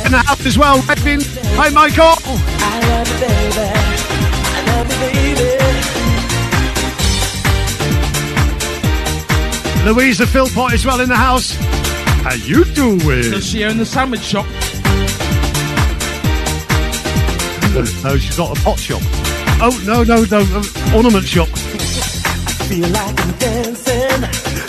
In 0.07 0.13
the 0.13 0.19
house 0.19 0.45
as 0.45 0.57
well. 0.57 0.77
Redfin. 0.83 1.21
Hey, 1.61 1.69
Michael. 1.73 2.15
I 2.23 2.79
love 2.87 3.09
you, 3.11 3.19
baby. 3.27 3.59
I 4.55 4.63
love 4.71 4.87
you, 4.89 4.99
baby. 9.75 9.91
Louisa 9.91 10.25
Philpott 10.25 10.71
as 10.71 10.85
well 10.85 11.01
in 11.01 11.09
the 11.09 11.15
house. 11.17 11.57
How 12.23 12.35
you 12.35 12.63
doing? 12.63 12.99
Does 13.31 13.49
she 13.49 13.65
own 13.65 13.75
the 13.77 13.85
sandwich 13.85 14.21
shop? 14.21 14.45
No, 18.01 18.17
she's 18.17 18.37
got 18.37 18.57
a 18.57 18.61
pot 18.61 18.79
shop. 18.79 19.01
Oh, 19.59 19.77
no, 19.85 20.03
no, 20.03 20.23
no. 20.23 20.39
Ornament 20.95 21.25
shop. 21.25 21.49
I 21.51 21.57
Feel 22.69 22.87
like 22.87 23.19
I'm 23.25 23.31
dancing 23.39 24.21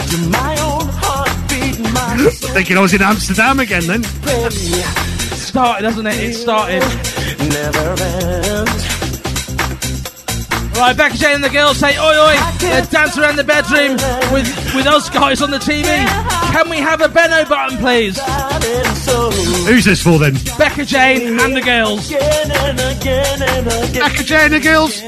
to 0.09 0.19
my 0.31 0.57
own 0.63 0.89
heartbeat, 0.89 1.79
my 1.93 2.29
Thinking 2.55 2.77
I 2.77 2.81
was 2.81 2.93
in 2.93 3.03
Amsterdam 3.03 3.61
again 3.61 3.87
then. 3.87 4.03
Ready. 5.55 5.83
Started, 5.83 5.85
hasn't 5.85 6.09
it? 6.09 6.15
It 6.15 6.35
started. 6.35 6.83
Never 7.49 8.03
ends. 8.03 8.99
Right, 10.77 10.97
Becca 10.97 11.17
Jane 11.17 11.35
and 11.37 11.45
the 11.45 11.49
girls 11.49 11.77
say, 11.79 11.99
oi, 11.99 12.17
oi, 12.17 12.37
they 12.61 12.83
dance 12.89 13.19
around 13.19 13.35
the 13.37 13.43
bedroom 13.43 13.93
with, 14.33 14.47
with 14.75 14.87
us 14.87 15.11
guys 15.11 15.43
on 15.43 15.51
the 15.51 15.59
TV. 15.59 15.83
Can 16.53 16.69
we 16.71 16.77
have 16.77 17.01
a 17.01 17.09
Benno 17.09 17.45
button, 17.49 17.79
please? 17.79 18.17
God 18.17 18.65
and 18.65 18.97
soul. 18.97 19.33
Who's 19.33 19.85
this 19.85 20.01
for 20.03 20.19
then? 20.21 20.35
Becca 20.57 20.85
Jane 20.85 21.39
and 21.41 21.57
the 21.57 21.63
girls. 21.63 22.09
Again 22.09 22.51
and 22.53 22.79
again 22.79 23.43
and 23.43 23.67
again. 23.67 24.09
Becca 24.09 24.23
Jane 24.23 24.41
and 24.41 24.55
the 24.55 24.61
girls. 24.61 25.03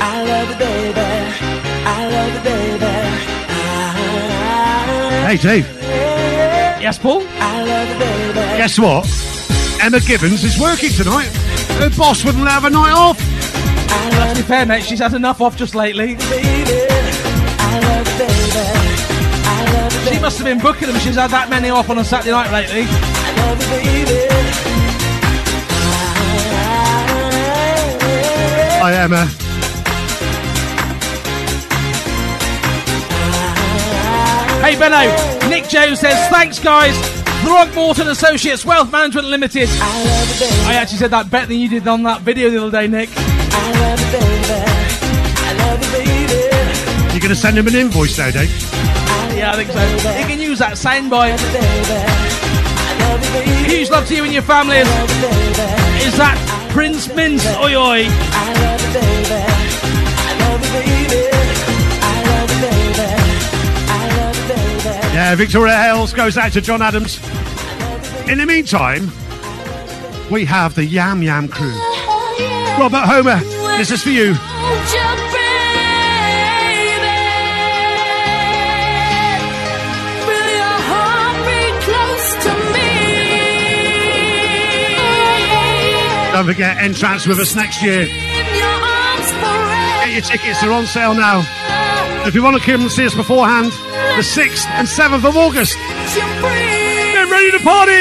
I 0.00 0.22
love 0.22 0.48
you, 0.50 0.56
baby. 0.58 1.00
I 1.86 2.08
love 2.08 2.34
you, 2.34 2.40
baby. 2.44 3.33
Hey, 5.24 5.38
Dave. 5.38 5.66
Yes, 6.82 6.98
Paul? 6.98 7.22
I 7.40 7.64
love 7.64 7.88
you, 7.88 7.98
baby. 8.34 8.58
Guess 8.58 8.78
what? 8.78 9.08
Emma 9.80 9.98
Gibbons 10.00 10.44
is 10.44 10.60
working 10.60 10.90
tonight. 10.90 11.28
Her 11.80 11.88
boss 11.96 12.22
wouldn't 12.26 12.44
let 12.44 12.52
her 12.52 12.60
have 12.60 12.64
a 12.64 12.70
night 12.70 12.92
off. 12.92 13.16
To 13.18 14.34
be 14.36 14.42
fair, 14.42 14.66
mate, 14.66 14.84
she's 14.84 14.98
had 14.98 15.14
enough 15.14 15.40
off 15.40 15.56
just 15.56 15.74
lately. 15.74 16.16
Baby, 16.16 16.86
I 17.58 17.80
love 17.80 18.06
you, 18.06 18.18
baby. 18.18 18.60
I 19.46 19.64
love 19.72 19.94
you, 20.06 20.12
She 20.12 20.20
must 20.20 20.36
have 20.36 20.44
been 20.44 20.58
booking 20.58 20.88
them. 20.88 20.98
She's 20.98 21.16
had 21.16 21.30
that 21.30 21.48
many 21.48 21.70
off 21.70 21.88
on 21.88 21.96
a 21.96 22.04
Saturday 22.04 22.32
night 22.32 22.52
lately. 22.52 22.84
I 22.86 23.34
love 23.38 23.60
you. 23.82 24.24
Hi, 28.82 28.94
Emma. 29.02 29.43
Hey, 34.64 34.78
Benno. 34.78 35.04
Nick 35.50 35.68
Jones 35.68 36.00
says, 36.00 36.16
thanks, 36.30 36.58
guys. 36.58 36.96
Throgmorton 37.44 38.08
Associates 38.08 38.64
Wealth 38.64 38.90
Management 38.90 39.26
Limited. 39.28 39.68
I. 39.70 40.64
I 40.68 40.74
actually 40.76 40.96
said 40.96 41.10
that 41.10 41.30
better 41.30 41.48
than 41.48 41.58
you 41.58 41.68
did 41.68 41.86
on 41.86 42.02
that 42.04 42.22
video 42.22 42.48
the 42.48 42.62
other 42.62 42.70
day, 42.70 42.88
Nick. 42.88 43.10
I 43.12 43.72
love 43.78 44.00
you, 44.00 44.06
baby. 44.16 44.64
I 45.36 45.52
love 45.58 45.84
you, 45.84 45.90
baby. 45.92 47.12
You're 47.12 47.20
going 47.20 47.28
to 47.28 47.36
send 47.36 47.58
him 47.58 47.66
an 47.66 47.74
invoice 47.74 48.16
now, 48.16 48.30
Dave? 48.30 48.48
Yeah, 49.36 49.52
I 49.52 49.56
think 49.56 49.70
so. 49.70 50.18
You 50.18 50.24
can 50.24 50.40
use 50.40 50.60
that 50.60 50.78
soundbite. 50.80 51.36
Baby. 51.52 52.00
I 52.80 52.96
love 53.00 53.22
you, 53.22 53.32
baby. 53.34 53.68
Huge 53.68 53.90
love 53.90 54.08
to 54.08 54.16
you 54.16 54.24
and 54.24 54.32
your 54.32 54.44
families. 54.44 54.86
I 54.88 55.00
love 55.00 55.10
you, 55.12 55.20
baby. 55.20 56.08
Is 56.08 56.16
that 56.16 56.70
Prince 56.70 57.14
Mince? 57.14 57.46
Oi, 57.58 57.76
oi. 57.76 58.73
Victoria 65.32 65.76
Hales 65.76 66.12
goes 66.12 66.36
out 66.36 66.52
to 66.52 66.60
John 66.60 66.82
Adams. 66.82 67.18
In 68.28 68.38
the 68.38 68.46
meantime, 68.46 69.10
we 70.30 70.44
have 70.44 70.74
the 70.74 70.84
Yam 70.84 71.22
Yam 71.22 71.48
crew. 71.48 71.74
Robert 72.78 73.04
Homer, 73.04 73.40
this 73.78 73.90
is 73.90 74.02
for 74.02 74.10
you. 74.10 74.34
Don't 86.32 86.46
forget, 86.46 86.76
entrance 86.78 87.26
with 87.26 87.38
us 87.38 87.54
next 87.54 87.82
year. 87.82 88.06
Get 90.04 90.12
your 90.12 90.22
tickets, 90.22 90.60
they're 90.60 90.72
on 90.72 90.86
sale 90.86 91.14
now. 91.14 91.42
If 92.26 92.34
you 92.34 92.42
want 92.42 92.56
to 92.56 92.62
come 92.62 92.82
and 92.82 92.90
see 92.90 93.06
us 93.06 93.14
beforehand, 93.14 93.72
the 94.16 94.22
6th 94.22 94.66
and 94.68 94.86
7th 94.86 95.28
of 95.28 95.36
August. 95.36 95.76
Get 95.76 97.30
ready 97.30 97.50
to 97.50 97.58
party! 97.64 97.92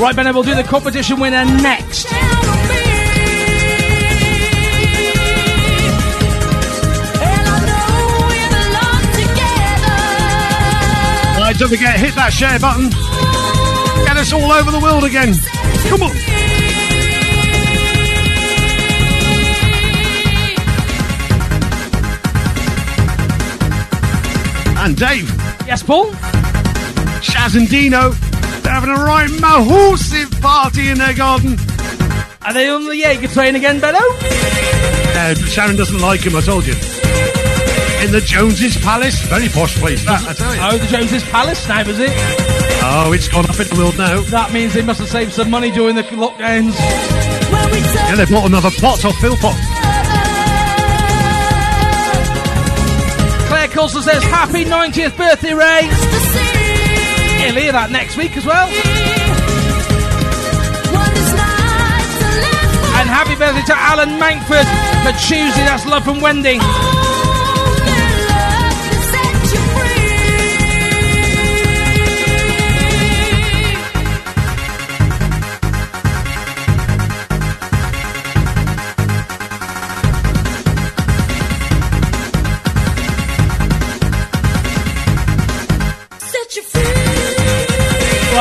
Right, 0.00 0.16
Benno, 0.16 0.32
we'll 0.32 0.44
do 0.44 0.54
the 0.54 0.62
competition 0.62 1.20
winner 1.20 1.44
next. 1.44 2.10
Right, 11.36 11.56
don't 11.58 11.68
forget, 11.68 11.98
hit 11.98 12.14
that 12.14 12.30
share 12.32 12.58
button. 12.58 12.88
Get 14.06 14.16
us 14.16 14.32
all 14.32 14.52
over 14.52 14.70
the 14.70 14.80
world 14.80 15.04
again. 15.04 15.34
Come 15.90 16.02
on. 16.02 16.37
And 24.88 24.96
Dave, 24.96 25.28
Yes, 25.66 25.82
Paul? 25.82 26.06
Shaz 27.20 27.54
and 27.58 27.68
Dino, 27.68 28.08
they're 28.62 28.72
having 28.72 28.88
a 28.88 28.94
right 28.94 29.28
massive 29.38 30.30
party 30.40 30.88
in 30.88 30.96
their 30.96 31.12
garden. 31.12 31.58
Are 32.40 32.54
they 32.54 32.70
on 32.70 32.86
the 32.86 32.96
Jaeger 32.96 33.28
train 33.28 33.54
again, 33.54 33.80
Benno? 33.80 33.98
Uh, 34.00 35.34
Sharon 35.34 35.76
doesn't 35.76 36.00
like 36.00 36.20
him, 36.20 36.34
I 36.36 36.40
told 36.40 36.66
you. 36.66 36.72
In 36.72 38.12
the 38.12 38.22
Joneses 38.24 38.78
Palace, 38.78 39.20
very 39.26 39.48
posh 39.48 39.76
place, 39.76 40.02
that, 40.06 40.26
I 40.26 40.32
tell 40.32 40.54
you. 40.54 40.60
Oh, 40.64 40.78
the 40.78 40.86
Joneses 40.86 41.24
Palace 41.24 41.68
now, 41.68 41.80
is 41.80 42.00
it? 42.00 42.10
Oh, 42.80 43.12
it's 43.12 43.28
gone 43.28 43.44
up 43.44 43.60
in 43.60 43.68
the 43.68 43.74
world 43.76 43.98
now. 43.98 44.22
That 44.22 44.54
means 44.54 44.72
they 44.72 44.80
must 44.80 45.00
have 45.00 45.10
saved 45.10 45.34
some 45.34 45.50
money 45.50 45.70
during 45.70 45.96
the 45.96 46.04
lockdowns. 46.04 46.72
Yeah, 46.78 48.14
they 48.16 48.24
bought 48.24 48.46
another 48.46 48.70
pot 48.70 49.04
off 49.04 49.16
Philpot. 49.16 49.77
Coulson 53.78 54.02
says, 54.02 54.24
Happy 54.24 54.64
90th 54.64 55.16
birthday, 55.16 55.54
Ray. 55.54 55.82
He'll 57.38 57.54
hear 57.54 57.70
that 57.70 57.90
next 57.92 58.16
week 58.16 58.36
as 58.36 58.44
well. 58.44 58.66
And 62.98 63.08
happy 63.08 63.36
birthday 63.36 63.62
to 63.62 63.78
Alan 63.78 64.18
Mankford 64.18 64.66
for 65.06 65.12
Tuesday. 65.22 65.62
That's 65.62 65.86
love 65.86 66.02
from 66.02 66.20
Wendy. 66.20 66.58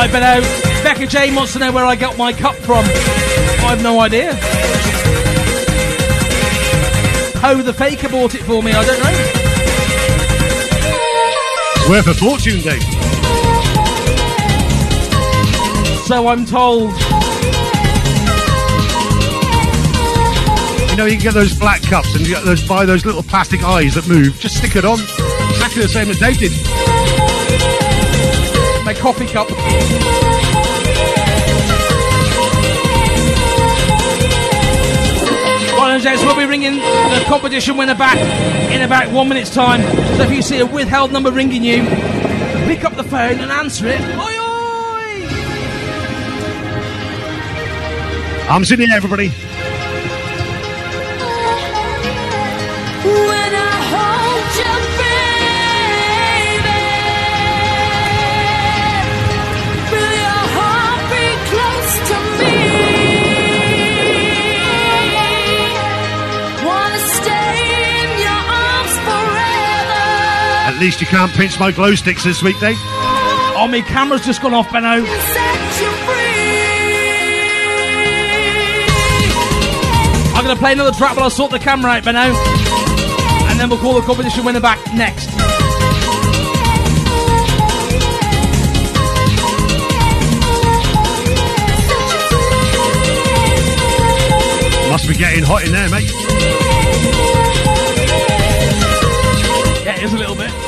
Right, 0.07 0.21
Benno. 0.21 0.83
Becca 0.83 1.07
Jane 1.07 1.35
wants 1.35 1.53
to 1.53 1.59
know 1.59 1.71
where 1.71 1.85
I 1.85 1.95
got 1.95 2.17
my 2.17 2.31
cup 2.31 2.55
from. 2.55 2.85
I 2.85 3.75
have 3.75 3.83
no 3.83 3.99
idea. 3.99 4.33
Ho 7.41 7.61
the 7.61 7.73
faker 7.73 8.07
bought 8.07 8.33
it 8.35 8.43
for 8.43 8.63
me. 8.63 8.71
I 8.73 8.85
don't 8.85 8.99
know. 8.99 9.11
Worth 11.89 12.07
a 12.07 12.13
fortune, 12.13 12.61
Dave. 12.61 12.83
So 16.05 16.27
I'm 16.27 16.45
told. 16.45 16.91
You 20.89 20.95
know, 20.95 21.05
you 21.05 21.17
can 21.17 21.23
get 21.23 21.33
those 21.33 21.57
black 21.57 21.81
cups 21.81 22.15
and 22.15 22.25
you 22.25 22.33
get 22.33 22.45
those 22.45 22.65
buy 22.65 22.85
those 22.85 23.05
little 23.05 23.23
plastic 23.23 23.61
eyes 23.63 23.95
that 23.95 24.07
move. 24.07 24.39
Just 24.39 24.57
stick 24.57 24.77
it 24.77 24.85
on. 24.85 24.99
Exactly 25.49 25.81
the 25.81 25.89
same 25.89 26.09
as 26.09 26.19
Dave 26.19 26.37
did. 26.37 26.96
My 28.97 29.03
coffee 29.03 29.27
cup. 29.27 29.49
Well, 35.77 35.91
and 35.91 36.01
gents, 36.01 36.23
we'll 36.23 36.35
be 36.35 36.45
ringing 36.45 36.75
the 36.75 37.23
competition 37.27 37.77
winner 37.77 37.95
back 37.95 38.17
in 38.71 38.81
about 38.81 39.11
one 39.11 39.29
minute's 39.29 39.53
time. 39.53 39.81
So 40.17 40.23
if 40.23 40.31
you 40.31 40.41
see 40.41 40.59
a 40.59 40.65
withheld 40.65 41.11
number 41.11 41.31
ringing 41.31 41.63
you, 41.63 41.83
pick 42.65 42.85
up 42.85 42.95
the 42.95 43.03
phone 43.03 43.39
and 43.39 43.51
answer 43.51 43.87
it. 43.87 44.01
Oi, 44.01 44.39
oi! 44.39 45.27
I'm 48.49 48.65
sitting 48.65 48.87
here, 48.87 48.97
everybody. 48.97 49.31
At 70.77 70.81
least 70.81 71.01
you 71.01 71.07
can't 71.07 71.31
pinch 71.31 71.59
my 71.59 71.71
glow 71.71 71.95
sticks 71.95 72.23
this 72.23 72.43
week, 72.43 72.59
Dave. 72.59 72.77
Oh, 72.79 73.67
my 73.67 73.81
camera's 73.81 74.23
just 74.23 74.43
gone 74.43 74.53
off, 74.53 74.71
Benno. 74.71 75.03
Set 75.03 75.81
you 75.81 75.89
free. 76.05 76.27
I'm 80.37 80.43
going 80.43 80.55
to 80.55 80.59
play 80.61 80.73
another 80.73 80.91
track, 80.91 81.15
but 81.15 81.23
I'll 81.23 81.31
sort 81.31 81.49
the 81.49 81.57
camera 81.57 81.93
out, 81.93 82.03
Benno. 82.03 82.19
And 83.49 83.59
then 83.59 83.71
we'll 83.71 83.79
call 83.79 83.95
the 83.95 84.05
competition 84.05 84.45
winner 84.45 84.59
back 84.59 84.77
next. 84.93 85.29
Must 94.91 95.07
be 95.07 95.15
getting 95.15 95.43
hot 95.43 95.65
in 95.65 95.71
there, 95.71 95.89
mate. 95.89 96.11
Yeah, 99.83 99.95
it 99.95 100.03
is 100.03 100.13
a 100.13 100.17
little 100.19 100.35
bit. 100.35 100.66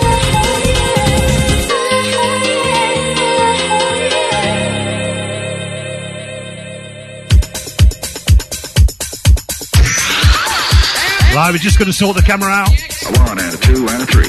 Right, 11.40 11.52
we're 11.54 11.58
just 11.60 11.80
going 11.80 11.86
to 11.86 11.94
sort 11.94 12.18
the 12.18 12.22
camera 12.22 12.52
out. 12.52 12.68
A 12.68 13.18
one 13.18 13.40
and 13.40 13.54
a 13.54 13.58
two 13.58 13.88
and 13.88 14.04
a 14.04 14.06
three. 14.06 14.28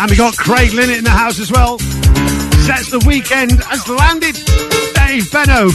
And 0.00 0.10
we 0.10 0.16
got 0.16 0.36
Craig 0.36 0.72
Linnett 0.72 0.98
in 0.98 1.02
the 1.02 1.10
house 1.10 1.40
as 1.40 1.50
well. 1.50 1.80
Sets 1.80 2.92
the 2.92 3.02
weekend 3.04 3.64
has 3.64 3.88
landed. 3.88 4.36
Dave 4.94 5.28
Benno. 5.32 5.70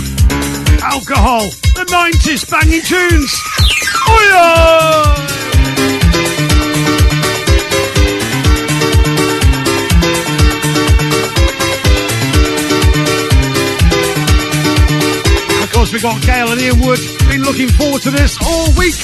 Alcohol. 0.81 1.41
The 1.75 1.83
90s 1.91 2.49
banging 2.49 2.81
tunes. 2.83 3.35
Oh 4.07 5.26
course, 15.89 16.03
we 16.03 16.09
got 16.09 16.21
Gail 16.25 16.51
and 16.51 16.61
Ian 16.61 16.79
Wood. 16.81 16.99
Been 17.29 17.43
looking 17.43 17.69
forward 17.69 18.01
to 18.03 18.11
this 18.11 18.37
all 18.43 18.67
week. 18.77 18.95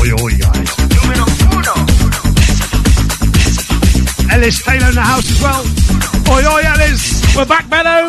Oi, 0.00 0.12
oi, 0.22 0.32
guys. 0.38 0.70
Ellis 4.30 4.62
Taylor 4.62 4.88
in 4.88 4.94
the 4.94 5.02
house 5.02 5.30
as 5.30 5.40
well. 5.42 5.64
Oi, 6.34 6.44
oi, 6.46 6.62
Ellis. 6.62 7.22
We're 7.36 7.46
back, 7.46 7.68
Benno. 7.68 8.08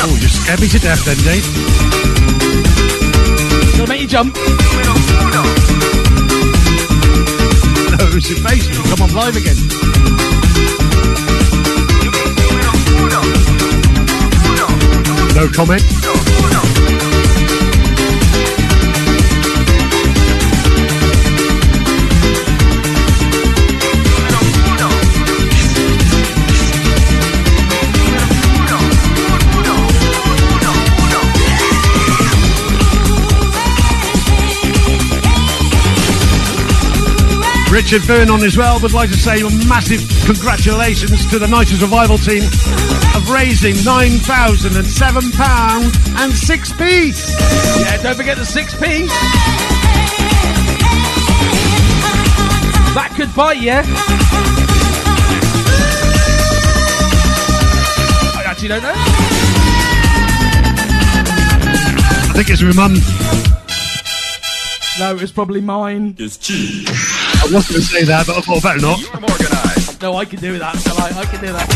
Oh, 0.00 0.18
you 0.20 0.28
scared 0.28 0.60
me 0.60 0.68
to 0.68 0.78
death 0.78 1.04
then, 1.04 1.16
Dave. 1.18 1.44
Gonna 3.76 3.88
make 3.88 4.00
you 4.00 4.08
jump. 4.08 4.34
No, 4.34 4.40
it 8.06 8.14
was 8.14 8.28
your 8.28 8.38
face. 8.38 8.66
Come 8.90 9.02
on 9.02 9.14
live 9.14 9.36
again. 9.36 10.37
No 15.34 15.48
comment. 15.48 16.17
Richard 37.70 38.02
Vernon 38.02 38.42
as 38.42 38.56
well 38.56 38.80
would 38.80 38.94
like 38.94 39.10
to 39.10 39.16
say 39.16 39.40
a 39.40 39.50
massive 39.68 40.00
congratulations 40.24 41.26
to 41.30 41.38
the 41.38 41.46
90s 41.46 41.80
Revival 41.82 42.16
team 42.16 42.42
of 43.14 43.28
raising 43.30 43.74
£9,007 43.74 44.74
and 46.16 46.32
6p. 46.32 47.12
Yeah, 47.80 48.02
don't 48.02 48.16
forget 48.16 48.36
the 48.38 48.44
6p. 48.44 49.08
That 52.94 53.12
could 53.14 53.34
bite 53.34 53.58
you. 53.58 53.72
I 58.34 58.42
actually 58.46 58.68
don't 58.68 58.82
know. 58.82 58.94
I 62.30 62.32
think 62.34 62.48
it's 62.48 62.62
my 62.62 62.72
mum. 62.72 62.94
No, 64.98 65.16
it's 65.22 65.32
probably 65.32 65.60
mine. 65.60 66.14
I 67.40 67.44
was 67.50 67.68
going 67.68 67.80
to 67.80 67.86
say 67.86 68.04
that, 68.04 68.26
but 68.26 68.36
I 68.36 68.40
thought 68.40 68.62
better 68.62 68.80
not. 68.80 69.00
No, 70.02 70.16
I 70.16 70.24
can 70.24 70.38
do 70.38 70.58
that. 70.58 70.76
Shall 70.78 70.98
I? 71.00 71.08
I 71.18 71.24
can 71.24 71.40
do 71.40 71.52
that. 71.52 71.68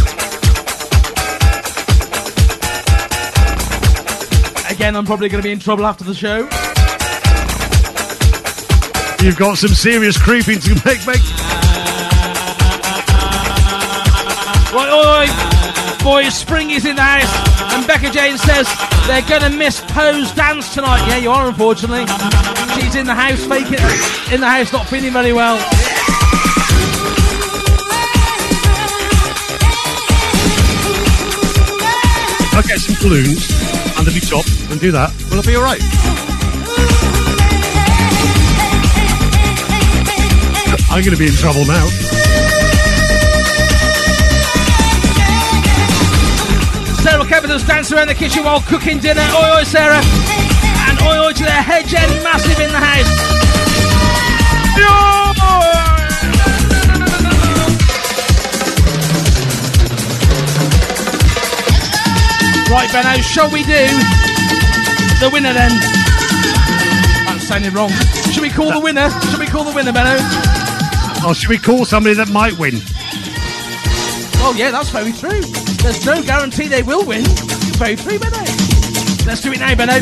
Again, 4.71 4.97
I'm 4.97 5.07
probably 5.07 5.29
going 5.29 5.43
to 5.43 5.47
be 5.47 5.53
in 5.53 5.59
trouble 5.59 5.87
after 5.87 6.05
the 6.05 6.15
show. 6.15 6.49
You've 9.25 9.39
got 9.39 9.59
some 9.59 9.71
serious 9.71 10.17
creeping 10.21 10.59
to 10.61 10.75
make, 10.85 11.07
mate. 11.07 11.23
Right, 14.73 14.91
oi, 14.91 15.27
oi. 15.27 15.29
Boys, 16.03 16.35
Spring 16.35 16.71
is 16.71 16.85
in 16.85 16.97
the 16.97 17.03
house, 17.03 17.33
and 17.75 17.87
Becca 17.87 18.11
Jane 18.11 18.37
says 18.39 18.67
they're 19.07 19.23
going 19.29 19.43
to 19.43 19.57
miss 19.57 19.81
Poe's 19.89 20.33
dance 20.33 20.75
tonight. 20.75 21.07
Yeah, 21.07 21.19
you 21.19 21.31
are, 21.31 21.49
unfortunately. 21.49 22.05
In 22.95 23.07
the 23.07 23.15
house, 23.15 23.45
faking 23.47 23.73
in 24.33 24.41
the 24.41 24.49
house, 24.49 24.71
not 24.71 24.87
feeling 24.87 25.13
very 25.13 25.33
well. 25.33 25.57
I'll 32.53 32.63
get 32.63 32.79
some 32.79 32.95
balloons 33.01 33.49
and 33.97 34.07
the 34.07 34.21
top 34.29 34.45
and 34.71 34.79
do 34.79 34.93
that. 34.93 35.11
Will 35.31 35.41
it 35.41 35.47
be 35.47 35.57
all 35.57 35.63
right? 35.63 35.81
I'm 40.91 41.03
going 41.03 41.17
to 41.17 41.19
be 41.19 41.29
in 41.29 41.35
trouble 41.35 41.65
now. 41.65 41.89
Sarah 47.03 47.27
Capital's 47.27 47.65
dancing 47.65 47.97
around 47.97 48.09
the 48.09 48.15
kitchen 48.15 48.45
while 48.45 48.61
cooking 48.61 48.99
dinner. 49.01 49.23
Oi, 49.23 49.59
oi, 49.59 49.65
Sarah. 49.65 50.22
And 51.03 51.09
oi, 51.09 51.27
oi 51.27 51.33
to 51.33 51.43
the 51.45 51.51
hedge 51.51 51.95
end 51.95 52.23
massive 52.23 52.61
in 52.61 52.71
the 52.71 52.79
house. 52.79 53.33
Right, 62.71 62.91
Benno, 62.91 63.21
shall 63.21 63.51
we 63.51 63.63
do 63.65 63.87
the 65.21 65.29
winner 65.33 65.53
then? 65.53 65.73
I'm 67.29 67.39
sounded 67.39 67.75
wrong. 67.75 67.91
Should 68.33 68.43
we 68.43 68.49
call 68.49 68.73
the 68.73 68.81
winner? 68.81 69.11
Should 69.31 69.39
we 69.41 69.47
call 69.47 69.65
the 69.65 69.73
winner, 69.73 69.93
Benno? 69.93 70.17
Or 71.27 71.35
should 71.35 71.51
we 71.51 71.59
call 71.59 71.85
somebody 71.85 72.15
that 72.15 72.31
might 72.31 72.59
win? 72.59 72.81
Oh 74.45 74.55
yeah, 74.57 74.71
that's 74.71 74.89
very 74.89 75.13
true. 75.13 75.43
There's 75.83 76.07
no 76.07 76.23
guarantee 76.23 76.69
they 76.69 76.83
will 76.83 77.05
win. 77.05 77.25
Very 77.77 77.97
true, 77.97 78.19
Benno. 78.19 78.39
Let's 79.27 79.43
do 79.43 79.53
it 79.53 79.61
now, 79.61 79.75
Benno. 79.75 80.01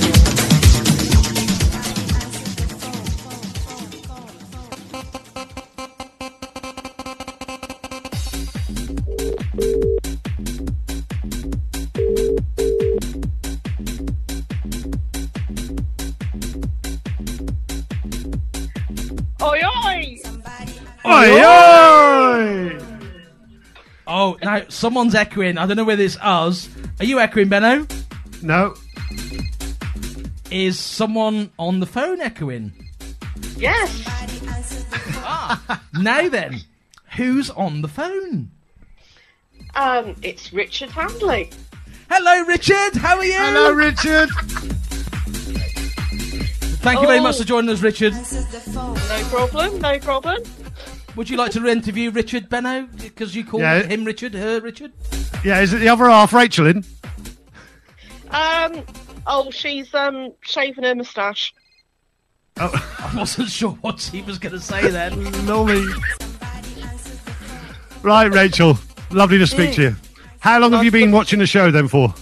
Oi, 19.43 19.59
oi! 19.65 20.21
Oi, 21.07 21.45
oi! 21.45 22.79
Oh, 24.07 24.37
now 24.43 24.63
someone's 24.69 25.15
echoing. 25.15 25.57
I 25.57 25.67
don't 25.67 25.77
know 25.77 25.85
whether 25.85 26.03
it's 26.03 26.19
us. 26.21 26.69
Are 26.99 27.07
you 27.07 27.21
echoing, 27.21 27.49
Benno? 27.49 27.87
No. 28.43 28.75
Is 30.51 30.79
someone 30.79 31.51
on 31.59 31.81
the 31.81 31.87
phone 31.87 32.21
echoing? 32.21 32.73
Yes. 33.57 34.05
Now 35.95 36.29
then, 36.29 36.61
who's 37.17 37.51
on 37.51 37.83
the 37.83 37.89
phone? 37.89 38.51
Um, 39.75 40.17
it's 40.23 40.53
Richard 40.53 40.91
Handley. 40.91 41.51
Hello, 42.11 42.45
Richard. 42.45 42.95
How 42.97 43.17
are 43.19 43.25
you? 43.25 43.35
Hello, 43.37 43.73
Richard. 43.73 44.31
Thank 46.81 47.01
you 47.01 47.07
very 47.07 47.19
Oh. 47.19 47.23
much 47.23 47.39
for 47.39 47.45
joining 47.45 47.71
us, 47.71 47.81
Richard. 47.81 48.15
No 48.15 48.95
problem, 49.31 49.79
no 49.81 49.99
problem. 49.99 50.43
Would 51.17 51.29
you 51.29 51.37
like 51.37 51.53
to 51.53 51.67
interview 51.67 52.11
Richard 52.11 52.49
Benno? 52.49 52.89
Because 53.03 53.35
you 53.35 53.45
called 53.45 53.63
Yeah. 53.63 53.83
him 53.83 54.05
Richard, 54.05 54.33
her 54.35 54.61
Richard. 54.61 54.93
Yeah, 55.45 55.61
is 55.61 55.73
it 55.73 55.79
the 55.79 55.89
other 55.89 56.09
half, 56.09 56.33
Rachel, 56.33 56.67
in? 56.67 56.85
Um, 58.31 58.83
oh, 59.27 59.51
she's 59.51 59.93
um 59.95 60.33
shaving 60.43 60.85
her 60.85 60.95
moustache. 60.95 61.53
I 62.57 63.11
wasn't 63.15 63.51
sure 63.51 63.71
what 63.83 64.01
he 64.01 64.23
was 64.23 64.39
going 64.39 64.53
to 64.53 64.61
say 64.61 64.89
then. 64.91 65.47
Lolly. 65.47 65.85
Right, 68.03 68.33
Rachel. 68.33 68.79
Lovely 69.11 69.39
to 69.39 69.47
speak 69.47 69.75
to 69.75 69.83
you. 69.83 69.97
How 70.39 70.59
long 70.59 70.73
have 70.73 70.85
you 70.85 70.91
been 70.91 71.13
watching 71.13 71.39
the 71.41 71.47
show 71.47 71.71
then 71.71 71.89
for? 71.89 72.15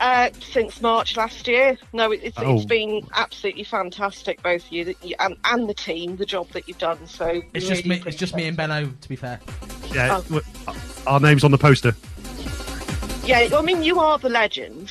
Uh, 0.00 0.30
since 0.40 0.80
March 0.80 1.14
last 1.18 1.46
year. 1.46 1.76
No, 1.92 2.10
it, 2.10 2.20
it's, 2.22 2.38
Oh. 2.38 2.56
it's 2.56 2.64
been 2.64 3.06
absolutely 3.14 3.64
fantastic, 3.64 4.42
both 4.42 4.72
you, 4.72 4.86
that 4.86 5.04
you 5.04 5.14
and, 5.20 5.36
and 5.44 5.68
the 5.68 5.74
team, 5.74 6.16
the 6.16 6.24
job 6.24 6.48
that 6.52 6.66
you've 6.66 6.78
done. 6.78 7.06
So 7.06 7.42
It's 7.52 7.68
really 7.68 7.82
just 7.82 7.86
me. 7.86 8.02
It's 8.06 8.16
just 8.16 8.34
me 8.34 8.46
and 8.48 8.56
Benno, 8.56 8.90
to 8.98 9.08
be 9.10 9.16
fair. 9.16 9.38
Yeah, 9.92 10.22
Oh. 10.30 10.40
our 11.06 11.20
name's 11.20 11.44
on 11.44 11.50
the 11.50 11.58
poster. 11.58 11.94
Yeah, 13.26 13.48
I 13.54 13.60
mean, 13.60 13.82
you 13.82 14.00
are 14.00 14.18
the 14.18 14.30
legend. 14.30 14.90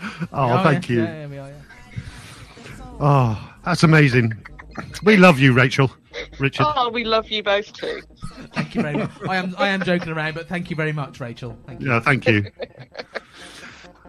Oh, 0.32 0.62
thank 0.64 0.88
yeah. 0.88 0.94
you. 0.96 1.02
Yeah, 1.02 1.20
yeah, 1.20 1.26
we 1.28 1.38
are, 1.38 1.48
yeah. 1.48 1.98
Oh, 3.00 3.54
that's 3.64 3.82
amazing. 3.84 4.32
We 5.04 5.16
love 5.16 5.38
you, 5.38 5.52
Rachel. 5.52 5.90
Richard. 6.40 6.66
Oh, 6.76 6.88
we 6.90 7.04
love 7.04 7.28
you 7.30 7.42
both 7.44 7.72
too. 7.72 8.00
Thank 8.54 8.74
you 8.74 8.82
very 8.82 8.96
much. 8.96 9.10
I 9.28 9.36
am. 9.36 9.54
I 9.56 9.68
am 9.68 9.82
joking 9.82 10.08
around, 10.12 10.34
but 10.34 10.48
thank 10.48 10.68
you 10.70 10.74
very 10.76 10.92
much, 10.92 11.20
Rachel. 11.20 11.56
Thank 11.66 11.80
you. 11.80 11.90
Yeah, 11.90 12.00
thank 12.00 12.26
you. 12.26 12.50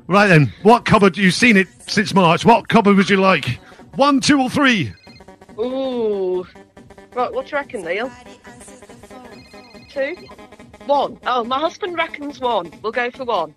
right 0.10 0.28
then, 0.28 0.51
what 0.64 0.84
cupboard? 0.86 1.16
You've 1.18 1.34
seen 1.34 1.55
it 1.57 1.68
since 1.88 2.14
March. 2.14 2.43
What 2.45 2.68
cupboard 2.68 2.97
would 2.97 3.10
you 3.10 3.18
like? 3.18 3.60
One, 3.95 4.20
two, 4.20 4.41
or 4.41 4.49
three? 4.49 4.91
Ooh. 5.57 6.45
Right, 7.14 7.32
what 7.34 7.45
do 7.47 7.51
you 7.51 7.57
reckon, 7.57 7.82
Neil? 7.84 8.12
Two? 9.89 10.16
One. 10.86 11.20
Oh, 11.26 11.43
my 11.43 11.60
husband 11.60 11.97
reckons 11.97 12.39
one. 12.39 12.72
We'll 12.82 12.91
go 12.91 13.10
for 13.12 13.26
one. 13.26 13.53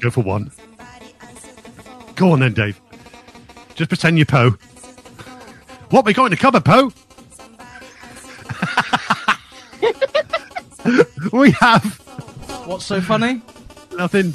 Go 0.00 0.10
for 0.10 0.22
one. 0.22 0.50
Go 2.14 2.32
on 2.32 2.40
then, 2.40 2.54
Dave. 2.54 2.80
Just 3.74 3.88
pretend 3.88 4.18
you're 4.18 4.26
Poe. 4.26 4.50
What 5.90 6.04
we 6.04 6.12
got 6.12 6.26
in 6.26 6.30
the 6.30 6.36
cupboard, 6.36 6.64
Poe? 6.64 6.92
we 11.32 11.50
have 11.52 11.84
What's 12.66 12.86
so 12.86 13.00
funny? 13.00 13.42
nothing. 13.96 14.34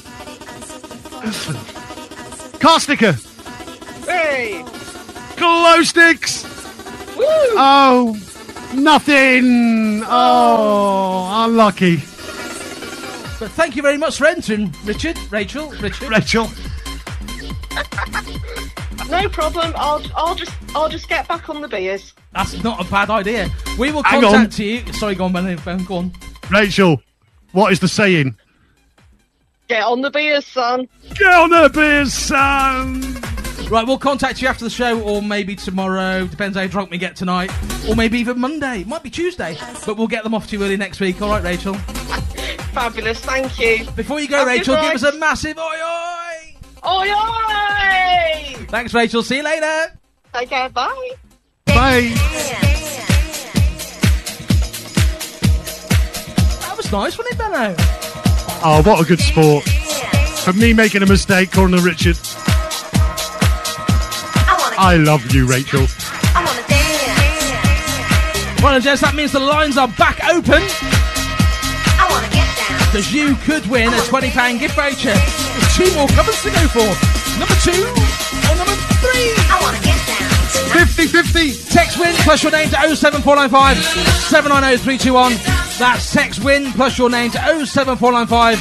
Car 2.60 2.80
sticker, 2.80 3.14
Hey! 4.06 4.64
glow 5.36 5.84
sticks. 5.84 6.44
Woo! 7.18 7.26
Oh, 7.26 8.18
nothing. 8.74 10.02
Oh, 10.06 11.44
unlucky. 11.46 11.98
But 11.98 13.52
thank 13.52 13.76
you 13.76 13.82
very 13.82 13.98
much 13.98 14.18
for 14.18 14.28
entering, 14.28 14.74
Richard, 14.86 15.18
Rachel, 15.30 15.70
Richard. 15.72 16.10
Rachel. 16.10 16.50
No 19.10 19.28
problem. 19.28 19.74
I'll 19.76 20.02
I'll 20.16 20.36
just 20.36 20.54
I'll 20.76 20.90
just 20.90 21.10
get 21.10 21.28
back 21.28 21.50
on 21.50 21.62
the 21.62 21.68
beers. 21.68 22.14
That's 22.34 22.64
not 22.64 22.86
a 22.86 22.90
bad 22.90 23.10
idea. 23.10 23.50
We 23.78 23.92
will 23.92 24.04
Hang 24.04 24.22
contact 24.22 24.60
you. 24.60 24.86
Sorry, 24.94 25.16
go 25.16 25.26
on, 25.26 25.34
Benno. 25.34 25.58
Go 25.86 25.96
on. 25.98 26.14
Rachel, 26.50 27.02
what 27.52 27.72
is 27.74 27.80
the 27.80 27.88
saying? 27.88 28.38
Get 29.70 29.84
on 29.84 30.02
the 30.02 30.10
beers, 30.10 30.48
son. 30.48 30.90
Get 31.14 31.32
on 31.32 31.52
the 31.52 31.70
beers, 31.72 32.12
son. 32.12 33.04
Right, 33.70 33.86
we'll 33.86 34.00
contact 34.00 34.42
you 34.42 34.48
after 34.48 34.64
the 34.64 34.70
show, 34.72 35.00
or 35.00 35.22
maybe 35.22 35.56
tomorrow. 35.56 36.26
Depends 36.26 36.58
how 36.58 36.66
drunk 36.66 36.90
we 36.90 36.98
get 36.98 37.16
tonight, 37.16 37.52
or 37.88 37.96
maybe 37.96 38.18
even 38.18 38.40
Monday. 38.40 38.84
Might 38.86 39.04
be 39.04 39.12
Tuesday, 39.12 39.56
but 39.86 39.96
we'll 39.96 40.08
get 40.08 40.24
them 40.24 40.34
off 40.34 40.48
to 40.48 40.58
you 40.58 40.66
early 40.66 40.76
next 40.76 41.00
week. 41.00 41.22
All 41.22 41.30
right, 41.30 41.44
Rachel. 41.44 41.76
Fabulous. 42.74 43.20
Thank 43.20 43.60
you. 43.60 43.86
Before 43.92 44.20
you 44.20 44.28
go, 44.28 44.38
Have 44.38 44.48
Rachel, 44.48 44.76
give 44.76 44.96
us 44.96 45.04
a 45.04 45.16
massive 45.20 45.60
oi 45.60 45.62
oi. 45.62 46.56
Oi 46.88 47.12
oi! 47.12 48.66
Thanks, 48.70 48.92
Rachel. 48.96 49.22
See 49.22 49.38
you 49.38 49.44
later. 49.44 50.00
Take 50.34 50.50
care. 50.50 50.70
Bye. 50.70 51.12
Bye. 51.68 52.12
That 56.62 56.74
was 56.76 56.92
nice, 56.92 57.16
wasn't 57.20 57.36
it, 57.36 57.38
Benno? 57.38 57.99
Oh, 58.62 58.82
what 58.86 59.00
a 59.00 59.06
good 59.06 59.20
sport. 59.20 59.64
For 60.44 60.54
me 60.54 60.74
making 60.74 61.02
a 61.02 61.06
mistake, 61.06 61.52
calling 61.52 61.74
her 61.74 61.82
Richard. 61.82 62.18
I 64.78 64.96
love 65.00 65.32
you, 65.34 65.46
Rachel. 65.46 65.88
Well, 68.62 68.76
and 68.76 68.84
gents, 68.84 69.02
that 69.02 69.16
means 69.16 69.32
the 69.32 69.40
lines 69.40 69.78
are 69.78 69.88
back 69.88 70.20
open. 70.28 70.60
I 70.60 72.04
wanna 72.12 72.28
get 72.28 72.48
down. 72.60 72.80
Because 72.92 73.14
you 73.14 73.36
could 73.48 73.66
win 73.68 73.88
a 73.88 74.02
£20 74.12 74.60
gift 74.60 74.76
voucher. 74.76 75.16
There's 75.16 75.72
two 75.80 75.88
more 75.96 76.08
covers 76.12 76.42
to 76.44 76.52
go 76.52 76.68
for. 76.68 76.90
Number 77.40 77.56
two 77.64 77.80
or 77.80 78.56
number 78.60 78.76
three? 79.00 79.32
I 79.48 79.60
want 79.64 79.78
to 79.78 79.84
get 79.84 80.00
50 80.76 81.08
50. 81.08 81.54
Text 81.72 81.98
win 81.98 82.14
plus 82.24 82.44
your 82.44 82.52
name 82.52 82.70
to 82.70 82.96
07495 82.96 83.78
790 84.28 84.84
321. 84.84 85.59
That's 85.80 86.04
Sex 86.04 86.40
win 86.40 86.72
plus 86.74 86.98
your 86.98 87.10
name 87.10 87.32
to 87.32 87.38
07495 87.66 88.60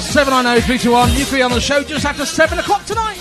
790 0.00 0.66
321. 0.66 1.12
You 1.16 1.24
can 1.24 1.34
be 1.36 1.42
on 1.42 1.52
the 1.52 1.60
show 1.60 1.82
just 1.84 2.04
after 2.04 2.26
7 2.26 2.58
o'clock 2.58 2.84
tonight. 2.84 3.18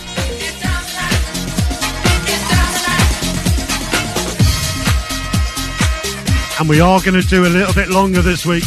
And 6.57 6.69
we 6.69 6.79
are 6.79 7.01
going 7.01 7.21
to 7.21 7.27
do 7.27 7.45
a 7.45 7.51
little 7.51 7.73
bit 7.73 7.89
longer 7.89 8.21
this 8.21 8.45
week. 8.45 8.63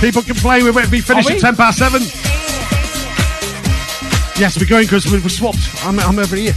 People 0.00 0.22
complain 0.22 0.64
we 0.64 0.72
won't 0.72 0.90
be 0.90 1.00
finished 1.00 1.30
at 1.30 1.38
10 1.40 1.54
past 1.54 1.78
7. 1.78 2.02
Yes, 4.40 4.58
we're 4.58 4.66
going 4.66 4.86
because 4.86 5.06
we're 5.10 5.20
swapped. 5.28 5.60
I'm, 5.84 6.00
I'm 6.00 6.18
over 6.18 6.34
here. 6.34 6.54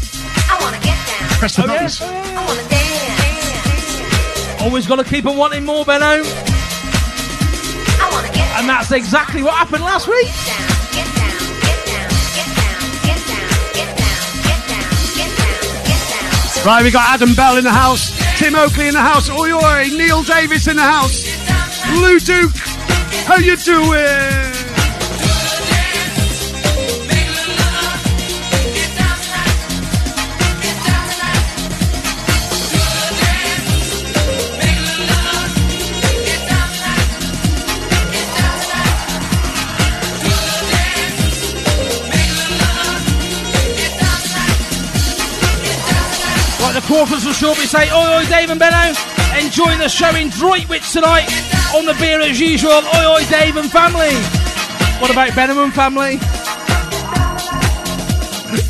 Press 1.38 1.56
the 1.56 1.64
Oh, 1.64 1.68
buttons. 1.68 2.02
Always 4.62 4.88
got 4.88 4.96
to 4.96 5.04
keep 5.04 5.28
on 5.28 5.38
wanting 5.38 5.64
more, 5.64 5.86
Benno. 5.86 6.24
And 8.58 8.70
that's 8.70 8.92
exactly 8.92 9.44
what 9.44 9.54
happened 9.54 9.84
last 9.84 10.08
week. 10.08 10.32
Right, 16.66 16.84
we 16.84 16.90
got 16.90 17.08
Adam 17.10 17.36
Bell 17.36 17.58
in 17.58 17.64
the 17.64 17.70
house, 17.70 18.10
Tim 18.40 18.56
Oakley 18.56 18.88
in 18.88 18.94
the 18.94 19.00
house, 19.00 19.30
oi, 19.30 19.88
Neil 19.96 20.24
Davis 20.24 20.68
in 20.68 20.78
the 20.78 20.82
house, 20.82 21.24
Lou 22.02 22.18
Duke, 22.18 22.56
how 23.28 23.36
you 23.38 23.56
doing? 23.58 24.55
quarters 46.86 47.26
will 47.26 47.34
shortly 47.34 47.66
say, 47.66 47.90
Oi, 47.92 48.18
oi, 48.18 48.26
Dave 48.26 48.50
and 48.50 48.60
Benno, 48.60 48.94
enjoying 49.38 49.80
the 49.80 49.90
show 49.90 50.14
in 50.16 50.30
Droitwich 50.30 50.92
tonight 50.92 51.28
on 51.76 51.86
the 51.86 51.94
beer 52.00 52.22
as 52.22 52.40
usual. 52.40 52.72
Oi, 52.72 53.06
oi, 53.06 53.26
Dave 53.30 53.58
and 53.58 53.72
family. 53.72 54.14
What 55.02 55.12
about 55.12 55.36
Benno 55.36 55.64
and 55.64 55.74
family? 55.74 56.18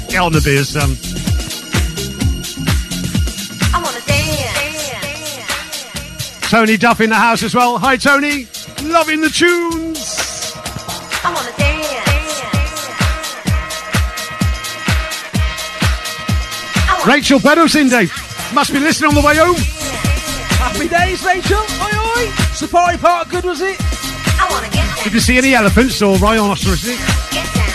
Get 0.09 0.21
on 0.21 0.31
the 0.31 0.41
beer, 0.41 0.63
son. 0.63 0.95
I 3.73 3.81
want 3.83 3.95
to 3.97 4.01
dance. 4.07 4.15
Tony 6.49 6.77
Duff 6.77 7.01
in 7.01 7.09
the 7.09 7.15
house 7.15 7.43
as 7.43 7.53
well. 7.53 7.77
Hi, 7.79 7.97
Tony. 7.97 8.47
Loving 8.83 9.21
the 9.21 9.29
tune. 9.29 9.84
Rachel 17.07 17.39
Pedalson, 17.39 17.87
Dave. 17.89 18.11
Must 18.53 18.73
be 18.73 18.79
listening 18.79 19.09
on 19.09 19.15
the 19.15 19.21
way 19.21 19.35
home. 19.37 19.55
Happy 20.57 20.87
days, 20.87 21.23
Rachel. 21.23 21.59
Oi, 21.59 21.93
oi. 22.17 22.31
Safari 22.53 22.97
Park, 22.97 23.29
good 23.29 23.45
was 23.45 23.61
it? 23.61 23.77
I 23.79 24.47
want 24.49 24.65
to 24.65 24.71
get. 24.71 25.03
Did 25.03 25.13
you 25.13 25.19
see 25.19 25.37
any 25.37 25.53
elephants 25.53 26.01
or 26.01 26.17
rhinoceroses? 26.17 26.97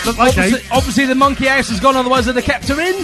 Look 0.05 0.17
like 0.17 0.29
obviously, 0.29 0.59
Dave. 0.59 0.71
obviously, 0.71 1.05
the 1.05 1.15
monkey 1.15 1.45
house 1.45 1.69
has 1.69 1.79
gone, 1.79 1.95
otherwise 1.95 2.25
they'd 2.25 2.35
have 2.35 2.43
kept 2.43 2.67
her 2.67 2.79
in. 2.79 2.95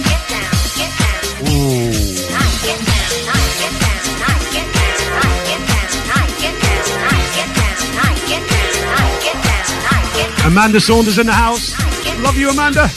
Amanda 10.45 10.79
Saunders 10.79 11.19
in 11.19 11.25
the 11.25 11.33
house. 11.33 11.73
Love 12.21 12.37
you, 12.37 12.49
Amanda. 12.49 12.89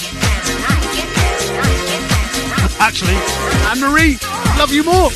Actually, 2.83 3.13
Anne 3.69 3.79
Marie, 3.79 4.17
love 4.57 4.73
you 4.73 4.83
more. 4.83 5.11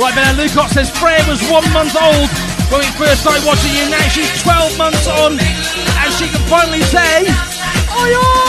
Right, 0.00 0.14
Ben 0.14 0.34
Lucott 0.36 0.70
says 0.70 0.88
Freya 0.90 1.22
was 1.28 1.42
one 1.50 1.70
month 1.74 1.94
old 1.94 2.28
when 2.72 2.80
we 2.80 2.86
first 2.96 3.20
started 3.20 3.44
watching 3.44 3.72
you. 3.72 3.90
Now 3.90 4.00
she's 4.08 4.42
12 4.42 4.78
months 4.78 5.06
on, 5.06 5.32
and 5.32 6.12
she 6.14 6.26
can 6.26 6.40
finally 6.48 6.80
say, 6.80 7.26
Oi, 8.00 8.16
oi! 8.16 8.41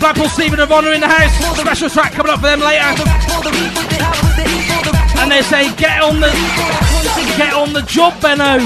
Blackpool 0.00 0.28
Stephen 0.28 0.58
of 0.58 0.72
Honour 0.72 0.92
in 0.92 1.00
the 1.00 1.08
house. 1.08 1.38
The 1.38 1.60
special 1.60 1.90
track 1.90 2.12
coming 2.12 2.32
up 2.32 2.40
for 2.40 2.46
them 2.46 2.60
later. 2.60 2.88
And 5.20 5.30
they 5.30 5.42
say, 5.42 5.72
get 5.76 6.00
on 6.02 6.20
the 6.20 6.30
get 7.36 7.52
on 7.52 7.72
the 7.74 7.82
job, 7.82 8.20
Benno. 8.20 8.58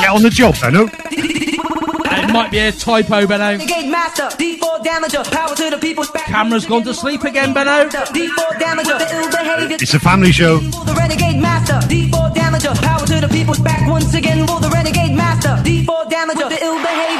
Get 0.00 0.10
on 0.10 0.22
the 0.22 0.30
job, 0.30 0.54
Benno. 0.60 0.88
It 0.92 2.32
might 2.32 2.50
be 2.50 2.58
a 2.58 2.70
typo, 2.72 3.26
Benno. 3.26 3.56
Renegade 3.56 3.90
master, 3.90 4.24
D4 4.36 4.84
damager, 4.84 5.24
power 5.32 5.54
to 5.56 5.70
the 5.70 5.78
people's 5.78 6.10
back. 6.10 6.26
Camera's 6.26 6.66
gone 6.66 6.82
to 6.84 6.92
sleep 6.92 7.24
again, 7.24 7.54
Benno. 7.54 7.88
D4 7.88 8.60
damager, 8.60 8.98
the. 8.98 9.78
It's 9.80 9.94
a 9.94 10.00
family 10.00 10.32
show. 10.32 10.58
The 10.58 10.94
renegade 10.96 11.40
master, 11.40 11.80
D4 11.88 12.34
damager, 12.34 12.74
power 12.82 13.06
to 13.06 13.20
the 13.20 13.28
people's 13.28 13.60
back 13.60 13.88
once 13.88 14.12
again. 14.14 14.46
Will 14.46 14.60
the 14.60 14.68
renegade 14.68 15.12
master, 15.16 15.56
D4 15.64 16.10
damager, 16.10 16.48
the 16.48 16.62
ill 16.62 16.76
behavior. 16.76 17.19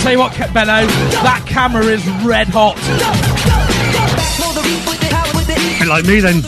tell 0.00 0.12
you 0.12 0.18
what, 0.18 0.32
Benno, 0.54 0.86
that 1.22 1.44
camera 1.46 1.84
is 1.84 2.06
red 2.24 2.48
hot. 2.48 2.76
Bit 5.78 5.88
like 5.88 6.04
me 6.06 6.20
then. 6.20 6.42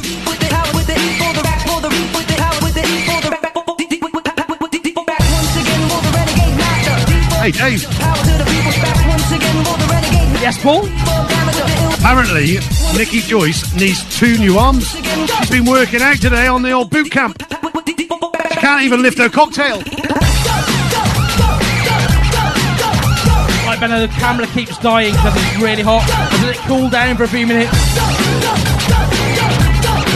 Hey, 7.42 7.50
Dave. 7.50 7.82
Yes, 10.40 10.62
Paul? 10.62 10.86
Apparently, 11.98 12.58
Nikki 12.96 13.20
Joyce 13.20 13.74
needs 13.74 14.18
two 14.18 14.38
new 14.38 14.58
arms. 14.58 14.88
She's 14.88 15.50
been 15.50 15.66
working 15.66 16.00
out 16.00 16.16
today 16.20 16.46
on 16.46 16.62
the 16.62 16.70
old 16.70 16.90
boot 16.90 17.10
camp. 17.10 17.42
She 17.86 18.58
can't 18.58 18.82
even 18.82 19.02
lift 19.02 19.18
her 19.18 19.28
cocktail. 19.28 19.82
Right, 23.82 23.90
Benno, 23.90 24.06
the 24.06 24.12
camera 24.12 24.46
keeps 24.46 24.78
dying 24.78 25.12
because 25.12 25.34
it's 25.34 25.60
really 25.60 25.82
hot. 25.82 26.06
Does 26.30 26.50
it 26.50 26.56
cool 26.68 26.88
down 26.88 27.16
for 27.16 27.24
a 27.24 27.28
few 27.28 27.48
minutes? 27.48 27.72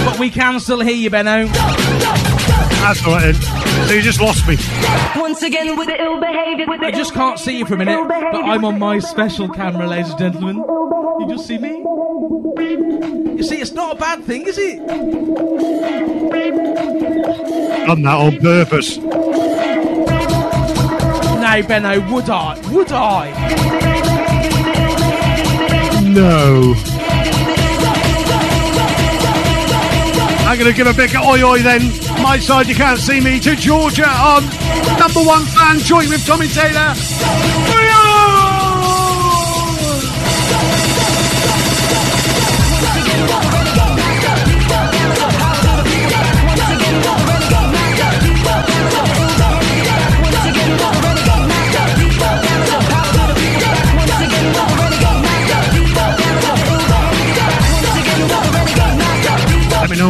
But 0.05 0.21
we 0.21 0.31
can 0.31 0.61
still 0.61 0.79
hear 0.79 0.95
you, 0.95 1.11
Benno. 1.11 1.47
That's 1.47 3.05
all 3.05 3.14
right 3.14 3.33
then. 3.35 3.89
So 3.89 3.95
you 3.95 4.03
just 4.03 4.21
lost 4.21 4.47
me. 4.47 4.57
Once 5.21 5.43
again 5.43 5.77
with 5.77 5.89
the 5.89 6.01
ill 6.01 6.21
behavior, 6.21 6.67
with 6.69 6.79
the 6.81 6.87
I 6.87 6.91
just 6.93 7.12
can't 7.12 7.41
see 7.41 7.59
you 7.59 7.67
for 7.67 7.75
a 7.75 7.79
minute, 7.79 8.07
but 8.07 8.45
I'm 8.45 8.64
on 8.64 8.79
my 8.79 9.01
special 9.01 9.49
camera, 9.49 9.89
ladies 9.89 10.11
and 10.11 10.19
gentlemen. 10.21 10.57
You 10.59 11.27
just 11.29 11.49
see 11.49 11.59
me? 11.59 11.83
You 13.37 13.43
see, 13.43 13.61
it's 13.61 13.73
not 13.73 13.97
a 13.97 13.99
bad 13.99 14.23
thing, 14.23 14.47
is 14.47 14.59
it? 14.59 14.79
Done 17.87 18.03
that 18.03 18.17
on 18.17 18.39
purpose. 18.39 18.97
No, 21.57 21.66
Benno, 21.66 22.12
would 22.12 22.28
I? 22.28 22.61
Would 22.70 22.92
I? 22.92 23.30
No. 26.02 26.74
I'm 30.46 30.59
going 30.59 30.70
to 30.70 30.76
give 30.76 30.86
a 30.86 30.92
big 30.92 31.16
oi 31.16 31.42
oi 31.42 31.62
then. 31.62 31.80
My 32.22 32.38
side, 32.38 32.66
you 32.66 32.74
can't 32.74 33.00
see 33.00 33.20
me, 33.22 33.40
to 33.40 33.57
Georgia 33.57 34.07
on 34.07 34.42
number 34.98 35.20
one 35.20 35.46
fan 35.46 35.78
joint 35.78 36.11
with 36.11 36.26
Tommy 36.26 36.48
Taylor. 36.48 36.94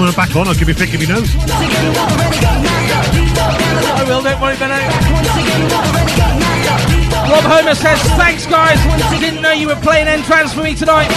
Let 0.06 0.14
me 0.14 0.22
I'm 0.22 0.28
back 0.28 0.36
on. 0.36 0.46
I'll 0.46 0.54
give 0.54 0.68
you 0.68 0.74
a 0.74 0.78
pick 0.78 0.94
if 0.94 1.00
you 1.02 1.08
knows. 1.08 1.34
I 1.34 1.42
will, 4.06 4.22
don't 4.22 4.40
worry, 4.40 4.54
Benno. 4.54 4.78
Rob 7.26 7.42
Homer 7.42 7.74
says, 7.74 7.98
thanks 8.14 8.46
guys. 8.46 8.78
Didn't 9.18 9.42
know 9.42 9.50
you 9.50 9.66
were 9.66 9.74
playing 9.82 10.06
entrance 10.06 10.52
for 10.54 10.62
me 10.62 10.76
tonight. 10.76 11.10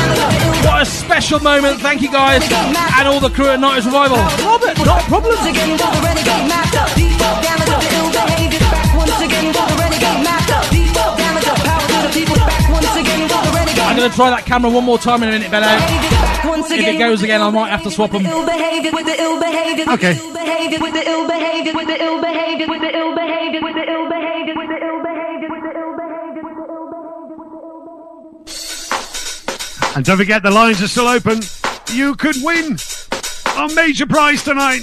What 0.65 0.81
a 0.81 0.85
special 0.85 1.39
moment. 1.39 1.81
Thank 1.81 2.01
you 2.01 2.11
guys. 2.11 2.41
And 2.97 3.07
all 3.07 3.19
the 3.19 3.29
crew 3.29 3.49
at 3.49 3.59
90s 3.59 3.85
Revival. 3.85 4.17
Robert, 4.17 4.75
not 4.83 5.03
a 5.03 5.07
problem. 5.07 5.37
I'm 13.85 13.95
going 13.95 14.09
to 14.09 14.15
try 14.15 14.29
that 14.31 14.45
camera 14.47 14.71
one 14.71 14.83
more 14.83 14.97
time 14.97 15.21
in 15.21 15.29
a 15.29 15.31
minute, 15.33 15.51
Benno. 15.51 16.18
Once 16.59 16.71
If 16.71 16.87
it 16.87 16.97
goes 16.99 17.21
again, 17.23 17.41
I 17.41 17.49
might 17.49 17.69
have 17.69 17.83
to 17.83 17.91
swap 17.91 18.11
them. 18.11 18.25
Ill 18.25 18.45
behavior 18.45 18.91
with 18.91 19.05
the 19.05 19.21
ill 19.21 19.39
behavior. 19.39 19.85
Okay. 19.93 20.17
ill 20.17 20.33
behavior 20.33 20.79
with 20.81 20.93
the 20.93 21.07
ill 21.07 21.25
behavior 21.27 21.73
with 21.73 21.87
the 21.87 22.03
ill 22.03 22.19
behavior 22.21 22.67
with 22.67 22.81
the 22.81 22.95
ill 22.97 23.15
behavior 23.15 23.61
with 23.61 23.75
the 23.75 23.87
ill 23.87 24.09
behavior 24.09 24.55
with 24.55 24.69
the 24.69 24.83
ill 24.83 24.99
behavior 24.99 24.99
with 24.99 24.99
the 24.99 24.99
ill 24.99 25.01
behavior 25.01 25.49
with 25.49 25.63
the 25.63 25.71
ill 25.79 25.95
behavior. 25.95 26.43
And 29.95 30.03
don't 30.05 30.17
forget, 30.17 30.43
the 30.43 30.51
lines 30.51 30.81
are 30.81 30.87
still 30.89 31.07
open. 31.07 31.39
You 31.93 32.15
could 32.15 32.35
win 32.41 32.77
a 33.57 33.69
major 33.73 34.05
prize 34.05 34.43
tonight. 34.43 34.81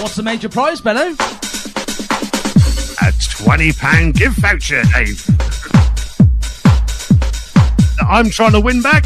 What's 0.00 0.14
the 0.14 0.22
major 0.22 0.48
prize, 0.48 0.80
Benno? 0.80 1.10
A 3.00 3.10
£20 3.10 4.12
gift 4.16 4.38
voucher, 4.38 4.82
Dave. 4.94 5.43
I'm 8.08 8.30
trying 8.30 8.52
to 8.52 8.60
win 8.60 8.82
back. 8.82 9.04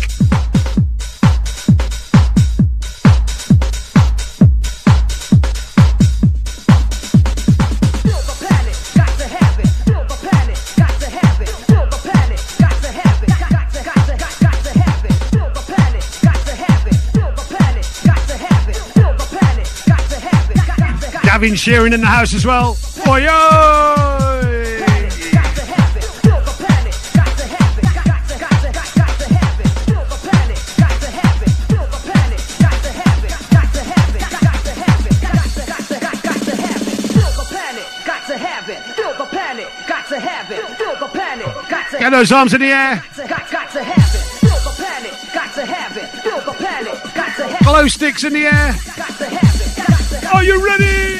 Gavin 21.22 21.52
Sheeran 21.52 21.94
in 21.94 22.00
the 22.00 22.06
house 22.06 22.34
as 22.34 22.44
well. 22.44 22.76
Oi, 23.06 23.26
Get 42.08 42.16
those 42.16 42.32
arms 42.32 42.54
in 42.54 42.62
the 42.62 42.68
air. 42.68 43.04
Glow 47.64 47.86
sticks 47.86 48.24
in 48.24 48.32
the 48.32 48.46
air. 48.46 48.74
Are 50.32 50.42
you 50.42 50.64
ready? 50.64 51.17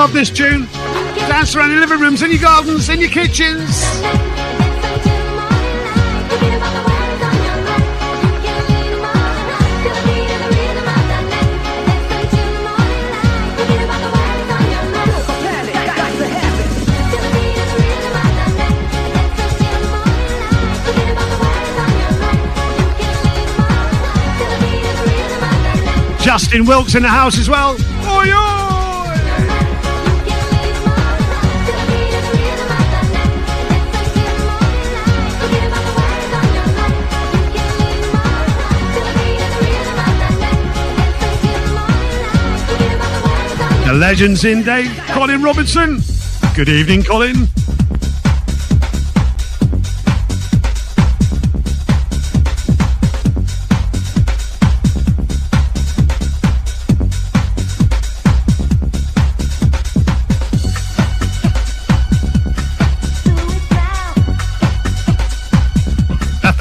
Love 0.00 0.14
this 0.14 0.30
tune. 0.30 0.66
Dance 1.28 1.54
around 1.54 1.72
your 1.72 1.80
living 1.80 2.00
rooms, 2.00 2.22
in 2.22 2.30
your 2.30 2.40
gardens, 2.40 2.88
in 2.88 3.00
your 3.00 3.10
kitchens. 3.10 3.84
Justin 26.22 26.64
Wilkes 26.64 26.94
in 26.94 27.02
the 27.02 27.08
house 27.10 27.36
as 27.36 27.50
well. 27.50 27.76
Oi, 28.08 28.32
oi! 28.32 28.59
The 43.90 43.96
legends 43.96 44.44
in 44.44 44.62
Dave, 44.62 44.96
Colin 45.08 45.42
Robinson. 45.42 46.00
Good 46.54 46.68
evening, 46.68 47.02
Colin. 47.02 47.48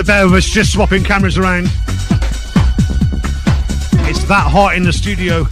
Bear 0.03 0.25
of 0.25 0.33
us 0.33 0.45
just 0.45 0.73
swapping 0.73 1.03
cameras 1.03 1.37
around. 1.37 1.65
It's 4.07 4.23
that 4.23 4.47
hot 4.49 4.75
in 4.75 4.81
the 4.81 4.91
studio. 4.91 5.45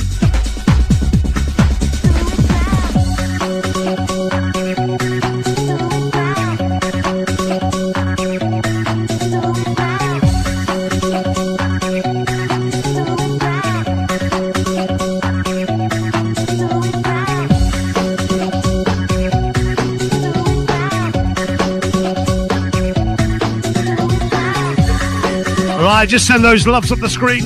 Just 26.08 26.26
send 26.26 26.42
those 26.42 26.66
loves 26.66 26.90
up 26.92 27.00
the 27.00 27.10
screen. 27.10 27.42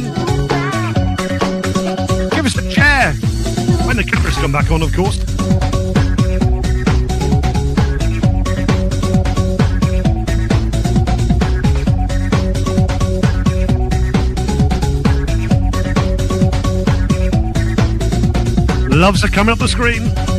Give 2.29 2.45
us 2.45 2.55
a 2.57 2.69
chair. 2.69 3.13
When 3.87 3.97
the 3.97 4.03
cameras 4.03 4.35
come 4.35 4.51
back 4.51 4.69
on, 4.69 4.83
of 4.83 4.93
course. 4.93 5.17
Loves 18.89 19.23
are 19.23 19.29
coming 19.29 19.53
up 19.53 19.57
the 19.57 19.67
screen. 19.67 20.30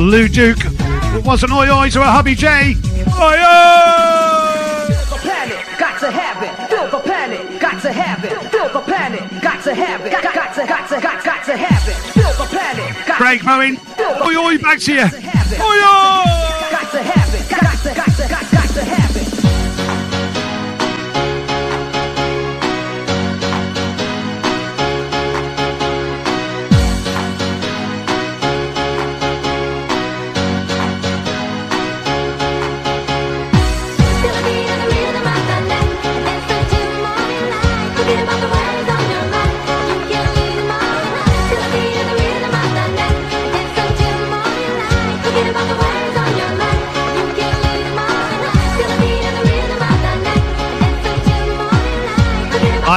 Lou 0.00 0.28
Duke. 0.28 0.64
It 0.64 1.24
wasn't 1.24 1.52
oi 1.52 1.68
oi 1.68 1.90
to 1.90 2.00
a 2.00 2.04
hubby 2.04 2.34
J. 2.34 2.74
Oi 3.20 3.36
oi! 3.36 4.50
Got 5.78 6.00
to 6.00 6.10
have 6.10 6.42
it. 6.42 6.68
Feel 6.70 6.88
the 6.88 6.98
panic. 7.00 7.60
Got 7.60 7.82
to 7.82 7.92
have 7.92 8.24
it. 8.24 8.50
Feel 8.50 8.68
the 8.70 8.80
panic. 8.80 9.42
Got 9.42 9.62
to 9.64 9.74
have 9.74 10.00
it. 10.00 10.10
Got, 10.10 10.34
got 10.34 10.54
to, 10.54 10.66
got 10.66 10.88
to, 10.88 11.00
got, 11.00 11.24
got 11.24 11.44
to 11.44 11.56
have 11.56 11.88
it. 11.88 11.96
Feel 12.14 12.32
the 12.32 12.56
panic. 12.56 13.06
Got 13.06 13.16
Craig 13.18 13.44
Bowen. 13.44 13.78
Oi 14.24 14.36
oi 14.36 14.58
back 14.58 14.78
to 14.80 14.94
you. 14.94 15.08
to. 15.08 15.60
Oi 15.60 15.78
oi! 15.84 16.29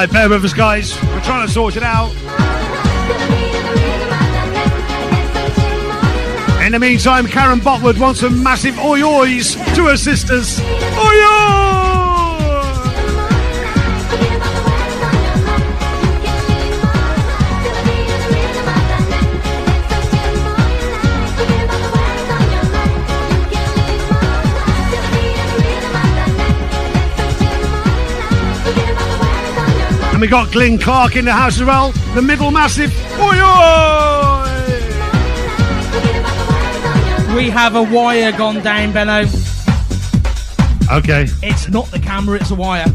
Alright, 0.03 0.13
bear 0.13 0.27
with 0.27 0.43
us, 0.43 0.51
guys. 0.51 1.01
We're 1.01 1.21
trying 1.21 1.47
to 1.47 1.53
sort 1.53 1.77
it 1.77 1.83
out. 1.83 2.11
In 6.65 6.73
the 6.73 6.79
meantime, 6.79 7.25
Karen 7.25 7.61
Botwood 7.61 7.97
wants 7.97 8.19
some 8.19 8.43
massive 8.43 8.77
oi 8.79 8.99
ois 8.99 9.53
to 9.75 9.85
her 9.85 9.95
sisters. 9.95 10.59
Oi 10.59 10.65
oi! 10.99 11.62
We 30.23 30.29
got 30.29 30.49
Glyn 30.53 30.77
Clark 30.77 31.17
in 31.17 31.25
the 31.25 31.33
house 31.33 31.59
as 31.59 31.65
well. 31.65 31.91
The 32.15 32.21
middle 32.21 32.49
massive. 32.49 32.93
Oi 33.19 33.41
oi! 33.41 34.45
We 37.35 37.49
have 37.49 37.75
a 37.75 37.83
wire 37.83 38.31
gone 38.31 38.61
down, 38.61 38.93
Benno. 38.93 39.25
Okay. 40.89 41.27
It's 41.41 41.67
not 41.67 41.87
the 41.87 41.99
camera, 41.99 42.39
it's 42.39 42.51
a 42.51 42.55
wire. 42.55 42.85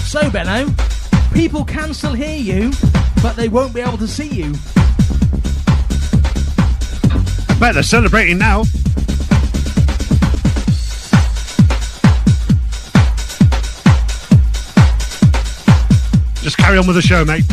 So, 0.00 0.28
Benno, 0.28 0.74
people 1.38 1.64
can 1.64 1.94
still 1.94 2.14
hear 2.14 2.36
you, 2.36 2.72
but 3.22 3.36
they 3.36 3.48
won't 3.48 3.72
be 3.72 3.80
able 3.80 3.96
to 3.96 4.08
see 4.08 4.26
you. 4.26 4.52
I 7.48 7.56
bet 7.60 7.74
they're 7.74 7.84
celebrating 7.84 8.38
now. 8.38 8.64
Just 16.42 16.58
carry 16.58 16.76
on 16.76 16.88
with 16.88 16.96
the 16.96 17.02
show, 17.02 17.24
mate. 17.24 17.44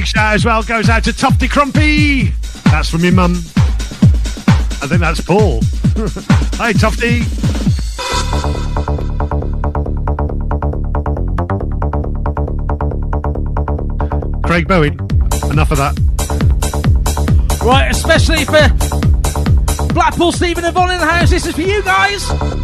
Big 0.00 0.06
shout 0.06 0.34
as 0.34 0.44
well 0.44 0.62
goes 0.62 0.90
out 0.90 1.02
to 1.02 1.10
Tufty 1.10 1.48
Crumpy. 1.48 2.30
That's 2.64 2.90
from 2.90 3.02
your 3.02 3.14
mum. 3.14 3.32
I 3.32 4.86
think 4.86 5.00
that's 5.00 5.22
Paul. 5.22 5.60
Hi, 6.58 6.74
Tufty. 6.74 7.20
Craig 14.46 14.68
Bowen. 14.68 14.98
Enough 15.50 15.70
of 15.70 15.78
that. 15.78 15.98
Right, 17.64 17.90
especially 17.90 18.44
for 18.44 19.94
Blackpool, 19.94 20.30
Stephen 20.30 20.66
and 20.66 20.74
Von 20.74 20.90
in 20.90 21.00
the 21.00 21.06
house. 21.06 21.30
This 21.30 21.46
is 21.46 21.54
for 21.54 21.62
you 21.62 21.82
guys. 21.82 22.55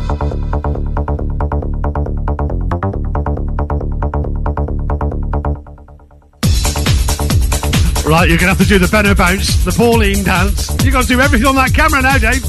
Right, 8.05 8.28
you're 8.28 8.36
gonna 8.36 8.50
have 8.50 8.59
to 8.59 8.64
do 8.64 8.78
the 8.78 8.88
Benno 8.88 9.14
bounce, 9.14 9.64
the 9.64 9.70
Pauline 9.70 10.24
dance. 10.24 10.68
You 10.84 10.90
got 10.90 11.03
to 11.03 11.09
do 11.09 11.20
everything 11.20 11.46
on 11.46 11.55
that 11.55 11.72
camera 11.72 12.03
now, 12.03 12.18
Dave. 12.18 12.44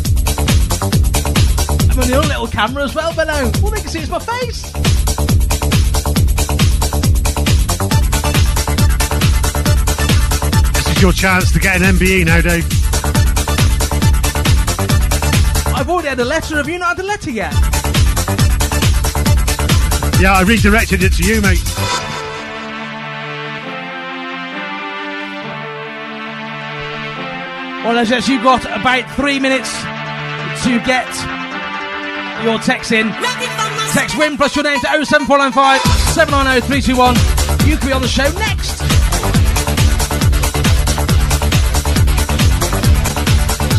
I'm 1.91 1.99
on 1.99 2.09
your 2.09 2.21
little 2.21 2.47
camera 2.47 2.83
as 2.83 2.95
well, 2.95 3.13
Benno. 3.13 3.51
All 3.61 3.69
they 3.69 3.79
can 3.79 3.87
see 3.87 3.99
is 3.99 4.09
my 4.09 4.17
face. 4.19 4.71
This 10.73 10.87
is 10.97 11.01
your 11.01 11.13
chance 11.13 11.51
to 11.51 11.59
get 11.59 11.75
an 11.79 11.83
MBE 11.97 12.25
now, 12.25 12.41
Dave. 12.41 12.65
I've 15.75 15.87
already 15.87 16.07
had 16.07 16.19
a 16.19 16.25
letter. 16.25 16.57
Have 16.57 16.67
you 16.67 16.79
not 16.79 16.97
had 16.97 17.05
a 17.05 17.07
letter 17.07 17.29
yet? 17.29 17.53
Yeah, 20.19 20.33
I 20.33 20.43
redirected 20.47 21.03
it 21.03 21.13
to 21.13 21.23
you, 21.23 21.41
mate. 21.41 21.61
Well, 27.84 27.97
as 27.97 28.29
you've 28.29 28.43
got 28.43 28.63
about 28.65 29.09
three 29.15 29.39
minutes 29.39 29.69
to 30.63 30.79
get 30.86 31.07
your 32.43 32.57
text 32.59 32.91
in. 32.93 33.11
Text 33.91 34.17
win 34.17 34.38
plus 34.38 34.55
your 34.55 34.63
name 34.63 34.79
to 34.79 34.88
07495 35.05 35.81
790 36.15 36.65
321. 36.65 37.67
You 37.69 37.77
can 37.77 37.88
be 37.88 37.93
on 37.93 38.01
the 38.01 38.07
show 38.07 38.23
next. 38.39 38.79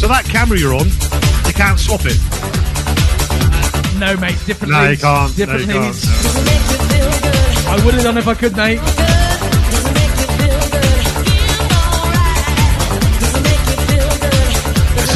So 0.01 0.09
that 0.09 0.25
camera 0.27 0.59
you're 0.59 0.75
on, 0.75 0.85
you 0.87 1.55
can't 1.55 1.81
swap 1.81 2.03
it. 2.05 2.19
No, 3.99 4.17
mate, 4.19 4.37
different 4.45 4.73
No, 4.73 4.91
you 4.91 4.99
can't. 4.99 5.31
No, 5.31 5.37
Different 5.37 5.61
you 5.67 5.73
can't. 5.73 5.87
leads. 5.87 6.07
I 7.67 7.81
would 7.85 7.95
have 7.95 8.03
done 8.05 8.19
if 8.19 8.29
I 8.29 8.35
could, 8.35 8.55
mate. 8.55 8.81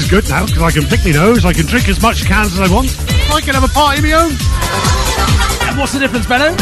Good 0.08 0.28
now 0.30 0.46
because 0.46 0.62
I 0.62 0.70
can 0.70 0.84
pick 0.84 1.04
my 1.04 1.10
nose. 1.10 1.44
I 1.44 1.52
can 1.52 1.66
drink 1.66 1.88
as 1.88 2.00
much 2.00 2.24
cans 2.24 2.58
as 2.58 2.60
I 2.60 2.72
want. 2.72 2.88
I 3.30 3.40
can 3.42 3.54
have 3.54 3.64
a 3.64 3.68
party 3.68 3.98
of 3.98 4.04
my 4.04 4.12
own. 4.12 4.30
And 5.68 5.78
what's 5.78 5.92
the 5.92 5.98
difference, 5.98 6.26
Benno? 6.26 6.54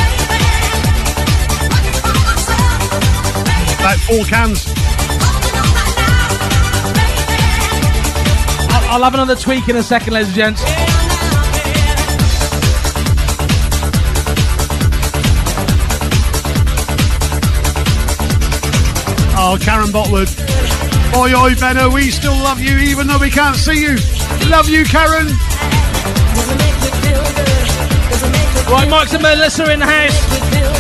About 3.79 3.99
four 4.01 4.25
cans. 4.25 4.65
I'll, 8.73 8.95
I'll 8.95 9.05
have 9.05 9.15
another 9.15 9.37
tweak 9.37 9.69
in 9.69 9.77
a 9.77 9.83
second, 9.83 10.13
ladies 10.13 10.29
and 10.29 10.37
gents. 10.37 10.63
Oh, 19.39 19.57
Karen 19.61 19.91
Botwood. 19.91 20.56
Oi, 21.15 21.35
oi, 21.35 21.55
Benno, 21.55 21.91
we 21.91 22.11
still 22.11 22.35
love 22.35 22.61
you 22.61 22.79
even 22.79 23.07
though 23.07 23.19
we 23.19 23.31
can't 23.31 23.57
see 23.57 23.81
you. 23.81 23.97
Love 24.49 24.69
you, 24.69 24.85
Karen. 24.85 25.27
Right, 28.67 28.89
Mike's 28.91 29.15
and 29.15 29.23
Melissa 29.23 29.71
in 29.73 29.79
the 29.79 29.87
house. 29.87 30.19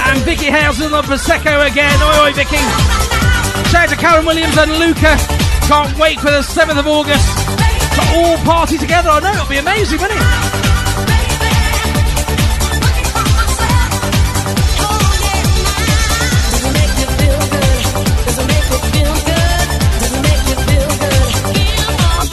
And 0.08 0.18
Vicky 0.22 0.46
Housen 0.46 0.92
on 0.92 1.04
Prosecco 1.04 1.70
again. 1.70 2.02
Oi, 2.02 2.26
oi, 2.26 2.32
Vicky. 2.32 2.56
Shout 3.70 3.84
out 3.84 3.88
to 3.90 3.96
Karen 3.96 4.26
Williams 4.26 4.56
and 4.58 4.72
Luca. 4.78 5.16
Can't 5.68 5.96
wait 5.98 6.18
for 6.20 6.30
the 6.30 6.42
7th 6.42 6.78
of 6.78 6.86
August 6.86 7.26
to 7.94 8.02
all 8.16 8.36
party 8.38 8.78
together. 8.78 9.08
I 9.10 9.20
know 9.20 9.32
it'll 9.32 9.48
be 9.48 9.58
amazing, 9.58 9.98
won't 9.98 10.12
it? 10.12 10.35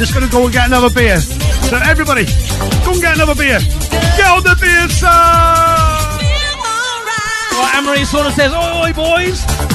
Just 0.03 0.13
going 0.13 0.25
to 0.25 0.31
go 0.31 0.43
and 0.43 0.51
get 0.51 0.67
another 0.67 0.89
beer. 0.89 1.17
So, 1.17 1.77
everybody, 1.77 2.25
go 2.83 2.91
and 2.91 3.01
get 3.01 3.15
another 3.15 3.35
beer. 3.35 3.59
Get 4.17 4.27
on 4.27 4.43
the 4.43 4.53
beer, 4.59 4.89
sir! 4.89 5.07
Right, 7.55 7.71
Anne-Marie 7.75 8.03
sort 8.03 8.27
of 8.27 8.33
says, 8.33 8.51
oi, 8.51 8.83
oi, 8.83 8.91
boys. 8.91 9.72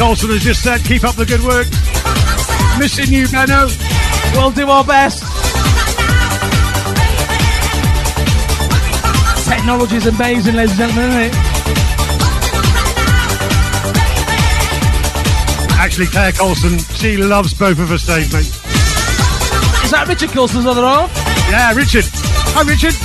Coulson 0.00 0.30
has 0.30 0.42
just 0.42 0.62
said, 0.62 0.82
keep 0.82 1.04
up 1.04 1.14
the 1.14 1.26
good 1.26 1.42
work. 1.42 1.68
Missing 2.80 3.12
you, 3.12 3.28
Benno. 3.28 3.68
We'll 4.32 4.50
do 4.50 4.66
our 4.70 4.82
best. 4.82 5.20
Technology 9.46 9.96
is 9.96 10.06
amazing, 10.06 10.54
ladies 10.54 10.80
and 10.80 10.90
gentlemen, 10.90 11.10
isn't 11.10 11.20
it? 11.20 11.34
Actually, 15.76 16.06
Claire 16.06 16.32
Coulson, 16.32 16.78
she 16.96 17.18
loves 17.18 17.52
both 17.52 17.78
of 17.78 17.92
us, 17.92 18.06
Dave, 18.06 18.32
mate. 18.32 18.46
Is 19.84 19.90
that 19.90 20.06
Richard 20.08 20.30
Coulson's 20.30 20.64
other 20.64 20.80
half? 20.80 21.12
Yeah, 21.50 21.74
Richard. 21.74 22.06
Hi, 22.56 22.62
Richard. 22.62 22.96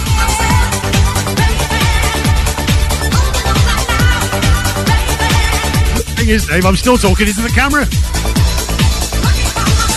Thing 6.26 6.34
is, 6.34 6.48
Dave, 6.48 6.66
I'm 6.66 6.76
still 6.76 6.98
talking 6.98 7.28
into 7.28 7.42
the 7.42 7.54
camera. 7.54 7.86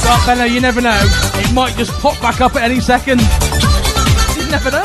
Well, 0.04 0.26
Benno, 0.26 0.44
you 0.44 0.60
never 0.60 0.82
know. 0.82 1.00
It 1.40 1.54
might 1.54 1.74
just 1.78 1.90
pop 2.04 2.20
back 2.20 2.42
up 2.42 2.54
at 2.54 2.64
any 2.64 2.80
second. 2.80 3.20
You 4.36 4.44
never 4.50 4.70
know. 4.70 4.84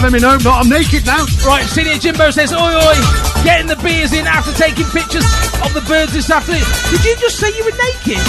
Let 0.00 0.12
me 0.12 0.18
know. 0.18 0.38
No, 0.40 0.52
I'm 0.52 0.70
naked 0.70 1.04
now. 1.04 1.26
Right, 1.44 1.66
Senior 1.68 1.98
Jimbo 1.98 2.30
says, 2.30 2.50
oi 2.50 2.56
oi, 2.56 2.96
getting 3.44 3.66
the 3.66 3.76
beers 3.84 4.14
in 4.14 4.26
after 4.26 4.52
taking 4.52 4.86
pictures 4.86 5.26
of 5.60 5.74
the 5.74 5.84
birds 5.86 6.14
this 6.14 6.30
afternoon. 6.30 6.64
Did 6.88 7.04
you 7.04 7.16
just 7.20 7.36
say 7.36 7.52
you 7.52 7.64
were 7.64 7.76
naked? 7.76 8.24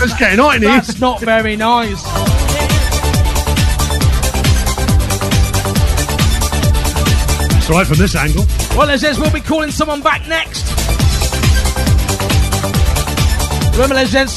It's 0.00 0.16
getting 0.16 0.38
hot 0.38 0.56
in 0.56 0.62
here. 0.62 0.70
Eh? 0.70 0.80
That's 0.80 0.98
not 0.98 1.20
very 1.20 1.56
nice. 1.56 2.00
Right 7.70 7.86
from 7.86 7.98
this 7.98 8.16
angle. 8.16 8.44
Well, 8.76 8.90
it 8.90 8.98
says 8.98 9.18
we'll 9.18 9.32
be 9.32 9.40
calling 9.40 9.70
someone 9.70 10.02
back 10.02 10.26
next. 10.28 10.66
Remember, 13.72 13.94
Les 13.94 14.10
gents, 14.10 14.36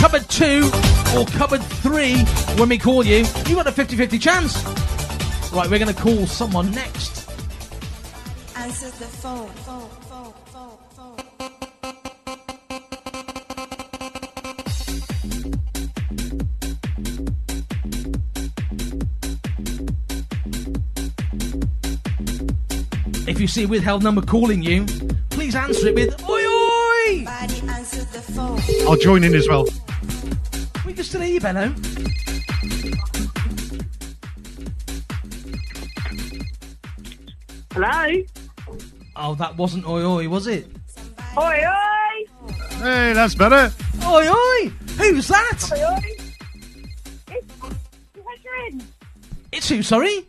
cupboard 0.00 0.28
two 0.28 0.70
or 1.16 1.24
cupboard 1.26 1.62
three 1.62 2.16
when 2.58 2.68
we 2.68 2.76
call 2.78 3.04
you, 3.04 3.24
you 3.46 3.54
got 3.54 3.66
a 3.66 3.72
50 3.72 3.96
50 3.96 4.18
chance. 4.18 4.62
Right, 5.52 5.70
we're 5.70 5.78
going 5.78 5.94
to 5.94 6.00
call 6.00 6.26
someone 6.26 6.70
next. 6.72 7.28
Answer 8.56 8.86
the 8.86 9.04
phone. 9.04 9.48
phone, 9.48 9.88
phone, 9.88 9.90
phone, 10.08 10.32
phone. 10.46 10.53
If 23.34 23.40
you 23.40 23.48
see 23.48 23.64
a 23.64 23.66
withheld 23.66 24.04
number 24.04 24.22
calling 24.22 24.62
you, 24.62 24.86
please 25.30 25.56
answer 25.56 25.88
it 25.88 25.96
with 25.96 26.22
oi 26.22 26.46
oi! 26.46 27.24
Body 27.24 27.62
answer 27.68 28.04
the 28.04 28.22
phone. 28.22 28.60
I'll 28.86 28.96
join 28.96 29.24
in 29.24 29.34
as 29.34 29.48
well. 29.48 29.66
We 30.86 30.92
can 30.92 31.02
still 31.02 31.20
hear 31.20 31.34
you, 31.34 31.40
Benno. 31.40 31.74
Hello? 37.72 38.22
Oh, 39.16 39.34
that 39.34 39.56
wasn't 39.56 39.84
oi 39.84 40.04
oi, 40.04 40.28
was 40.28 40.46
it? 40.46 40.68
Oi, 41.36 41.60
oi! 41.66 42.54
Hey, 42.76 43.14
that's 43.14 43.34
better. 43.34 43.72
Oi 44.04 44.28
oi! 44.30 44.68
Who's 44.96 45.26
that? 45.26 45.72
Oi, 45.72 45.84
oi! 45.84 46.16
It's, 47.32 47.46
it's 48.14 48.84
It's 49.50 49.68
who, 49.68 49.82
sorry? 49.82 50.24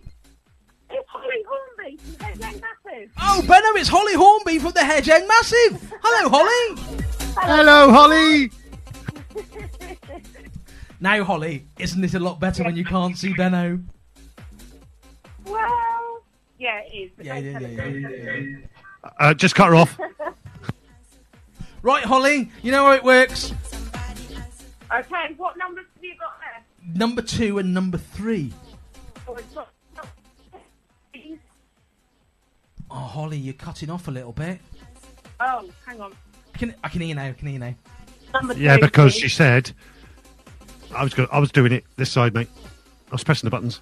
It's 2.07 2.19
Holly 2.19 2.23
Hornby 2.23 2.30
from 2.30 2.34
Hedge 2.34 2.41
End 2.44 2.61
Massive. 2.61 3.11
Oh, 3.22 3.41
Benno, 3.48 3.80
it's 3.80 3.90
Holly 3.90 4.14
Hornby 4.14 4.60
from 4.60 4.72
the 4.72 4.84
Hedge 4.84 5.10
End 5.10 5.27
Massive. 5.27 5.94
Hello, 6.02 6.30
Holly. 6.30 6.82
Hello, 7.38 7.91
Holly. 7.91 8.52
Now, 11.02 11.23
Holly, 11.26 11.65
isn't 11.77 12.03
it 12.03 12.14
a 12.14 12.19
lot 12.19 12.40
better 12.40 12.64
when 12.64 12.77
you 12.77 12.86
can't 12.86 13.18
see 13.18 13.34
Benno? 13.34 13.80
Well, 15.45 16.23
yeah, 16.57 16.80
it 16.80 16.95
is. 16.95 17.11
but 17.18 17.26
Yeah, 17.26 17.41
don't 17.41 17.61
yeah, 17.61 17.86
yeah, 17.88 18.34
yeah, 18.34 18.57
Uh, 19.19 19.34
just 19.34 19.56
cut 19.56 19.68
her 19.68 19.76
off. 19.76 19.99
Right, 21.82 22.03
Holly, 22.03 22.49
you 22.64 22.72
know 22.72 22.86
how 22.86 22.94
it 22.94 23.03
works. 23.03 23.53
Okay, 24.91 25.34
what 25.38 25.56
numbers 25.57 25.86
have 25.94 26.03
you 26.03 26.15
got 26.18 26.40
there? 26.40 26.64
Number 26.95 27.22
two 27.22 27.60
and 27.60 27.76
number 27.76 27.99
three. 27.99 28.52
Oh, 29.27 29.36
it's 29.36 29.53
not, 29.53 29.69
Oh, 32.95 32.99
Holly, 32.99 33.38
you're 33.38 33.53
cutting 33.53 33.89
off 33.89 34.07
a 34.07 34.11
little 34.11 34.31
bit. 34.31 34.59
oh, 35.41 35.69
hang 35.85 35.99
on. 35.99 36.13
I 36.53 36.57
can, 36.57 36.73
I 36.84 36.88
can 36.88 37.01
hear 37.01 37.09
you 37.09 37.15
now. 37.15 37.26
I 37.26 37.34
can 37.34 37.47
hear 37.47 37.53
you 37.53 37.59
now. 37.59 37.76
Number 38.34 38.53
Yeah, 38.53 38.76
two, 38.77 38.81
because 38.85 39.13
please. 39.13 39.22
she 39.23 39.30
said 39.30 39.72
I 40.95 41.03
was 41.03 41.13
go- 41.13 41.27
I 41.31 41.39
was 41.39 41.51
doing 41.51 41.73
it 41.73 41.84
this 41.97 42.09
side, 42.11 42.34
mate. 42.34 42.47
I 43.09 43.11
was 43.11 43.23
pressing 43.23 43.47
the 43.47 43.51
buttons, 43.51 43.81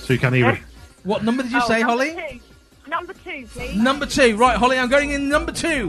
so 0.00 0.12
you 0.12 0.18
can't 0.20 0.34
hear 0.34 0.50
it. 0.50 0.60
What 1.02 1.24
number 1.24 1.42
did 1.42 1.50
you 1.52 1.58
Oh, 1.62 1.66
say, 1.66 1.80
number 1.82 2.04
Holly? 2.04 2.40
Two. 2.84 2.90
Number 2.90 3.12
two, 3.14 3.46
please. 3.48 3.76
Number 3.76 4.06
two. 4.06 4.36
Right, 4.36 4.56
Holly, 4.56 4.78
I'm 4.78 4.88
going 4.88 5.10
in 5.10 5.28
number 5.28 5.50
two. 5.52 5.88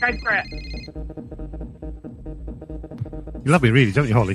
Go 0.00 0.12
for 0.22 0.34
it. 0.34 0.44
You 3.44 3.52
love 3.52 3.62
me, 3.62 3.70
really, 3.70 3.92
don't 3.92 4.06
you, 4.06 4.12
Holly? 4.14 4.34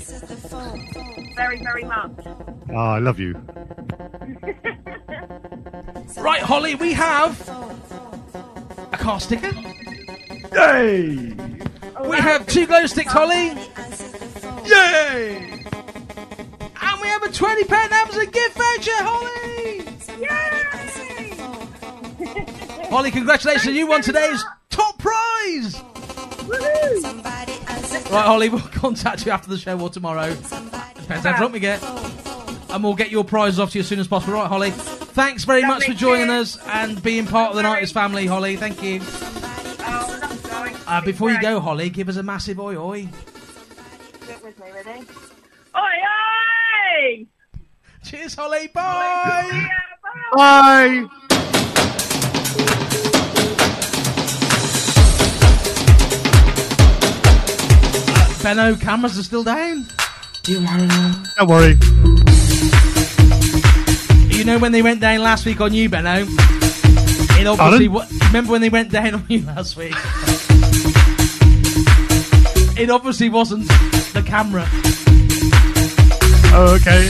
Very, 1.36 1.62
very 1.62 1.84
much. 1.84 2.12
Oh, 2.72 2.76
I 2.76 2.98
love 3.00 3.20
you. 3.20 3.34
Right, 6.18 6.42
Holly, 6.42 6.76
we 6.76 6.94
have 6.94 7.40
a 8.92 8.98
car 8.98 9.20
sticker. 9.20 9.52
Yay! 10.54 11.34
We 12.08 12.18
have 12.18 12.46
two 12.48 12.66
glow 12.68 12.86
sticks, 12.86 13.12
Holly. 13.12 13.54
Yay! 14.66 15.64
And 16.82 17.02
we 17.02 17.08
have 17.08 17.24
a 17.24 17.32
20 17.32 17.64
pound 17.66 17.92
Amazon 17.92 18.26
gift 18.32 18.58
voucher, 18.58 18.92
Holly! 19.04 19.86
Yay! 20.20 20.60
Holly, 22.90 23.12
congratulations, 23.12 23.76
you 23.76 23.88
won 23.88 24.02
today's 24.02 24.44
top 24.70 24.98
prize! 25.00 25.76
Woohoo! 26.46 27.24
Right, 28.12 28.26
Holly, 28.26 28.50
we'll 28.50 28.60
contact 28.72 29.26
you 29.26 29.32
after 29.32 29.50
the 29.50 29.58
show 29.58 29.80
or 29.80 29.90
tomorrow. 29.90 30.34
Depends 30.34 31.26
how 31.26 31.36
drunk 31.38 31.54
we 31.54 31.60
get. 31.60 31.84
And 32.70 32.84
we'll 32.84 32.96
get 32.96 33.12
your 33.12 33.24
prize 33.24 33.60
off 33.60 33.72
to 33.72 33.80
you 33.80 33.82
as 33.82 33.88
soon 33.88 34.00
as 34.00 34.08
possible. 34.08 34.34
Right, 34.34 34.48
Holly. 34.48 34.72
Thanks 35.14 35.44
very 35.44 35.62
much 35.62 35.86
for 35.86 35.94
joining 35.94 36.28
cheers. 36.28 36.58
us 36.58 36.68
and 36.68 37.02
being 37.04 37.28
part 37.28 37.52
of 37.52 37.56
the 37.56 37.62
Nighters 37.62 37.92
family, 37.92 38.26
Holly. 38.26 38.56
Thank 38.58 38.82
you. 38.82 39.00
Oh. 39.04 40.84
Uh, 40.88 41.02
before 41.02 41.30
you 41.30 41.40
go, 41.40 41.60
Holly, 41.60 41.92
give 41.92 42.10
us 42.10 42.18
a 42.18 42.24
massive 42.24 42.60
oi 42.60 42.76
oi. 42.76 43.08
Get 44.28 44.44
with 44.44 44.60
me, 44.60 44.72
ready? 44.72 45.06
Oi, 45.76 45.96
oi! 47.20 47.26
Cheers, 48.04 48.34
Holly. 48.34 48.68
Bye. 48.68 49.50
Yeah, 49.54 49.70
bye. 50.34 51.08
Bye. 51.08 51.24
Benno, 58.42 58.76
cameras 58.76 59.18
are 59.20 59.24
still 59.24 59.44
down. 59.44 59.86
Do 60.42 60.54
you 60.54 60.62
want 60.62 60.82
to 60.82 60.88
know? 60.88 61.24
Don't 61.38 61.50
worry. 61.50 62.23
You 64.34 64.44
know 64.46 64.58
when 64.60 64.72
they 64.72 64.82
went 64.82 65.00
down 65.00 65.22
last 65.22 65.46
week 65.46 65.62
on 65.62 65.74
you, 65.74 65.88
Benno? 65.90 66.26
It 67.40 67.48
obviously. 67.48 67.88
Wa- 67.88 68.06
remember 68.28 68.52
when 68.52 68.62
they 68.62 68.70
went 68.70 68.92
down 68.92 69.14
on 69.14 69.26
you 69.30 69.42
last 69.46 69.78
week? 69.78 69.94
It 72.78 72.90
obviously 72.90 73.30
wasn't 73.30 73.68
the 74.14 74.24
camera. 74.26 74.66
Oh, 76.56 76.78
okay. 76.82 77.10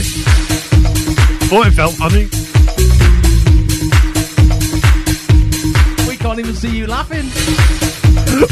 Thought 1.48 1.66
it 1.66 1.72
felt 1.72 1.94
funny. 1.94 2.24
We 6.08 6.16
can't 6.16 6.38
even 6.38 6.54
see 6.54 6.76
you 6.76 6.86
laughing. 6.86 7.30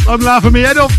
I'm 0.08 0.20
laughing 0.20 0.52
my 0.52 0.58
head 0.60 0.78
off. 0.78 0.92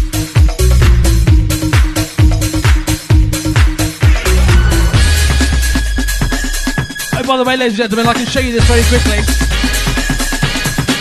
Oh, 7.23 7.25
by 7.25 7.37
the 7.37 7.43
way, 7.45 7.55
ladies 7.55 7.79
and 7.79 7.89
gentlemen, 7.89 8.07
I 8.07 8.13
can 8.13 8.25
show 8.25 8.41
you 8.41 8.51
this 8.51 8.65
very 8.67 8.83
quickly. 8.91 9.23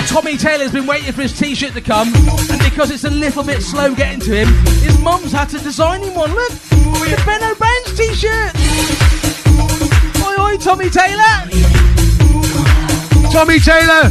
Tommy 0.06 0.36
Taylor's 0.36 0.70
been 0.70 0.86
waiting 0.86 1.10
for 1.12 1.22
his 1.22 1.36
t-shirt 1.36 1.72
to 1.72 1.80
come, 1.80 2.14
and 2.14 2.62
because 2.62 2.92
it's 2.92 3.02
a 3.02 3.10
little 3.10 3.42
bit 3.42 3.60
slow 3.60 3.92
getting 3.92 4.20
to 4.20 4.30
him, 4.30 4.48
his 4.86 4.96
mum's 5.00 5.32
had 5.32 5.48
to 5.48 5.58
design 5.58 6.00
him 6.00 6.14
one. 6.14 6.32
Look, 6.32 6.52
the 6.52 7.20
Ben 7.26 7.42
O'Brien's 7.42 7.96
t-shirt. 7.98 8.54
Oi, 10.22 10.36
oi, 10.38 10.56
Tommy 10.58 10.90
Taylor. 10.90 11.50
Tommy 13.32 13.58
Taylor. 13.58 14.10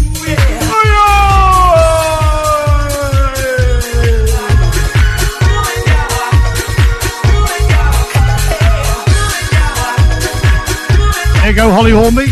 you 11.52 11.57
go, 11.57 11.72
Holly 11.72 11.91
Hornby. 11.91 12.28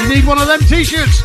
You 0.00 0.08
need 0.08 0.24
one 0.24 0.38
of 0.38 0.46
them 0.46 0.60
t 0.60 0.82
shirts. 0.82 1.22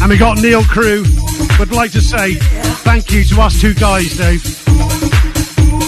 And 0.00 0.08
we 0.08 0.16
got 0.16 0.38
Neil 0.38 0.62
Crew. 0.62 1.04
Would 1.58 1.72
like 1.72 1.90
to 1.92 2.00
say 2.00 2.34
thank 2.84 3.10
you 3.10 3.24
to 3.24 3.40
us 3.40 3.60
two 3.60 3.74
guys, 3.74 4.16
Dave, 4.16 4.44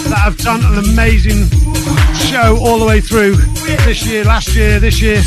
that 0.09 0.19
have 0.21 0.37
done 0.37 0.59
an 0.65 0.79
amazing 0.79 1.47
show 2.13 2.57
all 2.59 2.77
the 2.77 2.85
way 2.85 2.99
through 2.99 3.35
this 3.85 4.05
year, 4.05 4.25
last 4.25 4.53
year, 4.53 4.81
this 4.81 5.01
year, 5.01 5.21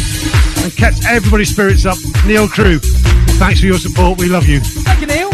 and 0.62 0.76
kept 0.76 1.06
everybody's 1.06 1.50
spirits 1.50 1.86
up. 1.86 1.96
Neil 2.26 2.48
Crew, 2.48 2.80
thanks 3.38 3.60
for 3.60 3.66
your 3.66 3.78
support. 3.78 4.18
We 4.18 4.26
love 4.26 4.48
you. 4.48 4.58
Thank 4.58 5.00
you, 5.00 5.06
Neil. 5.06 5.28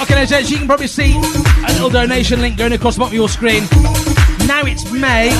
Okay, 0.00 0.14
now, 0.14 0.24
gents, 0.24 0.50
you 0.50 0.56
can 0.56 0.66
probably 0.66 0.86
see 0.86 1.14
a 1.14 1.72
little 1.72 1.90
donation 1.90 2.40
link 2.40 2.56
going 2.56 2.72
across 2.72 2.94
the 2.94 3.00
bottom 3.00 3.12
of 3.12 3.14
your 3.14 3.28
screen. 3.28 3.64
Now 4.46 4.62
it's 4.64 4.90
May. 4.90 5.30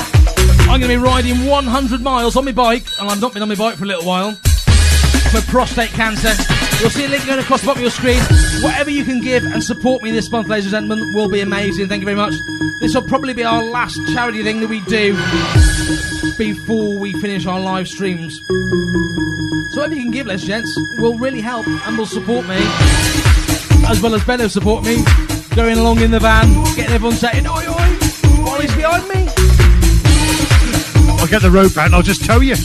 I'm 0.69 0.79
going 0.79 0.81
to 0.81 0.87
be 0.87 0.97
riding 0.97 1.47
100 1.47 2.01
miles 2.01 2.35
on 2.37 2.45
my 2.45 2.51
bike, 2.51 2.85
and 2.99 3.09
I've 3.09 3.19
not 3.19 3.33
been 3.33 3.41
on 3.41 3.49
my 3.49 3.55
bike 3.55 3.77
for 3.77 3.85
a 3.85 3.87
little 3.87 4.05
while, 4.05 4.33
for 4.33 5.41
prostate 5.49 5.89
cancer. 5.89 6.52
You'll 6.83 6.91
see 6.91 7.05
a 7.05 7.07
link 7.07 7.25
going 7.25 7.39
across 7.39 7.61
the 7.61 7.67
bottom 7.67 7.79
of 7.79 7.83
your 7.83 7.91
screen. 7.91 8.19
Whatever 8.61 8.89
you 8.89 9.05
can 9.05 9.21
give 9.21 9.45
and 9.45 9.63
support 9.63 10.03
me 10.03 10.11
this 10.11 10.29
month, 10.29 10.49
ladies 10.49 10.65
and 10.65 10.85
gentlemen, 10.85 11.13
will 11.13 11.29
be 11.29 11.39
amazing. 11.39 11.87
Thank 11.87 12.01
you 12.01 12.05
very 12.05 12.17
much. 12.17 12.33
This 12.81 12.93
will 12.93 13.03
probably 13.03 13.33
be 13.33 13.45
our 13.45 13.63
last 13.63 14.01
charity 14.13 14.43
thing 14.43 14.59
that 14.59 14.67
we 14.67 14.81
do 14.81 15.13
before 16.37 16.99
we 16.99 17.13
finish 17.21 17.45
our 17.45 17.57
live 17.57 17.87
streams. 17.87 18.37
So 18.45 19.79
whatever 19.79 19.95
you 19.95 20.01
can 20.01 20.11
give, 20.11 20.27
ladies 20.27 20.43
and 20.49 20.65
gents, 20.65 20.77
will 20.97 21.17
really 21.17 21.39
help 21.39 21.65
and 21.65 21.97
will 21.97 22.05
support 22.05 22.45
me, 22.49 22.57
as 23.87 24.01
well 24.01 24.13
as 24.13 24.25
Benno 24.25 24.49
support 24.49 24.83
me, 24.83 24.97
going 25.55 25.77
along 25.77 26.01
in 26.01 26.11
the 26.11 26.19
van, 26.19 26.51
getting 26.75 26.93
everyone 26.93 27.15
saying, 27.15 27.47
oi 27.47 27.65
oi, 27.65 27.95
while 28.43 28.59
he's 28.59 28.75
behind 28.75 29.07
me. 29.07 29.29
I'll 31.17 31.27
get 31.27 31.43
the 31.43 31.49
rope 31.49 31.77
out 31.77 31.85
and 31.85 31.95
I'll 31.95 32.01
just 32.01 32.25
tow 32.25 32.41
you. 32.41 32.55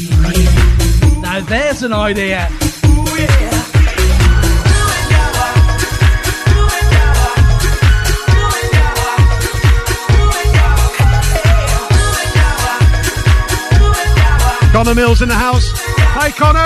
Now 1.20 1.38
there's 1.38 1.84
an 1.84 1.92
idea. 1.92 2.50
Connor 14.78 14.94
Mills 14.94 15.22
in 15.22 15.28
the 15.28 15.34
house. 15.34 15.72
Hi, 15.74 16.30
Connor. 16.30 16.62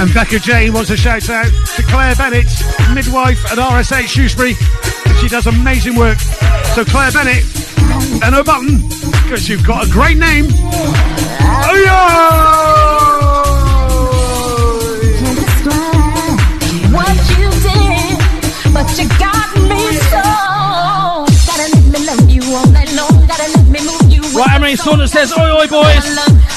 And 0.00 0.14
Becca 0.14 0.38
Jane 0.38 0.72
wants 0.72 0.88
a 0.88 0.96
shout 0.96 1.28
out 1.28 1.44
to 1.44 1.82
Claire 1.82 2.14
Bennett, 2.14 2.46
midwife 2.94 3.44
at 3.52 3.58
RSH 3.58 4.08
Shrewsbury. 4.08 4.54
She 5.20 5.28
does 5.28 5.46
amazing 5.46 5.94
work. 5.94 6.18
So 6.74 6.86
Claire 6.86 7.12
Bennett, 7.12 7.44
and 8.24 8.34
her 8.34 8.42
button, 8.42 8.78
because 9.24 9.46
you've 9.46 9.66
got 9.66 9.86
a 9.86 9.90
great 9.90 10.16
name. 10.16 10.46
Oh 10.48 11.76
What 11.84 12.69
you. 24.70 24.76
Saunders 24.76 25.10
says, 25.12 25.32
oi 25.32 25.50
oi 25.50 25.66
boys. 25.66 26.04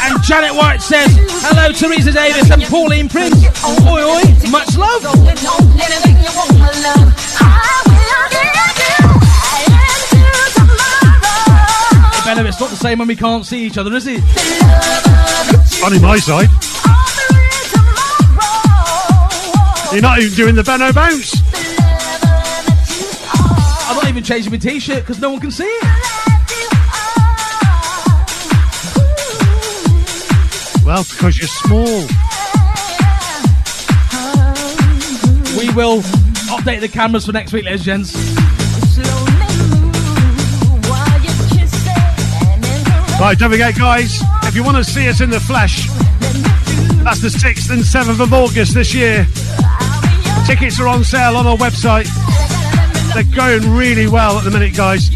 And 0.03 0.21
Janet 0.23 0.53
White 0.55 0.81
says, 0.81 1.09
hello 1.41 1.71
Teresa 1.71 2.11
Davis 2.11 2.49
and 2.51 2.63
Pauline 2.63 3.09
Prince. 3.09 3.35
Oi 3.65 4.03
oi, 4.03 4.23
much 4.49 4.77
love. 4.77 5.05
Anything 5.05 6.17
you 6.21 6.31
want, 6.35 6.53
my 6.59 6.69
love. 6.83 7.13
I 7.39 7.81
will 7.85 8.29
give 8.29 8.53
you 8.53 10.21
into 10.21 10.53
tomorrow. 10.53 12.25
Benno, 12.25 12.45
it's 12.47 12.59
not 12.59 12.69
the 12.69 12.77
same 12.77 12.99
when 12.99 13.07
we 13.07 13.15
can't 13.15 13.45
see 13.45 13.65
each 13.65 13.77
other, 13.77 13.93
is 13.95 14.07
it? 14.07 14.21
Funny 15.81 15.99
my 15.99 16.19
side. 16.19 16.49
You're 19.91 20.01
not 20.01 20.19
even 20.19 20.33
doing 20.33 20.55
the 20.55 20.63
Benno 20.63 20.91
bounce. 20.93 21.35
I'm 23.85 23.95
not 23.97 24.07
even 24.07 24.23
changing 24.23 24.51
my 24.51 24.57
t-shirt 24.57 25.03
because 25.03 25.19
no 25.19 25.29
one 25.31 25.39
can 25.39 25.51
see 25.51 25.65
it. 25.65 25.83
Because 31.01 31.39
you're 31.39 31.47
small. 31.47 32.01
We 35.57 35.73
will 35.73 36.01
update 36.53 36.81
the 36.81 36.87
cameras 36.87 37.25
for 37.25 37.31
next 37.31 37.51
week, 37.51 37.65
ladies 37.65 37.87
and 37.87 38.05
gents. 38.05 38.13
Right, 43.19 43.35
don't 43.39 43.49
forget, 43.49 43.75
guys, 43.75 44.21
if 44.43 44.55
you 44.55 44.63
want 44.63 44.77
to 44.77 44.83
see 44.83 45.09
us 45.09 45.19
in 45.19 45.31
the 45.31 45.39
flesh, 45.39 45.87
that's 47.03 47.21
the 47.21 47.29
6th 47.29 47.71
and 47.71 47.81
7th 47.81 48.21
of 48.21 48.31
August 48.31 48.75
this 48.75 48.93
year. 48.93 49.25
Tickets 50.45 50.79
are 50.79 50.87
on 50.87 51.03
sale 51.03 51.37
on 51.37 51.47
our 51.47 51.57
website. 51.57 52.07
They're 53.15 53.23
going 53.35 53.75
really 53.75 54.07
well 54.07 54.37
at 54.37 54.43
the 54.43 54.51
minute, 54.51 54.75
guys. 54.75 55.09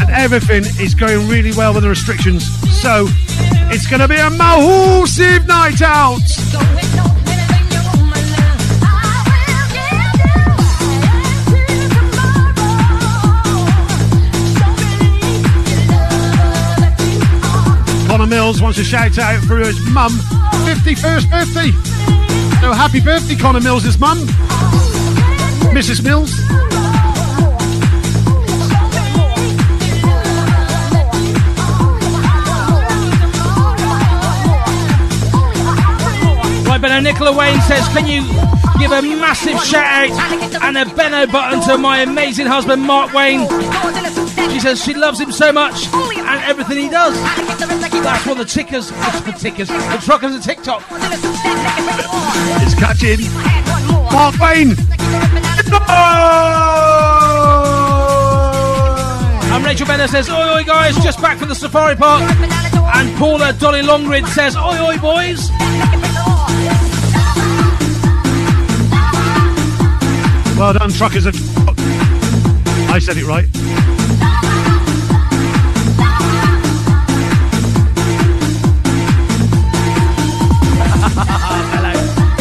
And 0.00 0.10
everything 0.10 0.64
is 0.82 0.94
going 0.94 1.28
really 1.28 1.52
well 1.52 1.74
with 1.74 1.82
the 1.82 1.90
restrictions. 1.90 2.46
So, 2.80 3.06
it's 3.72 3.86
going 3.86 4.00
to 4.00 4.08
be 4.08 4.16
a 4.16 4.30
massive 4.30 5.46
night 5.46 5.82
out. 5.82 6.20
Connor 18.08 18.26
Mills 18.26 18.62
wants 18.62 18.78
a 18.78 18.84
shout 18.84 19.18
out 19.18 19.42
for 19.44 19.58
his 19.58 19.78
mum, 19.90 20.12
51st 20.64 21.30
birthday. 21.30 21.70
So 22.60 22.72
happy 22.72 23.00
birthday, 23.00 23.34
Connor 23.34 23.60
Mills' 23.60 23.98
mum, 23.98 24.18
Mrs. 25.74 26.02
Mills. 26.02 26.63
Benno, 36.84 37.00
Nicola 37.00 37.32
Wayne 37.34 37.58
says, 37.62 37.88
can 37.88 38.06
you 38.06 38.20
give 38.78 38.92
a 38.92 39.00
massive 39.00 39.58
shout 39.64 40.10
out 40.10 40.62
and 40.64 40.76
a 40.76 40.84
Benno 40.94 41.26
button 41.26 41.62
to 41.62 41.78
my 41.78 42.00
amazing 42.00 42.46
husband, 42.46 42.82
Mark 42.82 43.14
Wayne? 43.14 43.48
She 44.50 44.60
says 44.60 44.84
she 44.84 44.92
loves 44.92 45.18
him 45.18 45.32
so 45.32 45.50
much 45.50 45.86
and 45.94 46.42
everything 46.44 46.76
he 46.76 46.90
does. 46.90 47.18
That's 48.02 48.26
what 48.26 48.36
the 48.36 48.44
tickers, 48.44 48.90
the 48.90 49.34
tickers, 49.38 49.68
the 49.68 50.02
truckers 50.04 50.34
of 50.34 50.42
TikTok. 50.42 50.82
It's 52.60 52.74
catching. 52.74 53.32
Mark 54.12 54.38
Wayne. 54.38 54.76
I'm 59.50 59.64
Rachel 59.64 59.86
Benner 59.86 60.06
says, 60.06 60.28
Oi, 60.28 60.56
oi, 60.56 60.64
guys, 60.64 60.96
just 60.96 61.18
back 61.22 61.38
from 61.38 61.48
the 61.48 61.54
safari 61.54 61.96
park. 61.96 62.20
And 62.94 63.16
Paula 63.16 63.54
Dolly 63.54 63.80
Longrid 63.80 64.26
says, 64.26 64.54
Oi, 64.54 64.86
oi, 64.86 64.98
boys. 64.98 65.48
Well 70.64 70.72
done, 70.72 70.92
truckers. 70.92 71.26
Of... 71.26 71.34
I 72.88 72.98
said 72.98 73.18
it 73.18 73.26
right. 73.26 73.44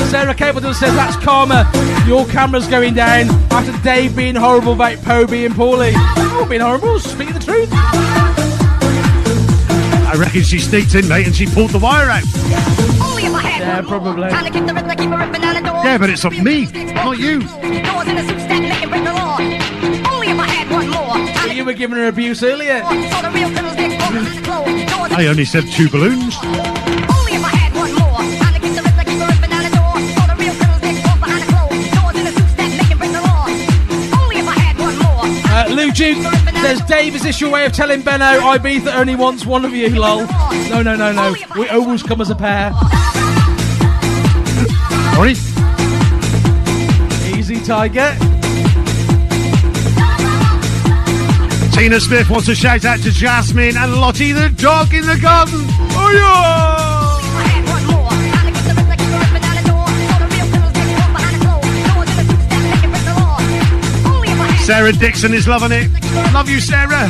Sarah 0.10 0.34
Capleton 0.34 0.74
says, 0.74 0.96
That's 0.96 1.18
karma. 1.18 1.70
Your 2.08 2.26
camera's 2.28 2.70
going 2.70 2.94
down 2.94 3.30
after 3.52 3.78
Dave 3.84 4.16
being 4.16 4.36
horrible 4.36 4.72
about 4.72 5.00
Poe 5.00 5.28
being 5.28 5.54
poorly. 5.54 5.92
Oh, 5.94 6.46
being 6.48 6.62
horrible, 6.62 7.00
speaking 7.00 7.34
the 7.34 7.42
truth. 7.42 7.68
I 10.08 10.16
reckon 10.18 10.44
she 10.44 10.60
sneaked 10.60 10.96
in, 10.96 11.10
mate, 11.10 11.26
and 11.26 11.36
she 11.36 11.46
pulled 11.46 11.72
the 11.72 11.80
wire 11.80 12.10
out. 12.10 12.24
Yeah, 13.64 13.82
probably. 13.82 14.30
Yeah, 14.30 15.98
but 15.98 16.10
it's 16.10 16.24
of 16.24 16.42
me, 16.42 16.66
not 16.94 17.18
you. 17.18 17.42
You 21.54 21.66
were 21.66 21.74
giving 21.74 21.98
her 21.98 22.08
abuse 22.08 22.44
earlier. 22.44 22.82
I 25.16 25.28
only 25.30 25.46
said 25.46 25.64
two 25.72 25.90
balloons. 25.90 26.36
Uh, 35.56 35.68
Lou 35.70 35.92
Duke 35.92 36.18
says, 36.62 36.82
Dave, 36.82 37.16
is 37.16 37.22
this 37.24 37.40
your 37.40 37.52
way 37.52 37.66
of 37.66 37.72
telling 37.72 38.02
Benno 38.02 38.26
Ibiza 38.26 38.94
only 38.96 39.16
wants 39.16 39.46
one 39.46 39.64
of 39.64 39.74
you, 39.74 39.88
lol? 39.90 40.26
No, 40.70 40.82
no, 40.82 40.96
no, 40.96 41.14
no. 41.14 41.36
We 41.56 41.70
always 41.70 42.04
come 42.04 42.20
as 42.20 42.30
a 42.30 42.36
pair. 42.36 42.74
Sorry? 45.14 45.53
Tiger. 47.66 48.14
Tina 51.72 52.00
Smith 52.00 52.30
wants 52.30 52.46
to 52.48 52.56
shout 52.56 52.84
out 52.84 53.00
to 53.00 53.10
Jasmine 53.10 53.78
and 53.78 53.96
Lottie 53.96 54.34
the 54.34 54.50
dog 54.50 54.94
in 54.94 55.06
the 55.06 55.18
garden. 55.22 55.62
Oh 55.96 56.12
yeah! 56.14 57.14
Sarah 64.66 64.92
Dixon 64.92 65.34
is 65.34 65.48
loving 65.48 65.72
it. 65.72 65.90
Love 66.34 66.50
you, 66.50 66.60
Sarah. 66.60 67.10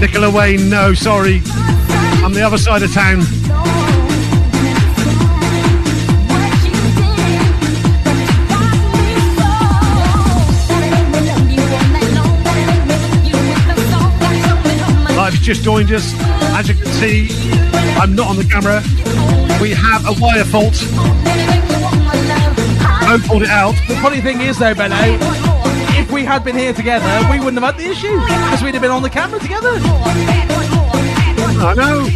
Nicola 0.00 0.30
Wayne, 0.30 0.68
no, 0.68 0.94
sorry. 0.94 1.42
I'm 2.24 2.32
the 2.32 2.40
other 2.40 2.56
side 2.56 2.82
of 2.82 2.90
town. 2.90 3.18
Live's 15.14 15.38
just 15.40 15.62
joined 15.62 15.92
us. 15.92 16.14
As 16.56 16.66
you 16.66 16.74
can 16.74 16.86
see, 16.86 17.28
I'm 18.00 18.14
not 18.14 18.28
on 18.28 18.36
the 18.36 18.44
camera. 18.44 18.82
We 19.60 19.72
have 19.72 20.06
a 20.06 20.18
wire 20.18 20.44
fault. 20.44 20.80
Don't 23.06 23.22
pulled 23.24 23.42
it 23.42 23.50
out. 23.50 23.74
The 23.86 23.96
funny 23.96 24.22
thing 24.22 24.40
is, 24.40 24.58
though, 24.58 24.74
Benno, 24.74 24.96
if 26.00 26.10
we 26.10 26.24
had 26.24 26.42
been 26.42 26.56
here 26.56 26.72
together, 26.72 27.28
we 27.30 27.38
wouldn't 27.38 27.62
have 27.62 27.74
had 27.74 27.78
the 27.78 27.90
issue 27.90 28.18
because 28.18 28.62
we'd 28.62 28.72
have 28.72 28.82
been 28.82 28.90
on 28.90 29.02
the 29.02 29.10
camera 29.10 29.38
together. 29.38 29.78
I 31.56 31.74
know. 31.74 32.06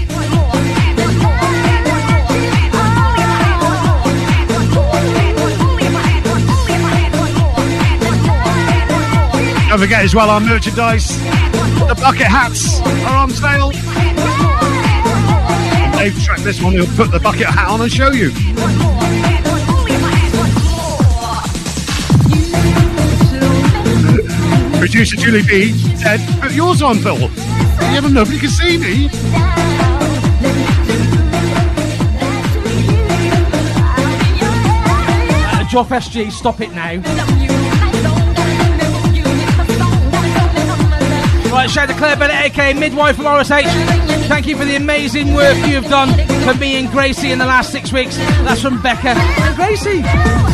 Don't 9.69 9.78
forget 9.78 10.02
as 10.02 10.15
well 10.15 10.31
our 10.31 10.40
merchandise. 10.40 11.09
The 11.89 11.94
bucket 12.01 12.27
hats 12.27 12.81
are 12.81 13.16
on 13.16 13.31
sale. 13.31 13.70
Dave 15.98 16.23
tracked 16.24 16.44
this 16.44 16.62
one. 16.62 16.73
He'll 16.73 16.86
put 16.97 17.10
the 17.10 17.20
bucket 17.20 17.47
hat 17.47 17.69
on 17.69 17.81
and 17.81 17.93
show 17.93 18.10
you. 18.10 18.31
Producer 24.78 25.16
Julie 25.16 25.43
B 25.43 25.73
said, 25.97 26.20
"Put 26.40 26.52
yours 26.52 26.82
on, 26.82 26.98
Phil. 26.98 27.31
You 27.89 27.94
haven't 27.94 28.15
nobody 28.15 28.39
can 28.39 28.51
see 28.51 28.78
me." 28.78 29.09
Uh, 35.51 35.65
Joff 35.70 35.89
SG, 35.89 36.31
stop 36.31 36.60
it 36.60 36.73
now. 36.73 37.01
Right, 41.51 41.69
shout 41.70 41.89
out 41.89 41.94
to 41.94 41.98
Claire 41.98 42.16
Bennett, 42.16 42.36
aka 42.52 42.74
Midwife 42.74 43.16
from 43.16 43.24
RSH. 43.24 43.65
Thank 44.28 44.47
you 44.47 44.56
for 44.56 44.65
the 44.65 44.77
amazing 44.77 45.32
work 45.35 45.56
you 45.66 45.81
have 45.81 45.89
done 45.89 46.10
for 46.44 46.55
me 46.60 46.77
and 46.77 46.90
Gracie 46.90 47.32
in 47.32 47.39
the 47.39 47.47
last 47.47 47.73
six 47.73 47.93
weeks. 47.93 48.16
That's 48.16 48.60
from 48.60 48.81
Becca 48.82 49.09
and 49.09 49.56
Gracie. 49.56 50.48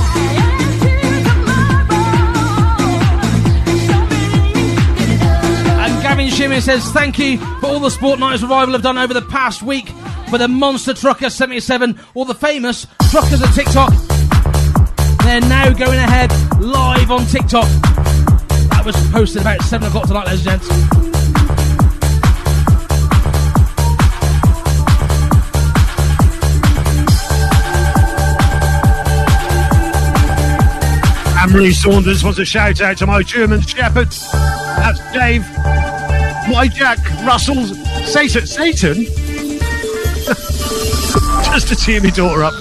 Shimmy 6.54 6.62
says, 6.62 6.92
Thank 6.92 7.18
you 7.18 7.38
for 7.58 7.66
all 7.66 7.80
the 7.80 7.90
Sport 7.90 8.20
90s 8.20 8.42
Revival 8.42 8.74
have 8.74 8.82
done 8.82 8.96
over 8.96 9.12
the 9.12 9.22
past 9.22 9.60
week 9.60 9.88
for 10.30 10.38
the 10.38 10.46
Monster 10.46 10.94
Trucker 10.94 11.28
77, 11.28 11.98
or 12.14 12.26
the 12.26 12.34
famous 12.34 12.86
Truckers 13.10 13.42
at 13.42 13.52
TikTok. 13.54 13.92
They're 15.24 15.40
now 15.40 15.72
going 15.72 15.98
ahead 15.98 16.30
live 16.60 17.10
on 17.10 17.26
TikTok. 17.26 17.66
That 18.70 18.82
was 18.86 18.94
posted 19.10 19.42
about 19.42 19.62
7 19.62 19.88
o'clock 19.88 20.06
tonight, 20.06 20.26
ladies 20.26 20.46
and 20.46 20.60
gents. 20.62 20.70
Anne-Marie 31.36 31.72
Saunders 31.72 32.22
wants 32.22 32.38
a 32.38 32.44
shout 32.44 32.80
out 32.80 32.96
to 32.98 33.06
my 33.06 33.22
German 33.22 33.60
Shepherd. 33.60 34.12
That's 34.12 35.00
Dave. 35.12 35.44
My 36.48 36.68
Jack 36.68 36.98
Russell. 37.24 37.64
Satan. 38.04 38.46
Satan? 38.46 39.04
Just 41.44 41.68
to 41.68 41.76
cheer 41.76 42.02
my 42.02 42.10
daughter 42.10 42.44
up. 42.44 42.52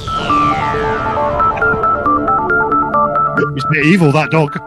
He's 3.54 3.66
a 3.66 3.70
bit 3.70 3.86
evil, 3.86 4.12
that 4.14 4.32
dog. 4.32 4.58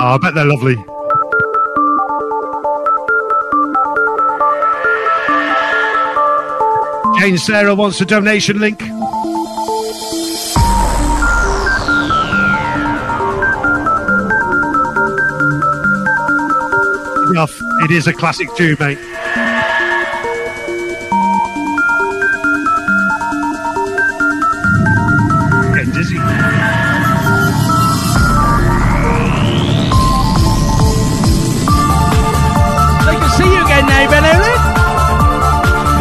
I 0.00 0.18
bet 0.18 0.34
they're 0.34 0.44
lovely. 0.44 0.76
Jane 7.18 7.38
Sarah 7.38 7.74
wants 7.74 8.00
a 8.00 8.04
donation 8.04 8.58
link. 8.58 8.82
Enough. 17.34 17.58
It 17.82 17.90
is 17.90 18.06
a 18.06 18.12
classic 18.12 18.46
tune, 18.54 18.76
mate. 18.78 18.96
Getting 25.74 25.90
dizzy. 25.92 26.14
They 26.14 26.22
can 33.18 33.30
see 33.34 33.50
you 33.50 33.58
again 33.64 33.86
now, 33.90 34.06
Ben. 34.08 34.22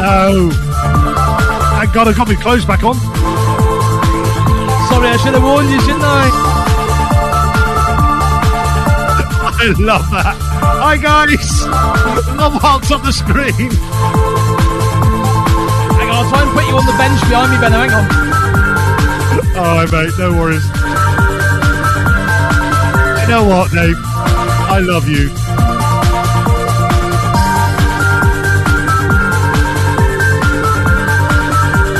No. 0.03 0.51
Thank 1.79 1.89
God 1.95 2.05
I 2.09 2.13
got 2.15 2.27
my 2.27 2.35
clothes 2.35 2.65
back 2.65 2.83
on. 2.83 2.93
Sorry, 4.87 5.07
I 5.07 5.17
should 5.17 5.33
have 5.33 5.41
warned 5.41 5.71
you, 5.71 5.81
shouldn't 5.81 6.03
I? 6.03 6.29
I 9.59 9.73
love 9.79 10.11
that. 10.11 10.52
Hi, 10.85 10.97
guys. 10.97 11.63
Love 12.35 12.61
what's 12.61 12.91
on 12.91 13.01
the 13.03 13.13
screen. 13.13 13.71
Hang 15.95 16.09
on, 16.09 16.25
I'll 16.25 16.29
try 16.29 16.41
and 16.43 16.51
put 16.51 16.67
you 16.67 16.75
on 16.75 16.85
the 16.85 16.91
bench 16.99 17.21
behind 17.31 17.53
me, 17.53 17.57
Ben. 17.63 17.71
Hang 17.71 17.89
on. 17.95 18.03
All 19.55 19.79
right, 19.79 19.89
mate. 19.89 20.11
No 20.19 20.33
worries. 20.37 20.65
You 23.21 23.27
know 23.31 23.47
what, 23.47 23.71
Dave? 23.71 23.95
I 23.95 24.79
love 24.83 25.07
you. 25.07 25.29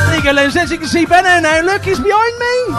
There 0.08 0.18
you 0.18 0.24
go, 0.24 0.32
ladies 0.32 0.58
and. 0.58 0.70
You 0.70 0.78
can 0.80 0.88
see 0.88 1.06
Benno 1.06 1.40
now. 1.40 1.62
Look, 1.62 1.84
he's 1.86 2.02
behind 2.02 2.38
me. 2.38 2.74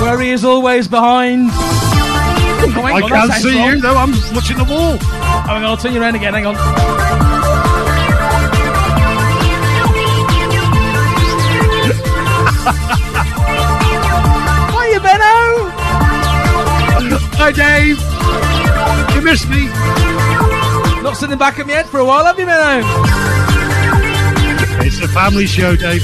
Where 0.00 0.20
he 0.20 0.30
is 0.30 0.44
always 0.44 0.86
behind. 0.86 1.50
Oh, 2.78 2.82
hang 2.82 2.96
I 2.96 3.00
on, 3.02 3.08
can't 3.08 3.32
see 3.32 3.58
wrong. 3.58 3.70
you 3.70 3.80
though. 3.80 3.96
I'm 3.96 4.12
watching 4.34 4.58
the 4.58 4.64
wall. 4.64 4.98
Oh, 5.00 5.42
hang 5.46 5.56
on, 5.56 5.64
I'll 5.64 5.76
turn 5.76 5.94
you 5.94 6.00
around 6.00 6.14
again. 6.14 6.34
Hang 6.34 6.46
on. 6.46 6.56
Hiya, 13.66 15.00
Benno. 15.00 15.70
Hi, 17.38 17.50
Dave. 17.52 17.98
You 19.14 19.22
missed 19.22 19.48
me. 19.48 19.66
Not 21.02 21.16
sitting 21.16 21.38
back 21.38 21.58
at 21.58 21.66
my 21.66 21.72
head 21.74 21.86
for 21.86 21.98
a 22.00 22.04
while, 22.04 22.24
have 22.24 22.38
you, 22.38 22.46
Benno? 22.46 22.82
It's 24.84 25.00
a 25.00 25.08
family 25.08 25.46
show, 25.46 25.76
Dave. 25.76 26.02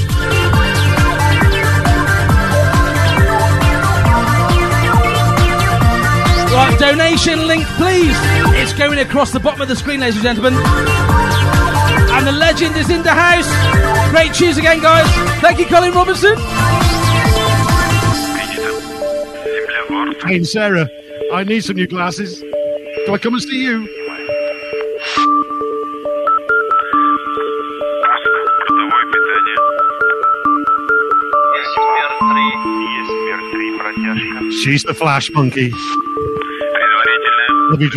Right, 6.53 6.77
donation 6.77 7.47
link, 7.47 7.65
please. 7.77 8.15
It's 8.61 8.73
going 8.73 8.99
across 8.99 9.31
the 9.31 9.39
bottom 9.39 9.61
of 9.61 9.67
the 9.67 9.75
screen, 9.75 10.01
ladies 10.01 10.17
and 10.17 10.23
gentlemen. 10.23 10.53
And 10.53 12.27
the 12.27 12.31
legend 12.31 12.77
is 12.77 12.91
in 12.91 13.01
the 13.01 13.09
house. 13.09 13.49
Great 14.11 14.35
cheers 14.35 14.57
again, 14.57 14.79
guys. 14.79 15.09
Thank 15.41 15.57
you, 15.57 15.65
Colin 15.65 15.91
Robinson. 15.93 16.35
Hey, 20.27 20.43
Sarah, 20.43 20.87
I 21.33 21.43
need 21.43 21.63
some 21.63 21.75
new 21.75 21.87
glasses. 21.87 22.39
Do 22.41 23.13
I 23.13 23.17
come 23.17 23.33
and 23.33 23.41
see 23.41 23.63
you? 23.63 23.87
She's 34.63 34.83
the 34.83 34.93
flash 34.93 35.31
monkey. 35.31 35.73
Love 37.73 37.81
you 37.81 37.89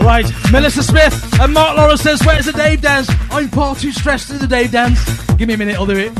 Right, 0.00 0.24
Melissa 0.52 0.84
Smith 0.84 1.40
and 1.40 1.52
Mark 1.52 1.76
Laurel 1.76 1.96
says, 1.96 2.22
where's 2.24 2.46
the 2.46 2.52
Dave 2.52 2.82
dance? 2.82 3.10
I'm 3.32 3.48
far 3.48 3.74
too 3.74 3.90
stressed 3.90 4.28
to 4.28 4.34
do 4.34 4.38
the 4.38 4.46
Dave 4.46 4.70
dance. 4.70 5.26
Give 5.34 5.48
me 5.48 5.54
a 5.54 5.58
minute, 5.58 5.74
I'll 5.74 5.86
do 5.86 5.96
it. 5.96 6.14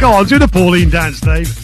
Go 0.00 0.10
on, 0.12 0.24
do 0.24 0.38
the 0.38 0.48
Pauline 0.50 0.88
dance, 0.88 1.20
Dave. 1.20 1.57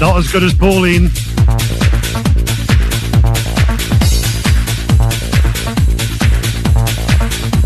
Not 0.00 0.16
as 0.16 0.32
good 0.32 0.42
as 0.42 0.54
Pauline. 0.54 1.10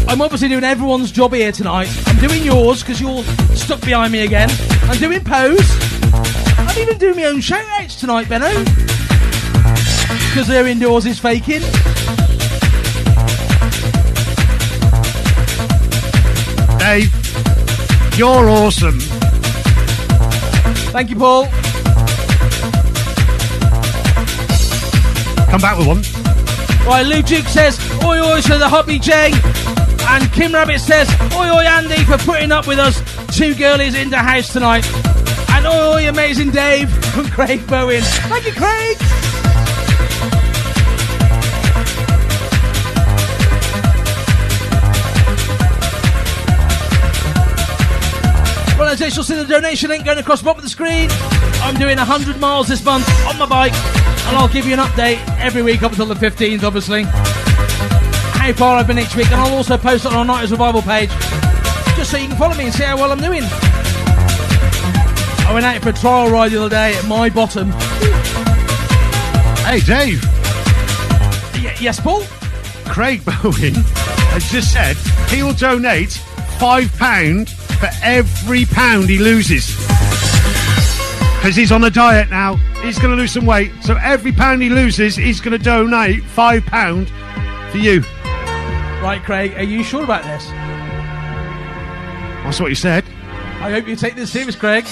I'm 0.08 0.20
obviously 0.20 0.48
doing 0.48 0.64
everyone's 0.64 1.12
job 1.12 1.32
here 1.32 1.52
tonight. 1.52 1.88
I'm 2.08 2.18
doing 2.18 2.42
yours 2.42 2.82
because 2.82 3.00
you're 3.00 3.22
stuck 3.54 3.80
behind 3.82 4.12
me 4.12 4.24
again. 4.24 4.50
I'm 4.82 4.98
doing 4.98 5.22
pose. 5.22 5.68
I'm 6.58 6.76
even 6.76 6.98
doing 6.98 7.14
my 7.14 7.24
own 7.26 7.40
shout 7.40 7.64
outs 7.80 7.94
tonight, 7.94 8.28
Benno. 8.28 8.50
Because 10.30 10.48
they're 10.48 10.66
indoors 10.66 11.06
is 11.06 11.20
faking. 11.20 11.60
Dave, 16.80 18.18
you're 18.18 18.50
awesome. 18.50 18.98
Thank 20.90 21.10
you, 21.10 21.16
Paul. 21.16 21.48
Back 25.64 25.78
with 25.78 25.86
one. 25.86 26.02
Right, 26.86 27.06
Lou 27.06 27.22
Duke 27.22 27.46
says, 27.46 27.80
oi 28.04 28.20
oi 28.20 28.42
to 28.42 28.58
the 28.58 28.68
hobby 28.68 28.98
J. 28.98 29.32
And 30.10 30.30
Kim 30.30 30.52
Rabbit 30.52 30.78
says, 30.78 31.08
oi 31.32 31.48
oi 31.48 31.64
Andy 31.64 32.04
for 32.04 32.18
putting 32.18 32.52
up 32.52 32.66
with 32.66 32.78
us 32.78 33.00
two 33.34 33.54
girlies 33.54 33.94
in 33.94 34.10
the 34.10 34.18
house 34.18 34.52
tonight. 34.52 34.84
And 35.52 35.66
oi 35.66 35.94
oi 35.94 36.08
amazing 36.10 36.50
Dave 36.50 36.90
from 37.14 37.30
Craig 37.36 37.66
Bowen. 37.66 38.02
Thank 38.02 38.44
you, 38.44 38.52
Craig. 38.52 38.98
Well, 48.78 48.92
as 48.92 49.00
you'll 49.00 49.24
see 49.24 49.36
the 49.36 49.46
donation 49.46 49.88
link 49.88 50.04
going 50.04 50.18
across 50.18 50.40
the 50.40 50.44
bottom 50.44 50.58
of 50.58 50.64
the 50.64 50.68
screen. 50.68 51.08
I'm 51.62 51.76
doing 51.76 51.96
100 51.96 52.38
miles 52.38 52.68
this 52.68 52.84
month 52.84 53.08
on 53.24 53.38
my 53.38 53.46
bike, 53.46 53.72
and 54.26 54.36
I'll 54.36 54.48
give 54.48 54.66
you 54.66 54.74
an 54.74 54.80
update 54.80 55.18
every 55.38 55.62
week 55.62 55.82
up 55.82 55.92
until 55.92 56.06
the 56.06 56.14
15th, 56.14 56.62
obviously. 56.62 57.04
How 57.04 58.52
far 58.52 58.76
I've 58.78 58.86
been 58.86 58.98
each 58.98 59.14
week, 59.16 59.26
and 59.26 59.36
I'll 59.36 59.54
also 59.54 59.76
post 59.78 60.04
it 60.06 60.12
on 60.12 60.28
our 60.28 60.42
90s 60.42 60.50
Revival 60.50 60.82
page, 60.82 61.10
just 61.96 62.10
so 62.10 62.16
you 62.16 62.28
can 62.28 62.36
follow 62.36 62.54
me 62.54 62.64
and 62.64 62.74
see 62.74 62.84
how 62.84 62.96
well 62.96 63.12
I'm 63.12 63.20
doing. 63.20 63.42
I 65.46 65.50
went 65.52 65.64
out 65.66 65.82
for 65.82 65.90
a 65.90 65.92
trial 65.92 66.30
ride 66.30 66.52
the 66.52 66.58
other 66.58 66.70
day 66.70 66.94
at 66.94 67.04
my 67.06 67.28
bottom. 67.30 67.70
Hey, 69.64 69.80
Dave. 69.80 70.22
Y- 71.54 71.76
yes, 71.80 72.00
Paul? 72.00 72.22
Craig 72.86 73.24
Bowen 73.42 73.74
has 74.32 74.50
just 74.50 74.72
said 74.72 74.96
he'll 75.30 75.52
donate 75.54 76.12
five 76.58 76.92
pound 76.98 77.50
for 77.50 77.88
every 78.02 78.64
pound 78.66 79.08
he 79.08 79.18
loses. 79.18 79.74
Because 81.36 81.56
he's 81.56 81.72
on 81.72 81.84
a 81.84 81.90
diet 81.90 82.30
now. 82.30 82.58
He's 82.84 82.98
going 82.98 83.12
to 83.12 83.16
lose 83.16 83.32
some 83.32 83.46
weight. 83.46 83.72
So 83.80 83.96
every 84.02 84.30
pound 84.30 84.60
he 84.60 84.68
loses, 84.68 85.16
he's 85.16 85.40
going 85.40 85.56
to 85.56 85.64
donate 85.64 86.22
five 86.22 86.66
pound 86.66 87.08
for 87.70 87.78
you. 87.78 88.00
Right, 89.02 89.22
Craig, 89.24 89.54
are 89.54 89.62
you 89.62 89.82
sure 89.82 90.04
about 90.04 90.22
this? 90.24 90.46
That's 92.44 92.60
what 92.60 92.68
he 92.68 92.74
said. 92.74 93.04
I 93.60 93.70
hope 93.70 93.88
you 93.88 93.96
take 93.96 94.16
this 94.16 94.30
serious, 94.30 94.54
Craig. 94.54 94.84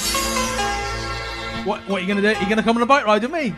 What, 1.67 1.87
what 1.87 1.99
are 1.99 2.01
you 2.01 2.07
going 2.07 2.23
to 2.23 2.23
do? 2.23 2.39
You're 2.41 2.49
going 2.49 2.57
to 2.57 2.63
come 2.63 2.77
on 2.77 2.83
a 2.83 2.87
bike 2.87 3.05
ride 3.05 3.23
with 3.23 3.31
me? 3.31 3.55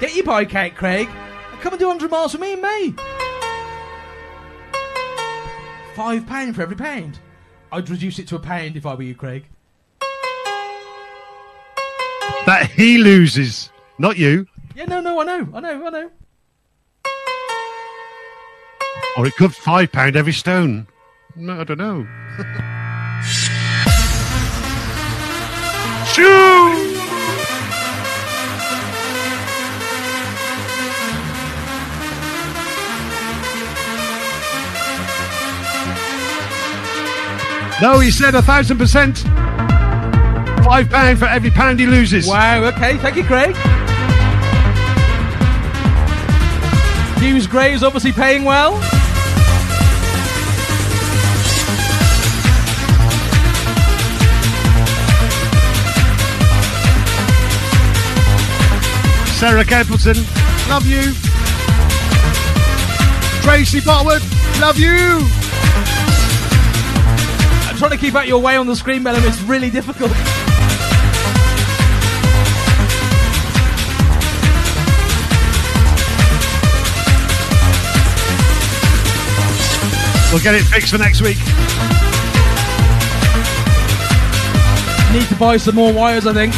Get 0.00 0.14
your 0.14 0.26
bike 0.26 0.54
out, 0.54 0.74
Craig. 0.74 1.08
And 1.50 1.60
come 1.62 1.72
and 1.72 1.80
do 1.80 1.86
100 1.86 2.10
miles 2.10 2.34
with 2.34 2.42
me 2.42 2.52
in 2.52 2.60
May. 2.60 2.94
Five 5.94 6.26
pound 6.26 6.56
for 6.56 6.62
every 6.62 6.76
pound. 6.76 7.20
I'd 7.72 7.88
reduce 7.88 8.18
it 8.18 8.28
to 8.28 8.36
a 8.36 8.38
pound 8.38 8.76
if 8.76 8.84
I 8.84 8.94
were 8.94 9.02
you, 9.02 9.14
Craig. 9.14 9.48
That 12.46 12.70
he 12.74 12.98
loses, 12.98 13.70
not 13.98 14.16
you. 14.16 14.46
Yeah, 14.74 14.86
no, 14.86 15.00
no, 15.00 15.20
I 15.20 15.24
know, 15.24 15.48
I 15.54 15.60
know, 15.60 15.86
I 15.86 15.90
know. 15.90 16.10
Or 19.16 19.26
it 19.26 19.36
could 19.36 19.54
five 19.54 19.92
pound 19.92 20.16
every 20.16 20.32
stone. 20.32 20.86
No, 21.36 21.60
I 21.60 21.64
don't 21.64 21.78
know. 21.78 22.06
Shoo! 26.12 26.92
No, 37.80 37.98
he 37.98 38.10
said 38.10 38.34
a 38.34 38.42
thousand 38.42 38.78
percent. 38.78 39.24
Five 40.64 40.88
pound 40.90 41.18
for 41.18 41.26
every 41.26 41.50
pound 41.50 41.80
he 41.80 41.86
loses. 41.86 42.26
Wow, 42.26 42.64
okay, 42.64 42.96
thank 42.98 43.16
you, 43.16 43.24
Craig. 43.24 43.54
Hughes 47.22 47.46
Gray 47.46 47.72
is 47.72 47.82
obviously 47.82 48.12
paying 48.12 48.44
well. 48.44 48.80
Sarah 59.38 59.64
Campbellton, 59.64 60.16
love 60.68 60.86
you. 60.86 61.12
Tracy 63.42 63.80
Botwood, 63.80 64.22
love 64.60 64.78
you. 64.78 65.26
I'm 67.68 67.76
trying 67.76 67.90
to 67.90 67.96
keep 67.96 68.14
out 68.14 68.28
your 68.28 68.40
way 68.40 68.56
on 68.56 68.66
the 68.66 68.76
screen, 68.76 69.02
Bellum. 69.02 69.22
It's 69.24 69.42
really 69.42 69.70
difficult. 69.70 70.12
We'll 80.32 80.40
get 80.40 80.54
it 80.54 80.62
fixed 80.62 80.90
for 80.90 80.96
next 80.96 81.20
week. 81.20 81.36
Need 85.12 85.28
to 85.28 85.36
buy 85.38 85.58
some 85.58 85.74
more 85.74 85.92
wires, 85.92 86.26
I 86.26 86.32
think. 86.32 86.54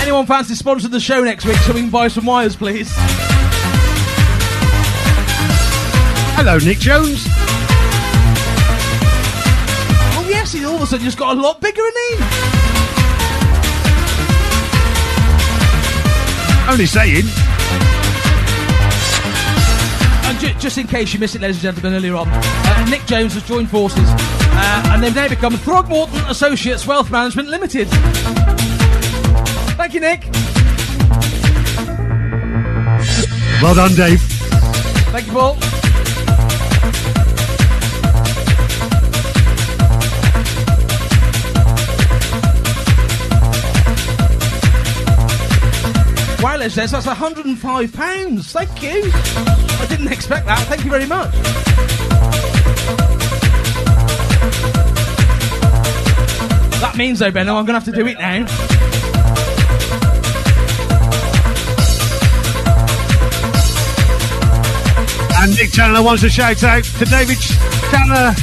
Anyone 0.00 0.24
fancy 0.24 0.54
sponsoring 0.54 0.90
the 0.90 0.98
show 0.98 1.22
next 1.22 1.44
week 1.44 1.58
so 1.58 1.74
we 1.74 1.80
can 1.80 1.90
buy 1.90 2.08
some 2.08 2.24
wires, 2.24 2.56
please? 2.56 2.90
Hello, 6.34 6.56
Nick 6.56 6.78
Jones. 6.78 7.26
Oh 10.16 10.26
yes, 10.30 10.52
he 10.52 10.64
all 10.64 10.76
of 10.76 10.82
a 10.82 10.86
sudden 10.86 11.04
just 11.04 11.18
got 11.18 11.36
a 11.36 11.40
lot 11.42 11.60
bigger, 11.60 11.82
isn't 11.82 12.18
he? 12.18 12.24
Only 16.70 16.86
saying. 16.86 17.49
Ju- 20.40 20.54
just 20.58 20.78
in 20.78 20.86
case 20.86 21.12
you 21.12 21.20
missed 21.20 21.34
it, 21.34 21.42
ladies 21.42 21.56
and 21.62 21.74
gentlemen, 21.74 21.98
earlier 21.98 22.14
on, 22.16 22.26
uh, 22.26 22.86
Nick 22.88 23.04
Jones 23.04 23.34
has 23.34 23.42
joined 23.42 23.68
forces, 23.68 24.08
uh, 24.08 24.82
and 24.86 25.02
they've 25.02 25.14
now 25.14 25.28
become 25.28 25.52
Throgmorton 25.52 26.30
Associates 26.30 26.86
Wealth 26.86 27.10
Management 27.10 27.48
Limited. 27.48 27.88
Thank 29.76 29.92
you, 29.92 30.00
Nick. 30.00 30.24
Well 33.62 33.74
done, 33.74 33.94
Dave. 33.94 34.22
Thank 35.12 35.26
you, 35.26 35.32
Paul. 35.34 35.56
Wow, 46.42 46.56
Les, 46.56 46.74
that's 46.74 46.92
£105. 47.06 48.52
Thank 48.52 48.82
you. 48.82 49.69
I 49.80 49.86
didn't 49.86 50.12
expect 50.12 50.46
that. 50.46 50.66
Thank 50.68 50.84
you 50.84 50.90
very 50.90 51.06
much. 51.06 51.32
That 56.80 56.96
means, 56.96 57.18
though, 57.18 57.30
Benno, 57.30 57.56
I'm 57.56 57.66
going 57.66 57.80
to 57.80 57.84
have 57.84 57.84
to 57.84 57.92
do 57.92 58.06
it 58.06 58.18
now. 58.18 58.46
And 65.42 65.56
Nick 65.56 65.72
Chandler 65.72 66.02
wants 66.02 66.22
a 66.22 66.28
shout 66.28 66.62
out 66.64 66.84
to 66.84 67.04
David 67.06 67.38
Chandler, 67.38 68.34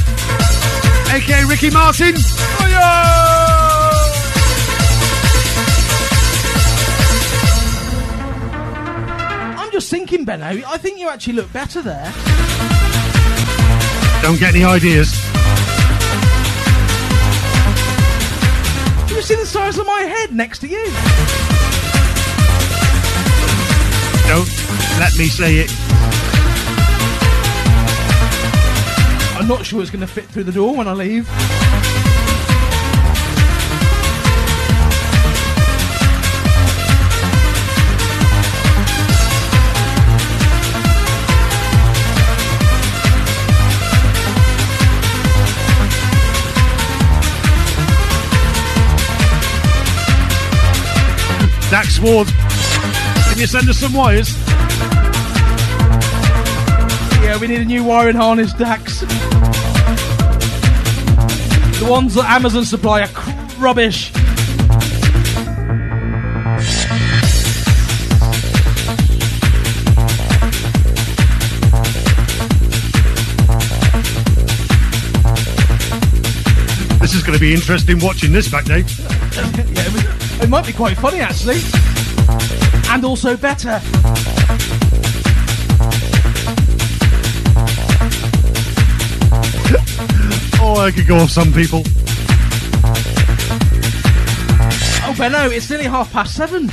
aka 1.14 1.44
Ricky 1.44 1.70
Martin. 1.70 2.14
Oh, 2.16 2.64
I'm 2.64 2.70
just 2.70 3.17
just 9.88 9.90
thinking, 9.90 10.24
Benno, 10.24 10.44
I 10.44 10.76
think 10.76 10.98
you 10.98 11.08
actually 11.08 11.34
look 11.34 11.50
better 11.52 11.80
there. 11.80 12.12
Don't 14.22 14.38
get 14.38 14.54
any 14.54 14.64
ideas. 14.64 15.12
Do 19.08 19.14
you 19.14 19.22
see 19.22 19.36
the 19.36 19.46
size 19.46 19.78
of 19.78 19.86
my 19.86 20.00
head 20.00 20.32
next 20.34 20.58
to 20.60 20.68
you? 20.68 20.84
Don't 24.28 24.48
let 24.98 25.16
me 25.16 25.26
say 25.26 25.64
it. 25.64 25.70
I'm 29.38 29.48
not 29.48 29.64
sure 29.64 29.80
it's 29.80 29.90
going 29.90 30.00
to 30.00 30.06
fit 30.06 30.26
through 30.26 30.44
the 30.44 30.52
door 30.52 30.76
when 30.76 30.86
I 30.86 30.92
leave. 30.92 31.26
Ward, 52.02 52.28
can 52.28 53.38
you 53.38 53.46
send 53.46 53.68
us 53.68 53.78
some 53.78 53.92
wires? 53.92 54.36
Yeah, 57.22 57.38
we 57.40 57.48
need 57.48 57.60
a 57.60 57.64
new 57.64 57.82
wiring 57.82 58.14
harness, 58.14 58.52
Dax. 58.52 59.00
The 61.80 61.86
ones 61.88 62.14
that 62.14 62.26
Amazon 62.28 62.64
supply 62.64 63.02
are 63.02 63.08
cr- 63.08 63.30
rubbish. 63.58 64.12
This 77.00 77.14
is 77.14 77.22
going 77.22 77.34
to 77.34 77.40
be 77.40 77.54
interesting 77.54 77.98
watching 78.00 78.32
this 78.32 78.48
back, 78.48 78.64
Dave. 78.66 78.88
yeah, 78.98 80.42
it 80.42 80.48
might 80.48 80.66
be 80.66 80.72
quite 80.72 80.96
funny 80.96 81.20
actually, 81.20 81.58
and 82.88 83.04
also 83.04 83.36
better. 83.36 83.80
Oh, 90.60 90.80
I 90.80 90.90
could 90.90 91.06
go 91.06 91.16
off 91.16 91.30
some 91.30 91.52
people. 91.52 91.82
Oh, 95.04 95.14
Benno, 95.16 95.48
it's 95.48 95.70
nearly 95.70 95.84
half 95.84 96.12
past 96.12 96.34
seven. 96.34 96.64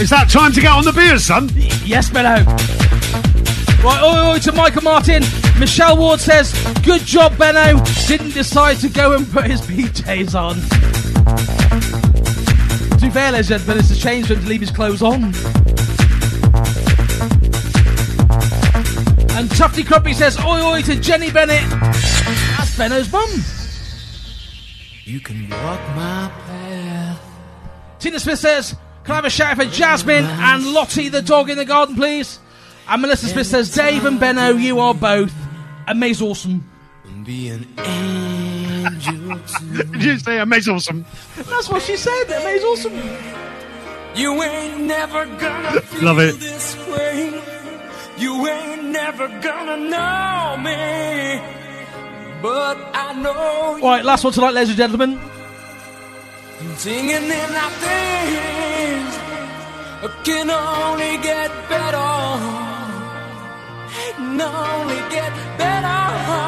Is 0.00 0.08
that 0.10 0.28
time 0.30 0.52
to 0.52 0.60
get 0.60 0.70
on 0.70 0.84
the 0.84 0.92
beers, 0.92 1.26
son? 1.26 1.50
Yes, 1.84 2.08
Benno. 2.10 2.44
Right, 3.82 4.02
oi, 4.02 4.32
oi 4.32 4.38
to 4.38 4.52
Michael 4.52 4.82
Martin. 4.82 5.22
Michelle 5.58 5.96
Ward 5.96 6.20
says, 6.20 6.52
Good 6.82 7.02
job, 7.02 7.36
Benno. 7.36 7.82
Didn't 8.06 8.32
decide 8.32 8.78
to 8.78 8.88
go 8.88 9.14
and 9.14 9.30
put 9.30 9.46
his 9.46 9.60
PJs 9.62 10.34
on. 10.34 10.85
To 13.16 13.22
fair, 13.22 13.32
ladies 13.32 13.50
and 13.50 13.60
gentlemen, 13.60 13.82
it's 13.82 13.90
a 13.90 13.98
change 13.98 14.26
for 14.26 14.34
him 14.34 14.42
to 14.42 14.46
leave 14.46 14.60
his 14.60 14.70
clothes 14.70 15.00
on. 15.00 15.24
And 19.34 19.50
Tufty 19.52 19.84
Crumpy 19.84 20.14
says, 20.14 20.38
Oi, 20.38 20.62
oi 20.62 20.82
to 20.82 21.00
Jenny 21.00 21.30
Bennett. 21.30 21.64
That's 21.70 22.76
Benno's 22.76 23.10
mum. 23.10 23.30
You 25.04 25.20
can 25.20 25.48
walk 25.48 25.80
my 25.96 26.30
path. 26.46 27.22
Tina 28.00 28.20
Smith 28.20 28.38
says, 28.38 28.76
Can 29.04 29.12
I 29.12 29.14
have 29.14 29.24
a 29.24 29.30
shout 29.30 29.52
out 29.52 29.64
for 29.64 29.72
Jasmine 29.72 30.26
and 30.26 30.74
Lottie 30.74 31.08
the 31.08 31.22
dog 31.22 31.48
in 31.48 31.56
the 31.56 31.64
garden, 31.64 31.96
please? 31.96 32.38
And 32.86 33.00
Melissa 33.00 33.28
Smith 33.28 33.46
says, 33.46 33.74
Dave 33.74 34.04
and 34.04 34.20
Benno, 34.20 34.50
you 34.50 34.78
are 34.78 34.92
both 34.92 35.32
amazing 35.88 36.28
awesome. 36.28 36.70
Be 38.90 38.96
an 38.96 39.32
angel 39.32 39.82
Did 39.92 40.02
you 40.02 40.18
say 40.18 40.38
amazing 40.38 40.74
awesome? 40.74 41.04
That's 41.36 41.68
what 41.68 41.82
she 41.82 41.96
said, 41.96 42.24
amazing 42.24 42.68
awesome. 42.68 42.92
You 44.14 44.42
ain't 44.42 44.80
never 44.82 45.26
gonna 45.26 45.80
feel 45.80 46.02
Love 46.08 46.18
it. 46.20 46.40
this 46.40 46.76
way. 46.88 47.42
You 48.18 48.46
ain't 48.46 48.84
never 48.84 49.28
gonna 49.40 49.76
know 49.76 50.56
me. 50.58 51.40
But 52.42 52.76
I 52.94 53.12
know 53.20 53.78
Right, 53.82 54.04
last 54.04 54.24
one 54.24 54.32
tonight, 54.32 54.54
ladies 54.54 54.70
and 54.70 54.78
gentlemen. 54.78 55.20
you 56.62 56.74
singing 56.76 57.24
in 57.24 57.54
our 57.54 57.70
things 57.70 59.16
can 60.26 60.50
only 60.50 61.16
get 61.22 61.50
better. 61.68 62.75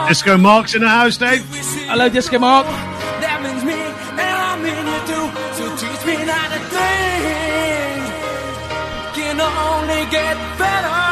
Disco 0.09 0.39
Mark's 0.39 0.75
in 0.75 0.81
the 0.81 0.89
house, 0.89 1.19
Dave. 1.19 1.45
Hello, 1.87 2.09
Disco 2.09 2.39
Mark. 2.39 2.67
That 3.21 3.43
means 3.43 3.63
me, 3.63 3.75
and 3.75 4.21
I 4.21 4.57
mean 4.57 4.87
you 4.89 5.01
too. 5.05 5.27
So 5.53 5.69
teach 5.77 6.03
me 6.07 6.17
not 6.25 6.49
to 6.49 6.61
think. 6.73 8.09
Can 9.15 9.39
only 9.39 10.11
get 10.11 10.37
better. 10.57 11.09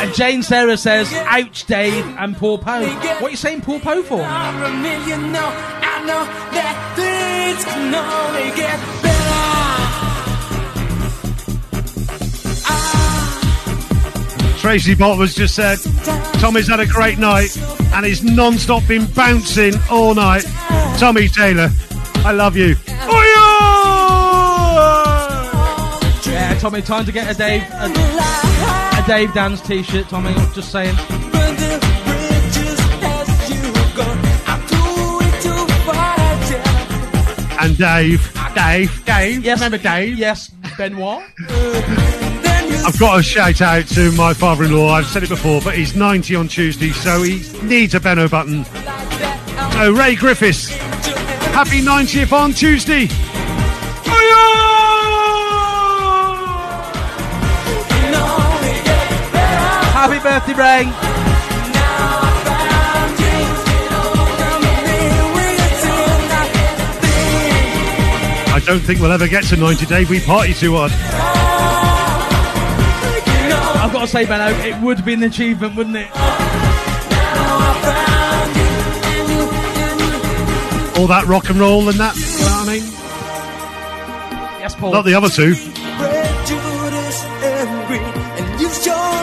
And 0.00 0.14
Jane 0.14 0.42
Sarah 0.42 0.76
says, 0.76 1.12
Ouch, 1.12 1.66
Dave 1.66 2.04
and 2.18 2.36
Paul 2.36 2.58
Poe. 2.58 2.84
What 2.84 3.22
are 3.22 3.30
you 3.30 3.36
saying, 3.36 3.60
Paul 3.60 3.78
Poe 3.80 4.02
for? 4.02 4.20
Tracy 14.60 14.94
Botwood's 14.94 15.34
just 15.34 15.54
said, 15.54 15.78
Tommy's 16.38 16.68
had 16.68 16.80
a 16.80 16.86
great 16.86 17.18
night 17.18 17.56
and 17.94 18.04
he's 18.04 18.22
non-stop 18.22 18.86
been 18.86 19.06
bouncing 19.06 19.72
all 19.90 20.14
night. 20.14 20.44
Tommy 20.98 21.28
Taylor, 21.28 21.70
I 22.16 22.32
love 22.32 22.58
you. 22.58 22.76
Oh 22.88 23.22
Yeah, 26.26 26.58
Tommy, 26.58 26.82
time 26.82 27.06
to 27.06 27.12
get 27.12 27.34
a 27.34 27.38
Dave 27.38 27.62
a, 27.72 27.86
a 27.86 29.04
Dave 29.06 29.32
Dance 29.32 29.62
t-shirt, 29.62 30.10
Tommy. 30.10 30.34
Just 30.54 30.70
saying. 30.70 30.94
And 37.62 37.78
Dave, 37.78 38.30
Dave, 38.54 39.04
Dave, 39.06 39.42
yes, 39.42 39.58
remember 39.58 39.78
Dave? 39.78 40.18
Yes, 40.18 40.50
Benoit. 40.76 41.24
I've 42.82 42.98
got 42.98 43.16
to 43.16 43.22
shout 43.22 43.60
out 43.60 43.86
to 43.88 44.10
my 44.12 44.32
father-in-law. 44.34 44.88
I've 44.88 45.06
said 45.06 45.22
it 45.22 45.28
before, 45.28 45.60
but 45.60 45.74
he's 45.74 45.94
90 45.94 46.34
on 46.34 46.48
Tuesday, 46.48 46.90
so 46.90 47.22
he 47.22 47.42
needs 47.62 47.94
a 47.94 48.00
Benno 48.00 48.28
button. 48.28 48.64
So 48.64 49.92
Ray 49.92 50.14
Griffiths, 50.14 50.70
happy 50.70 51.80
90th 51.80 52.32
on 52.32 52.52
Tuesday. 52.52 53.06
Happy 59.92 60.18
birthday, 60.22 60.54
Ray. 60.54 60.92
I 68.52 68.62
don't 68.66 68.80
think 68.80 69.00
we'll 69.00 69.12
ever 69.12 69.28
get 69.28 69.44
to 69.44 69.56
90, 69.56 69.86
Dave. 69.86 70.10
We 70.10 70.20
party 70.20 70.54
too 70.54 70.76
hard. 70.76 71.39
I've 74.00 74.10
got 74.10 74.12
to 74.12 74.16
say, 74.16 74.24
Benno, 74.24 74.58
it 74.64 74.82
would 74.82 75.04
be 75.04 75.12
an 75.12 75.22
achievement, 75.24 75.76
wouldn't 75.76 75.94
it? 75.94 76.08
All 80.96 81.06
that 81.06 81.24
rock 81.26 81.50
and 81.50 81.58
roll 81.58 81.86
and 81.86 82.00
that. 82.00 82.16
You 82.16 82.22
know 82.22 82.56
what 82.56 82.68
I 82.68 82.72
mean? 82.72 82.82
Yes, 84.58 84.74
Paul. 84.74 84.92
Not 84.92 85.04
the 85.04 85.12
other 85.12 85.28
two. 85.28 85.54
Prejudice 85.54 87.24
and 87.44 87.86
greed, 87.88 88.00
and 88.00 88.60
you've 88.62 88.72
shown 88.72 89.20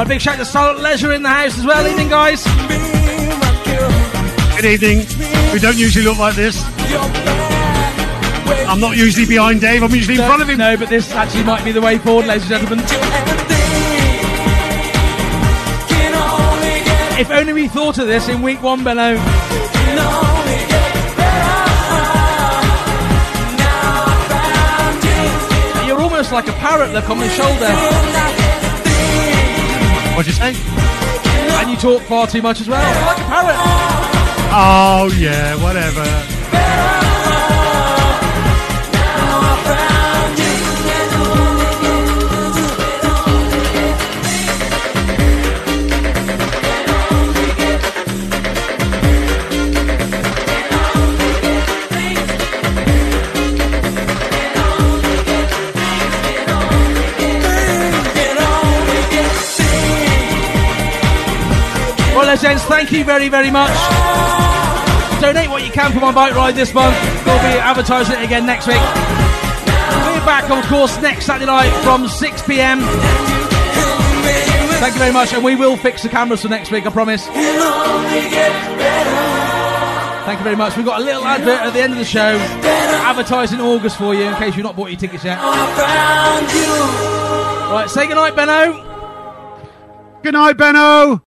A 0.00 0.04
big 0.06 0.22
shout 0.22 0.38
to 0.38 0.46
Silent 0.46 0.80
Leisure 0.80 1.12
in 1.12 1.22
the 1.22 1.28
house 1.28 1.58
as 1.58 1.66
well. 1.66 1.86
Evening, 1.86 2.08
guys. 2.08 2.42
Good 4.56 4.64
evening. 4.64 5.04
We 5.52 5.58
don't 5.58 5.76
usually 5.76 6.06
look 6.06 6.18
like 6.18 6.34
this. 6.34 6.64
I'm 8.66 8.80
not 8.80 8.96
usually 8.96 9.26
behind 9.26 9.60
Dave. 9.60 9.82
I'm 9.82 9.94
usually 9.94 10.16
in 10.16 10.24
front 10.24 10.40
of 10.40 10.48
him. 10.48 10.56
No, 10.56 10.74
but 10.78 10.88
this 10.88 11.12
actually 11.12 11.44
might 11.44 11.62
be 11.66 11.72
the 11.72 11.82
way 11.82 11.98
forward, 11.98 12.24
ladies 12.24 12.50
and 12.50 12.60
gentlemen. 12.60 12.82
If 17.20 17.30
only 17.30 17.52
we 17.52 17.68
thought 17.68 17.98
of 17.98 18.06
this 18.06 18.26
in 18.30 18.40
week 18.40 18.62
one, 18.62 18.82
Benno. 18.82 19.10
You're 25.86 26.00
almost 26.00 26.32
like 26.32 26.48
a 26.48 26.52
parrot 26.52 26.94
look 26.94 27.10
on 27.10 27.18
my 27.18 27.28
shoulder. 27.28 28.19
What'd 30.20 30.34
you 30.34 30.38
say? 30.38 30.52
And 31.62 31.70
you 31.70 31.78
talk 31.78 32.02
far 32.02 32.26
too 32.26 32.42
much 32.42 32.60
as 32.60 32.68
well. 32.68 33.06
Like 33.06 33.16
a 33.16 33.24
parrot. 33.24 33.56
Oh 34.52 35.10
yeah, 35.16 35.56
whatever. 35.62 36.29
Gents, 62.36 62.62
thank 62.64 62.92
you 62.92 63.04
very, 63.04 63.28
very 63.28 63.50
much. 63.50 63.70
Donate 65.20 65.50
what 65.50 65.64
you 65.64 65.72
can 65.72 65.92
for 65.92 65.98
my 66.00 66.12
bike 66.12 66.34
ride 66.34 66.54
this 66.54 66.72
month. 66.72 66.96
We'll 67.26 67.38
be 67.40 67.58
advertising 67.58 68.16
it 68.18 68.24
again 68.24 68.46
next 68.46 68.66
week. 68.66 68.76
We're 68.76 70.24
back, 70.24 70.48
of 70.48 70.64
course, 70.66 70.96
next 71.02 71.26
Saturday 71.26 71.46
night 71.46 71.70
from 71.82 72.08
6 72.08 72.42
pm. 72.42 72.80
Thank 74.78 74.94
you 74.94 75.00
very 75.00 75.12
much, 75.12 75.34
and 75.34 75.44
we 75.44 75.56
will 75.56 75.76
fix 75.76 76.02
the 76.02 76.08
cameras 76.08 76.42
for 76.42 76.48
next 76.48 76.70
week, 76.70 76.86
I 76.86 76.90
promise. 76.90 77.26
Thank 80.24 80.38
you 80.38 80.44
very 80.44 80.56
much. 80.56 80.76
We've 80.76 80.86
got 80.86 81.00
a 81.00 81.04
little 81.04 81.24
advert 81.24 81.60
at 81.60 81.72
the 81.72 81.82
end 81.82 81.92
of 81.92 81.98
the 81.98 82.04
show, 82.04 82.38
advertising 82.38 83.60
August 83.60 83.98
for 83.98 84.14
you, 84.14 84.22
in 84.22 84.34
case 84.36 84.54
you've 84.56 84.64
not 84.64 84.76
bought 84.76 84.90
your 84.90 85.00
tickets 85.00 85.24
yet. 85.24 85.38
Right, 87.70 87.90
say 87.90 88.06
goodnight, 88.06 88.36
Benno. 88.36 88.86
Good 90.22 90.34
night, 90.34 90.56
Benno. 90.56 91.24